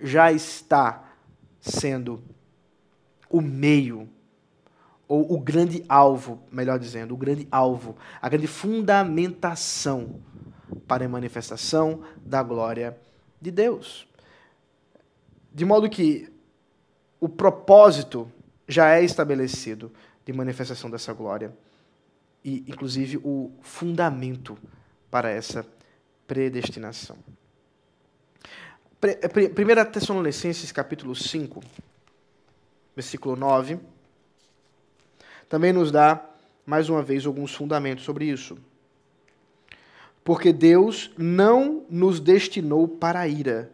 já 0.00 0.32
está 0.32 1.04
sendo 1.60 2.22
o 3.28 3.40
meio 3.40 4.08
ou 5.06 5.32
o 5.32 5.40
grande 5.40 5.84
alvo, 5.88 6.42
melhor 6.52 6.78
dizendo, 6.78 7.14
o 7.14 7.16
grande 7.16 7.48
alvo, 7.50 7.96
a 8.20 8.28
grande 8.28 8.46
fundamentação 8.46 10.20
para 10.86 11.04
a 11.04 11.08
manifestação 11.08 12.02
da 12.24 12.42
glória 12.42 12.98
de 13.40 13.50
Deus. 13.50 14.06
De 15.52 15.64
modo 15.64 15.88
que 15.88 16.30
o 17.18 17.28
propósito 17.28 18.30
já 18.66 18.94
é 18.94 19.02
estabelecido 19.02 19.90
de 20.24 20.32
manifestação 20.32 20.90
dessa 20.90 21.12
glória 21.12 21.56
e, 22.44 22.64
inclusive, 22.68 23.16
o 23.24 23.50
fundamento 23.62 24.58
para 25.10 25.30
essa 25.30 25.66
predestinação. 26.26 27.16
1 29.00 29.92
Tessalonicenses 29.92 30.72
capítulo 30.72 31.14
5, 31.14 31.62
versículo 32.96 33.36
9 33.36 33.78
também 35.48 35.72
nos 35.72 35.90
dá, 35.90 36.22
mais 36.66 36.88
uma 36.90 37.02
vez, 37.02 37.24
alguns 37.24 37.54
fundamentos 37.54 38.04
sobre 38.04 38.26
isso. 38.26 38.58
Porque 40.22 40.52
Deus 40.52 41.10
não 41.16 41.86
nos 41.88 42.20
destinou 42.20 42.86
para 42.86 43.20
a 43.20 43.28
ira, 43.28 43.72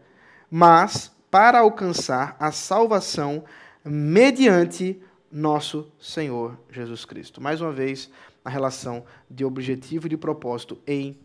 mas 0.48 1.10
para 1.30 1.58
alcançar 1.58 2.36
a 2.38 2.52
salvação 2.52 3.44
mediante 3.84 5.02
nosso 5.32 5.90
Senhor 5.98 6.56
Jesus 6.70 7.04
Cristo. 7.04 7.40
Mais 7.40 7.60
uma 7.60 7.72
vez, 7.72 8.08
a 8.44 8.50
relação 8.50 9.04
de 9.28 9.44
objetivo 9.44 10.06
e 10.06 10.10
de 10.10 10.16
propósito 10.16 10.78
em 10.86 11.18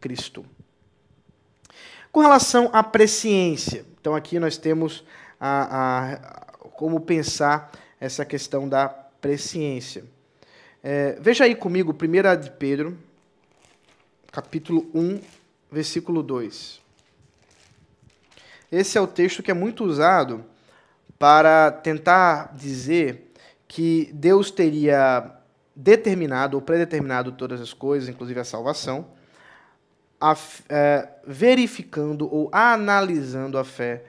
Cristo. 0.00 0.46
Com 2.18 2.22
relação 2.22 2.68
à 2.72 2.82
presciência, 2.82 3.86
então 4.00 4.12
aqui 4.12 4.40
nós 4.40 4.56
temos 4.56 5.04
a, 5.38 6.16
a, 6.16 6.68
como 6.70 6.98
pensar 7.00 7.70
essa 8.00 8.24
questão 8.24 8.68
da 8.68 8.88
presciência. 8.88 10.04
É, 10.82 11.16
veja 11.20 11.44
aí 11.44 11.54
comigo, 11.54 11.92
1 11.94 12.40
de 12.40 12.50
Pedro, 12.50 12.98
capítulo 14.32 14.90
1, 14.92 15.20
versículo 15.70 16.20
2. 16.20 16.80
Esse 18.72 18.98
é 18.98 19.00
o 19.00 19.06
texto 19.06 19.40
que 19.40 19.52
é 19.52 19.54
muito 19.54 19.84
usado 19.84 20.44
para 21.20 21.70
tentar 21.70 22.52
dizer 22.52 23.32
que 23.68 24.10
Deus 24.12 24.50
teria 24.50 25.36
determinado 25.72 26.56
ou 26.56 26.62
predeterminado 26.62 27.30
todas 27.30 27.60
as 27.60 27.72
coisas, 27.72 28.08
inclusive 28.08 28.40
a 28.40 28.44
salvação, 28.44 29.06
a, 30.20 30.36
é, 30.68 31.08
verificando 31.26 32.32
ou 32.32 32.48
analisando 32.52 33.58
a 33.58 33.64
fé 33.64 34.04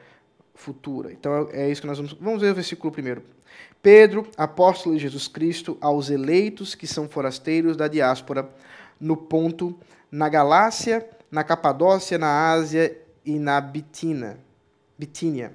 futura. 0.56 1.12
Então 1.12 1.50
é 1.52 1.70
isso 1.70 1.82
que 1.82 1.88
nós 1.88 1.98
vamos. 1.98 2.14
Vamos 2.14 2.42
ver 2.42 2.52
o 2.52 2.56
versículo 2.56 2.92
primeiro. 2.92 3.24
Pedro, 3.82 4.28
apóstolo 4.36 4.96
de 4.96 5.02
Jesus 5.02 5.28
Cristo, 5.28 5.78
aos 5.80 6.10
eleitos 6.10 6.76
que 6.76 6.86
são 6.86 7.08
forasteiros 7.08 7.78
da 7.78 7.88
diáspora, 7.88 8.50
no 9.00 9.16
ponto, 9.16 9.78
na 10.12 10.28
Galácia, 10.28 11.08
na 11.32 11.44
Capadócia, 11.44 12.18
na 12.18 12.52
Ásia 12.52 12.98
e 13.26 13.40
na 13.40 13.62
Bitina, 13.62 14.38
Bitínia. 14.98 15.54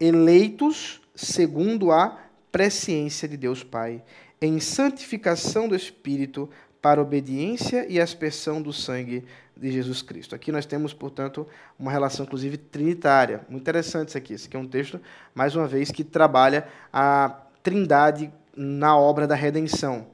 Eleitos 0.00 1.02
segundo 1.14 1.92
a 1.92 2.18
presciência 2.50 3.28
de 3.28 3.36
Deus 3.36 3.62
Pai, 3.62 4.02
em 4.40 4.58
santificação 4.58 5.68
do 5.68 5.76
Espírito, 5.76 6.48
para 6.82 7.00
obediência 7.00 7.86
e 7.88 8.00
aspersão 8.00 8.60
do 8.60 8.72
sangue 8.72 9.24
de 9.56 9.70
Jesus 9.70 10.02
Cristo. 10.02 10.34
Aqui 10.34 10.50
nós 10.50 10.66
temos, 10.66 10.92
portanto, 10.92 11.46
uma 11.78 11.92
relação, 11.92 12.26
inclusive, 12.26 12.56
trinitária. 12.56 13.46
Muito 13.48 13.62
interessante 13.62 14.08
isso 14.08 14.18
aqui. 14.18 14.34
Esse 14.34 14.48
aqui 14.48 14.56
é 14.56 14.60
um 14.60 14.66
texto, 14.66 15.00
mais 15.32 15.54
uma 15.54 15.68
vez, 15.68 15.92
que 15.92 16.02
trabalha 16.02 16.66
a 16.92 17.40
trindade 17.62 18.32
na 18.56 18.98
obra 18.98 19.28
da 19.28 19.36
redenção. 19.36 20.08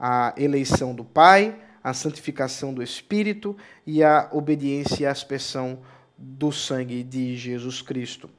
A 0.00 0.34
eleição 0.38 0.94
do 0.94 1.04
Pai, 1.04 1.54
a 1.82 1.92
santificação 1.92 2.72
do 2.72 2.82
Espírito 2.82 3.54
e 3.86 4.02
a 4.02 4.30
obediência 4.32 5.02
e 5.02 5.06
a 5.06 5.10
aspersão 5.10 5.80
do 6.16 6.50
sangue 6.50 7.02
de 7.02 7.36
Jesus 7.36 7.82
Cristo. 7.82 8.30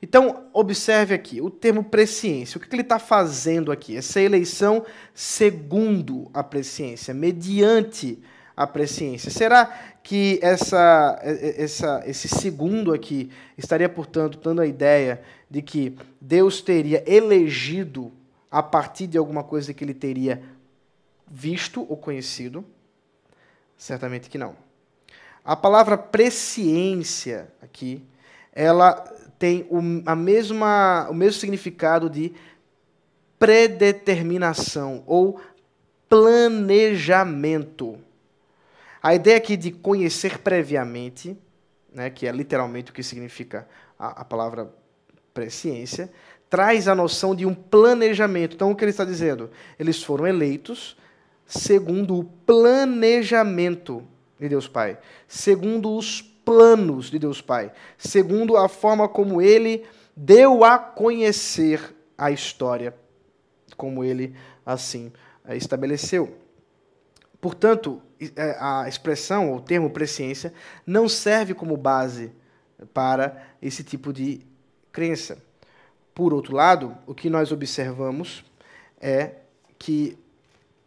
Então, 0.00 0.48
observe 0.52 1.14
aqui 1.14 1.40
o 1.40 1.50
termo 1.50 1.82
presciência. 1.82 2.58
O 2.58 2.60
que 2.60 2.74
ele 2.74 2.82
está 2.82 2.98
fazendo 2.98 3.72
aqui? 3.72 3.96
Essa 3.96 4.20
eleição 4.20 4.84
segundo 5.14 6.30
a 6.34 6.42
presciência, 6.42 7.14
mediante 7.14 8.22
a 8.56 8.66
presciência. 8.66 9.30
Será 9.30 9.66
que 10.02 10.38
essa, 10.42 11.18
essa, 11.22 12.02
esse 12.06 12.28
segundo 12.28 12.92
aqui 12.92 13.30
estaria, 13.56 13.88
portanto, 13.88 14.38
dando 14.42 14.60
a 14.60 14.66
ideia 14.66 15.22
de 15.50 15.60
que 15.62 15.96
Deus 16.20 16.60
teria 16.60 17.02
elegido 17.06 18.12
a 18.50 18.62
partir 18.62 19.06
de 19.06 19.18
alguma 19.18 19.42
coisa 19.42 19.74
que 19.74 19.84
ele 19.84 19.94
teria 19.94 20.42
visto 21.26 21.84
ou 21.88 21.96
conhecido? 21.96 22.64
Certamente 23.76 24.30
que 24.30 24.38
não. 24.38 24.56
A 25.44 25.54
palavra 25.54 25.98
presciência 25.98 27.48
aqui, 27.62 28.02
ela 28.52 29.04
tem 29.38 29.66
o, 29.70 29.80
a 30.06 30.16
mesma, 30.16 31.08
o 31.10 31.14
mesmo 31.14 31.40
significado 31.40 32.08
de 32.08 32.32
predeterminação 33.38 35.02
ou 35.06 35.40
planejamento. 36.08 37.98
A 39.02 39.14
ideia 39.14 39.36
aqui 39.36 39.56
de 39.56 39.70
conhecer 39.70 40.38
previamente, 40.38 41.36
né, 41.92 42.10
que 42.10 42.26
é 42.26 42.32
literalmente 42.32 42.90
o 42.90 42.94
que 42.94 43.02
significa 43.02 43.68
a, 43.98 44.22
a 44.22 44.24
palavra 44.24 44.72
presciência, 45.32 46.10
traz 46.48 46.88
a 46.88 46.94
noção 46.94 47.34
de 47.34 47.44
um 47.44 47.54
planejamento. 47.54 48.54
Então, 48.54 48.70
o 48.70 48.76
que 48.76 48.84
ele 48.84 48.90
está 48.90 49.04
dizendo? 49.04 49.50
Eles 49.78 50.02
foram 50.02 50.26
eleitos 50.26 50.96
segundo 51.46 52.18
o 52.18 52.24
planejamento 52.24 54.02
de 54.38 54.48
Deus 54.48 54.66
Pai, 54.66 54.98
segundo 55.28 55.96
os 55.96 56.22
planos 56.46 57.10
de 57.10 57.18
Deus 57.18 57.42
Pai, 57.42 57.72
segundo 57.98 58.56
a 58.56 58.68
forma 58.68 59.08
como 59.08 59.42
ele 59.42 59.84
deu 60.16 60.64
a 60.64 60.78
conhecer 60.78 61.92
a 62.16 62.30
história, 62.30 62.94
como 63.76 64.04
ele 64.04 64.32
assim 64.64 65.12
eh, 65.44 65.56
estabeleceu. 65.56 66.38
Portanto, 67.40 68.00
é, 68.36 68.56
a 68.60 68.88
expressão, 68.88 69.52
o 69.52 69.60
termo 69.60 69.90
presciência, 69.90 70.54
não 70.86 71.08
serve 71.08 71.52
como 71.52 71.76
base 71.76 72.32
para 72.94 73.44
esse 73.60 73.82
tipo 73.82 74.12
de 74.12 74.40
crença. 74.92 75.38
Por 76.14 76.32
outro 76.32 76.54
lado, 76.54 76.96
o 77.06 77.14
que 77.14 77.28
nós 77.28 77.50
observamos 77.50 78.44
é 79.00 79.34
que 79.78 80.16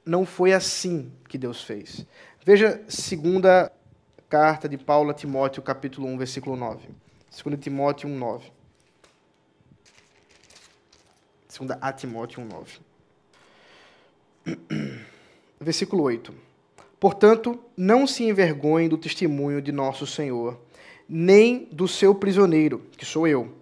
não 0.05 0.25
foi 0.25 0.53
assim 0.53 1.11
que 1.27 1.37
Deus 1.37 1.61
fez. 1.61 2.05
Veja 2.43 2.81
segunda 2.87 3.71
carta 4.29 4.69
de 4.69 4.77
Paulo 4.77 5.09
a 5.09 5.13
Timóteo, 5.13 5.63
capítulo 5.63 6.07
1, 6.07 6.17
versículo 6.17 6.55
9. 6.55 6.87
2 7.43 7.59
Timóteo 7.59 8.07
1, 8.07 8.15
9. 8.15 8.51
2 11.59 11.71
a 11.81 11.91
Timóteo 11.91 12.43
1, 12.43 12.45
9. 12.45 12.79
Versículo 15.59 16.03
8. 16.03 16.33
Portanto, 16.99 17.59
não 17.75 18.07
se 18.07 18.23
envergonhem 18.23 18.87
do 18.87 18.97
testemunho 18.97 19.61
de 19.61 19.71
nosso 19.71 20.07
Senhor, 20.07 20.57
nem 21.07 21.67
do 21.71 21.87
seu 21.87 22.15
prisioneiro, 22.15 22.85
que 22.97 23.05
sou 23.05 23.27
eu. 23.27 23.53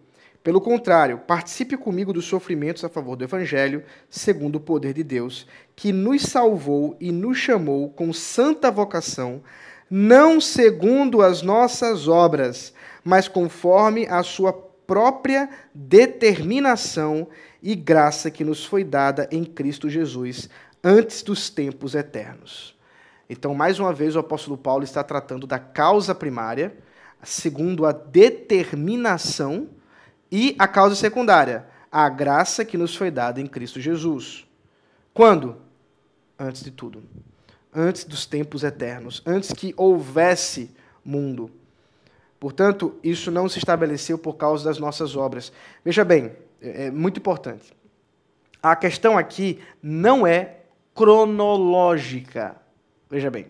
Pelo 0.44 0.62
contrário, 0.62 1.18
participe 1.18 1.76
comigo 1.76 2.14
dos 2.14 2.26
sofrimentos 2.26 2.84
a 2.84 2.90
favor 2.90 3.16
do 3.16 3.24
Evangelho, 3.24 3.84
segundo 4.10 4.58
o 4.58 4.62
poder 4.62 4.94
de 4.94 5.04
Deus, 5.04 5.48
que 5.76 5.92
nos 5.92 6.22
salvou 6.22 6.96
e 7.00 7.12
nos 7.12 7.38
chamou 7.38 7.90
com 7.90 8.14
santa 8.14 8.70
vocação 8.70 9.42
não 9.90 10.40
segundo 10.42 11.22
as 11.22 11.42
nossas 11.42 12.08
obras, 12.08 12.74
mas 13.04 13.28
conforme 13.28 14.06
a 14.08 14.24
sua 14.24 14.54
própria 14.54 15.50
determinação 15.74 17.28
e 17.62 17.76
graça 17.76 18.32
que 18.32 18.44
nos 18.44 18.66
foi 18.66 18.84
dada 18.84 19.28
em 19.32 19.44
Cristo 19.44 19.90
Jesus 19.90 20.50
antes 20.84 21.22
dos 21.22 21.50
tempos 21.50 21.96
eternos. 21.96 22.78
Então, 23.30 23.54
mais 23.54 23.80
uma 23.80 23.92
vez, 23.92 24.16
o 24.16 24.20
apóstolo 24.20 24.58
Paulo 24.58 24.84
está 24.84 25.04
tratando 25.04 25.46
da 25.46 25.60
causa 25.60 26.16
primária, 26.16 26.78
segundo 27.22 27.86
a 27.86 27.92
determinação, 27.92 29.68
e 30.32 30.56
a 30.60 30.68
causa 30.68 30.96
secundária, 30.96 31.66
a 31.92 32.08
graça 32.10 32.66
que 32.66 32.78
nos 32.78 32.96
foi 32.96 33.10
dada 33.10 33.40
em 33.40 33.48
Cristo 33.48 33.80
Jesus. 33.80 34.46
Quando? 35.14 35.58
Antes 36.38 36.64
de 36.64 36.72
tudo. 36.72 37.04
Antes 37.74 38.04
dos 38.04 38.26
tempos 38.26 38.64
eternos. 38.64 39.22
Antes 39.26 39.52
que 39.54 39.74
houvesse 39.78 40.72
mundo. 41.04 41.52
Portanto, 42.40 42.96
isso 43.04 43.32
não 43.32 43.50
se 43.50 43.58
estabeleceu 43.58 44.18
por 44.18 44.34
causa 44.34 44.66
das 44.66 44.78
nossas 44.78 45.16
obras. 45.16 45.52
Veja 45.84 46.04
bem, 46.04 46.32
é, 46.62 46.86
é 46.86 46.92
muito 46.92 47.20
importante. 47.20 47.74
A 48.62 48.76
questão 48.76 49.18
aqui 49.18 49.60
não 49.82 50.26
é 50.26 50.58
cronológica. 50.94 52.56
Veja 53.10 53.30
bem. 53.30 53.48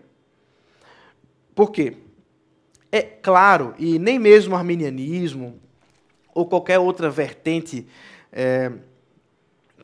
Por 1.54 1.70
quê? 1.70 1.96
É 2.90 3.02
claro, 3.02 3.74
e 3.78 3.98
nem 3.98 4.18
mesmo 4.18 4.54
o 4.54 4.56
arminianismo 4.56 5.58
ou 6.34 6.46
qualquer 6.46 6.78
outra 6.78 7.10
vertente 7.10 7.86
é, 8.32 8.72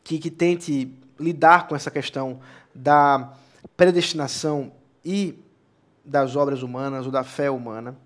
que, 0.03 0.17
que 0.17 0.31
tente 0.31 0.91
lidar 1.19 1.67
com 1.67 1.75
essa 1.75 1.91
questão 1.91 2.39
da 2.73 3.33
predestinação 3.75 4.71
e 5.03 5.37
das 6.03 6.35
obras 6.35 6.61
humanas 6.61 7.05
ou 7.05 7.11
da 7.11 7.23
fé 7.23 7.49
humana, 7.49 7.97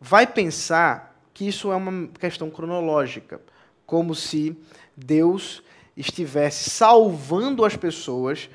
vai 0.00 0.26
pensar 0.26 1.16
que 1.32 1.46
isso 1.46 1.72
é 1.72 1.76
uma 1.76 2.08
questão 2.08 2.50
cronológica, 2.50 3.40
como 3.86 4.14
se 4.14 4.56
Deus 4.96 5.62
estivesse 5.96 6.70
salvando 6.70 7.64
as 7.64 7.76
pessoas 7.76 8.48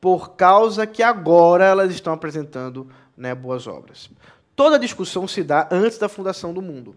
por 0.00 0.30
causa 0.30 0.86
que 0.86 1.02
agora 1.02 1.64
elas 1.64 1.92
estão 1.92 2.12
apresentando 2.12 2.88
né, 3.16 3.34
boas 3.34 3.66
obras. 3.66 4.10
Toda 4.56 4.76
a 4.76 4.78
discussão 4.78 5.28
se 5.28 5.42
dá 5.42 5.68
antes 5.70 5.98
da 5.98 6.08
fundação 6.08 6.54
do 6.54 6.62
mundo. 6.62 6.96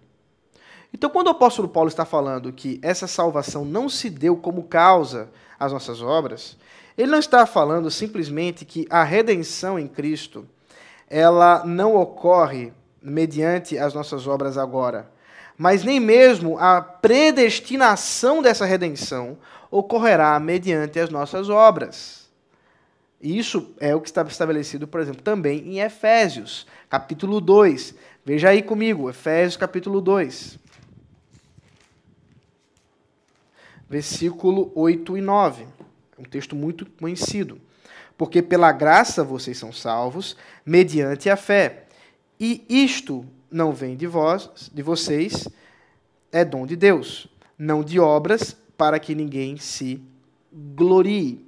Então, 0.94 1.10
quando 1.10 1.28
o 1.28 1.32
apóstolo 1.32 1.68
Paulo 1.68 1.90
está 1.90 2.06
falando 2.06 2.54
que 2.54 2.80
essa 2.84 3.08
salvação 3.08 3.66
não 3.66 3.90
se 3.90 4.10
deu 4.10 4.38
como 4.38 4.64
causa 4.64 5.30
às 5.60 5.72
nossas 5.72 6.02
obras, 6.02 6.56
ele 6.98 7.12
não 7.12 7.20
está 7.20 7.46
falando 7.46 7.90
simplesmente 7.90 8.66
que 8.66 8.86
a 8.90 9.04
redenção 9.04 9.80
em 9.80 9.88
Cristo 9.88 10.48
ela 11.10 11.64
não 11.66 11.96
ocorre 11.96 12.72
mediante 13.02 13.78
as 13.78 13.94
nossas 13.94 14.28
obras 14.28 14.58
agora, 14.58 15.12
mas 15.58 15.84
nem 15.84 16.00
mesmo 16.00 16.58
a 16.58 16.82
predestinação 16.82 18.42
dessa 18.42 18.66
redenção 18.66 19.38
ocorrerá 19.70 20.40
mediante 20.40 21.00
as 21.00 21.10
nossas 21.10 21.50
obras. 21.50 22.24
Isso 23.22 23.74
é 23.80 23.96
o 23.96 24.02
que 24.02 24.08
está 24.08 24.22
estabelecido, 24.24 24.88
por 24.88 25.00
exemplo, 25.00 25.22
também 25.22 25.60
em 25.60 25.80
Efésios, 25.80 26.68
capítulo 26.90 27.40
2. 27.40 27.96
Veja 28.26 28.50
aí 28.50 28.62
comigo, 28.62 29.10
Efésios, 29.10 29.56
capítulo 29.56 30.02
2. 30.02 30.60
Versículo 33.90 34.72
8 34.76 35.18
e 35.18 35.22
9. 35.22 35.66
Um 36.18 36.24
texto 36.24 36.56
muito 36.56 36.86
conhecido. 36.86 37.60
Porque 38.18 38.42
pela 38.42 38.72
graça 38.72 39.24
vocês 39.24 39.58
são 39.58 39.72
salvos, 39.72 40.38
mediante 40.66 41.30
a 41.30 41.36
fé. 41.36 41.86
E 42.40 42.66
isto 42.70 43.26
não 43.50 43.72
vem 43.72 43.96
de 43.96 44.08
vós, 44.08 44.70
de 44.74 44.82
vocês, 44.82 45.48
é 46.32 46.44
dom 46.44 46.66
de 46.66 46.76
Deus, 46.76 47.28
não 47.58 47.84
de 47.84 48.00
obras, 48.00 48.56
para 48.78 49.00
que 49.00 49.14
ninguém 49.14 49.58
se 49.58 50.02
glorie. 50.52 51.46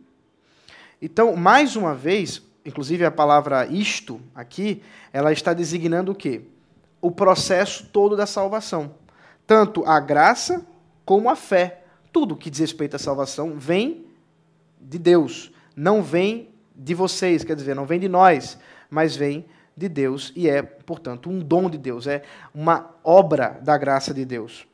Então, 1.01 1.36
mais 1.36 1.76
uma 1.76 1.93
vez, 1.93 2.41
inclusive 2.66 3.03
a 3.05 3.11
palavra 3.11 3.66
isto 3.68 4.22
aqui, 4.34 4.82
ela 5.11 5.32
está 5.32 5.53
designando 5.53 6.11
o 6.11 6.16
quê? 6.16 6.43
O 7.01 7.11
processo 7.11 7.88
todo 7.91 8.16
da 8.16 8.26
salvação. 8.26 8.95
Tanto 9.45 9.84
a 9.86 9.99
graça 9.99 10.66
como 11.03 11.30
a 11.30 11.36
fé. 11.36 11.84
Tudo 12.11 12.36
que 12.36 12.49
diz 12.49 12.59
respeito 12.59 12.95
à 12.95 12.99
salvação 12.99 13.57
vem 13.57 14.05
de 14.80 14.97
Deus, 14.97 15.51
não 15.76 16.01
vem 16.01 16.49
de 16.76 16.93
vocês, 16.93 17.43
quer 17.43 17.55
dizer, 17.55 17.76
não 17.76 17.86
vem 17.86 17.99
de 17.99 18.09
nós, 18.09 18.57
mas 18.89 19.15
vem 19.15 19.45
de 19.76 19.89
Deus 19.89 20.32
e 20.36 20.49
é, 20.49 20.61
portanto, 20.61 21.30
um 21.30 21.39
dom 21.39 21.69
de 21.69 21.78
Deus, 21.78 22.07
é 22.07 22.23
uma 22.53 22.91
obra 23.03 23.59
da 23.61 23.78
graça 23.78 24.13
de 24.13 24.26
Deus. 24.26 24.65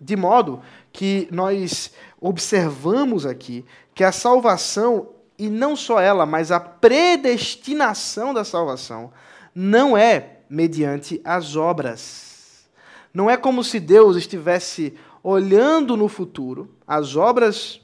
De 0.00 0.16
modo 0.16 0.62
que 0.92 1.28
nós 1.30 1.92
observamos 2.20 3.26
aqui 3.26 3.64
que 3.94 4.02
a 4.02 4.12
salvação, 4.12 5.10
e 5.38 5.48
não 5.48 5.76
só 5.76 6.00
ela, 6.00 6.24
mas 6.24 6.50
a 6.50 6.58
predestinação 6.58 8.32
da 8.32 8.44
salvação, 8.44 9.12
não 9.54 9.96
é 9.96 10.38
mediante 10.48 11.20
as 11.24 11.54
obras. 11.54 12.68
Não 13.12 13.28
é 13.28 13.36
como 13.36 13.62
se 13.62 13.78
Deus 13.78 14.16
estivesse 14.16 14.94
olhando 15.22 15.96
no 15.96 16.08
futuro 16.08 16.70
as 16.86 17.14
obras 17.16 17.80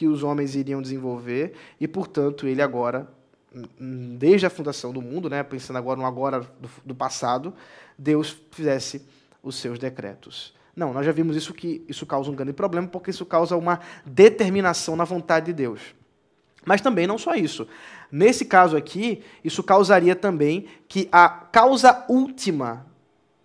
que 0.00 0.08
os 0.08 0.22
homens 0.22 0.54
iriam 0.54 0.80
desenvolver 0.80 1.52
e, 1.78 1.86
portanto, 1.86 2.46
ele 2.46 2.62
agora 2.62 3.06
desde 4.18 4.46
a 4.46 4.50
fundação 4.50 4.94
do 4.94 5.02
mundo, 5.02 5.28
né, 5.28 5.42
pensando 5.42 5.76
agora 5.76 6.00
no 6.00 6.06
agora 6.06 6.40
do, 6.40 6.70
do, 6.86 6.94
passado, 6.94 7.52
Deus 7.98 8.34
fizesse 8.50 9.06
os 9.42 9.56
seus 9.56 9.78
decretos. 9.78 10.54
Não, 10.74 10.94
nós 10.94 11.04
já 11.04 11.12
vimos 11.12 11.36
isso 11.36 11.52
que 11.52 11.84
isso 11.86 12.06
causa 12.06 12.30
um 12.30 12.34
grande 12.34 12.54
problema, 12.54 12.88
porque 12.88 13.10
isso 13.10 13.26
causa 13.26 13.58
uma 13.58 13.78
determinação 14.06 14.96
na 14.96 15.04
vontade 15.04 15.46
de 15.46 15.52
Deus. 15.52 15.94
Mas 16.64 16.80
também 16.80 17.06
não 17.06 17.18
só 17.18 17.34
isso. 17.34 17.68
Nesse 18.10 18.46
caso 18.46 18.78
aqui, 18.78 19.22
isso 19.44 19.62
causaria 19.62 20.16
também 20.16 20.66
que 20.88 21.10
a 21.12 21.28
causa 21.28 22.06
última, 22.08 22.86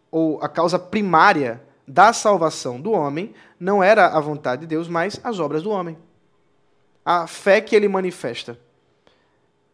ou 0.10 0.42
a 0.42 0.48
causa 0.48 0.80
primária 0.80 1.62
da 1.86 2.14
salvação 2.14 2.80
do 2.80 2.94
homem, 2.94 3.34
não 3.60 3.84
era 3.84 4.08
a 4.08 4.22
vontade 4.22 4.62
de 4.62 4.68
Deus, 4.68 4.88
mas 4.88 5.20
as 5.22 5.38
obras 5.38 5.62
do 5.62 5.70
homem. 5.70 5.98
A 7.06 7.28
fé 7.28 7.62
que 7.62 7.76
ele 7.76 7.88
manifesta. 7.88 8.60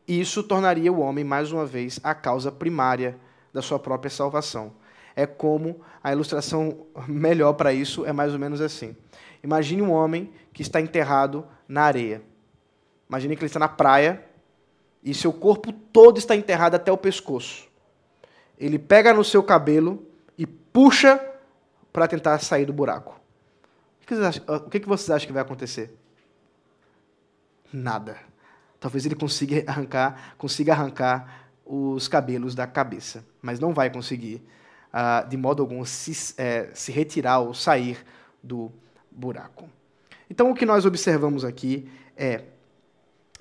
Isso 0.08 0.44
tornaria 0.44 0.92
o 0.92 1.00
homem, 1.00 1.24
mais 1.24 1.54
uma 1.54 1.66
vez, 1.66 2.00
a 2.04 2.14
causa 2.14 2.52
primária 2.52 3.18
da 3.54 3.62
sua 3.62 3.80
própria 3.80 4.10
salvação. 4.10 4.74
É 5.16 5.26
como 5.26 5.82
a 6.04 6.12
ilustração 6.12 6.86
melhor 7.08 7.54
para 7.54 7.74
isso 7.74 8.06
é 8.06 8.12
mais 8.12 8.34
ou 8.34 8.40
menos 8.40 8.60
assim. 8.60 8.96
Imagine 9.44 9.82
um 9.82 9.92
homem 9.92 10.32
que 10.54 10.62
está 10.62 10.82
enterrado 10.82 11.46
na 11.68 11.84
areia. 11.84 12.22
Imagine 13.10 13.36
que 13.36 13.42
ele 13.42 13.48
está 13.48 13.60
na 13.60 13.70
praia 13.70 14.24
e 15.04 15.14
seu 15.14 15.32
corpo 15.34 15.72
todo 15.72 16.18
está 16.18 16.36
enterrado 16.36 16.76
até 16.76 16.92
o 16.92 16.98
pescoço. 16.98 17.68
Ele 18.58 18.78
pega 18.78 19.14
no 19.14 19.24
seu 19.24 19.42
cabelo 19.42 20.06
e 20.38 20.46
puxa 20.46 21.20
para 21.92 22.08
tentar 22.08 22.38
sair 22.40 22.66
do 22.66 22.74
buraco. 22.74 23.20
O 24.04 24.70
que 24.70 24.86
vocês 24.86 25.10
acham 25.10 25.28
que 25.28 25.34
vai 25.34 25.42
acontecer? 25.42 25.98
Nada 27.72 28.32
talvez 28.82 29.06
ele 29.06 29.16
consiga 29.16 29.64
arrancar, 29.72 30.36
consiga 30.38 30.74
arrancar 30.74 31.46
os 31.64 32.10
cabelos 32.10 32.54
da 32.54 32.68
cabeça, 32.68 33.24
mas 33.42 33.60
não 33.60 33.74
vai 33.74 33.90
conseguir, 33.90 34.42
uh, 34.92 35.30
de 35.30 35.38
modo 35.38 35.62
algum, 35.62 35.86
se, 35.86 36.34
é, 36.38 36.70
se 36.74 36.92
retirar 36.92 37.40
ou 37.40 37.54
sair 37.54 38.04
do 38.44 38.70
buraco. 39.10 39.70
Então, 40.30 40.52
o 40.52 40.56
que 40.56 40.66
nós 40.66 40.86
observamos 40.86 41.46
aqui 41.46 41.90
é 42.18 42.42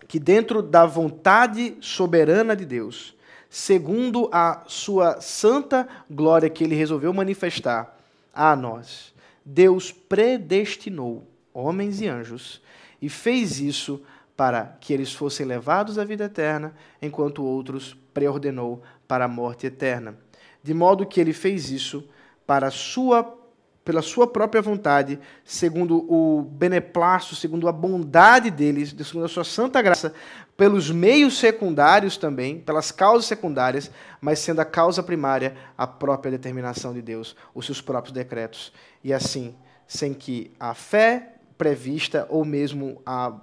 que, 0.06 0.20
dentro 0.20 0.62
da 0.62 0.86
vontade 0.86 1.76
soberana 1.80 2.54
de 2.54 2.64
Deus, 2.64 3.16
segundo 3.48 4.28
a 4.32 4.62
sua 4.66 5.20
santa 5.20 5.88
glória 6.08 6.50
que 6.50 6.62
ele 6.62 6.74
resolveu 6.74 7.12
manifestar 7.12 7.98
a 8.32 8.54
nós, 8.54 9.12
Deus 9.44 9.90
predestinou 9.90 11.26
homens 11.52 12.00
e 12.00 12.06
anjos 12.06 12.60
e 13.02 13.08
fez 13.08 13.60
isso 13.60 14.00
para 14.40 14.74
que 14.80 14.94
eles 14.94 15.12
fossem 15.12 15.44
levados 15.44 15.98
à 15.98 16.04
vida 16.06 16.24
eterna, 16.24 16.72
enquanto 17.02 17.44
outros 17.44 17.94
preordenou 18.14 18.82
para 19.06 19.26
a 19.26 19.28
morte 19.28 19.66
eterna. 19.66 20.16
De 20.62 20.72
modo 20.72 21.04
que 21.04 21.20
ele 21.20 21.34
fez 21.34 21.70
isso 21.70 22.08
para 22.46 22.70
sua 22.70 23.36
pela 23.84 24.00
sua 24.00 24.26
própria 24.26 24.62
vontade, 24.62 25.20
segundo 25.44 26.10
o 26.10 26.40
beneplácito, 26.42 27.34
segundo 27.34 27.68
a 27.68 27.72
bondade 27.72 28.50
deles, 28.50 28.94
segundo 29.04 29.26
a 29.26 29.28
sua 29.28 29.44
santa 29.44 29.82
graça, 29.82 30.14
pelos 30.56 30.90
meios 30.90 31.36
secundários 31.38 32.16
também, 32.16 32.60
pelas 32.60 32.90
causas 32.90 33.26
secundárias, 33.26 33.90
mas 34.22 34.38
sendo 34.38 34.60
a 34.60 34.64
causa 34.64 35.02
primária 35.02 35.54
a 35.76 35.86
própria 35.86 36.30
determinação 36.30 36.94
de 36.94 37.02
Deus, 37.02 37.36
os 37.54 37.66
seus 37.66 37.82
próprios 37.82 38.14
decretos. 38.14 38.72
E 39.04 39.12
assim, 39.12 39.54
sem 39.86 40.14
que 40.14 40.50
a 40.58 40.72
fé 40.72 41.34
prevista 41.58 42.26
ou 42.30 42.42
mesmo 42.42 43.02
a 43.04 43.38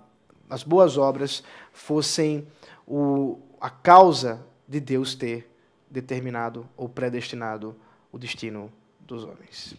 as 0.50 0.64
boas 0.64 0.98
obras 0.98 1.44
fossem 1.72 2.48
o, 2.86 3.40
a 3.60 3.70
causa 3.70 4.46
de 4.68 4.80
Deus 4.80 5.16
ter 5.16 5.50
determinado 5.90 6.68
ou 6.76 6.88
predestinado 6.88 7.76
o 8.12 8.18
destino 8.18 8.72
dos 9.00 9.24
homens. 9.24 9.76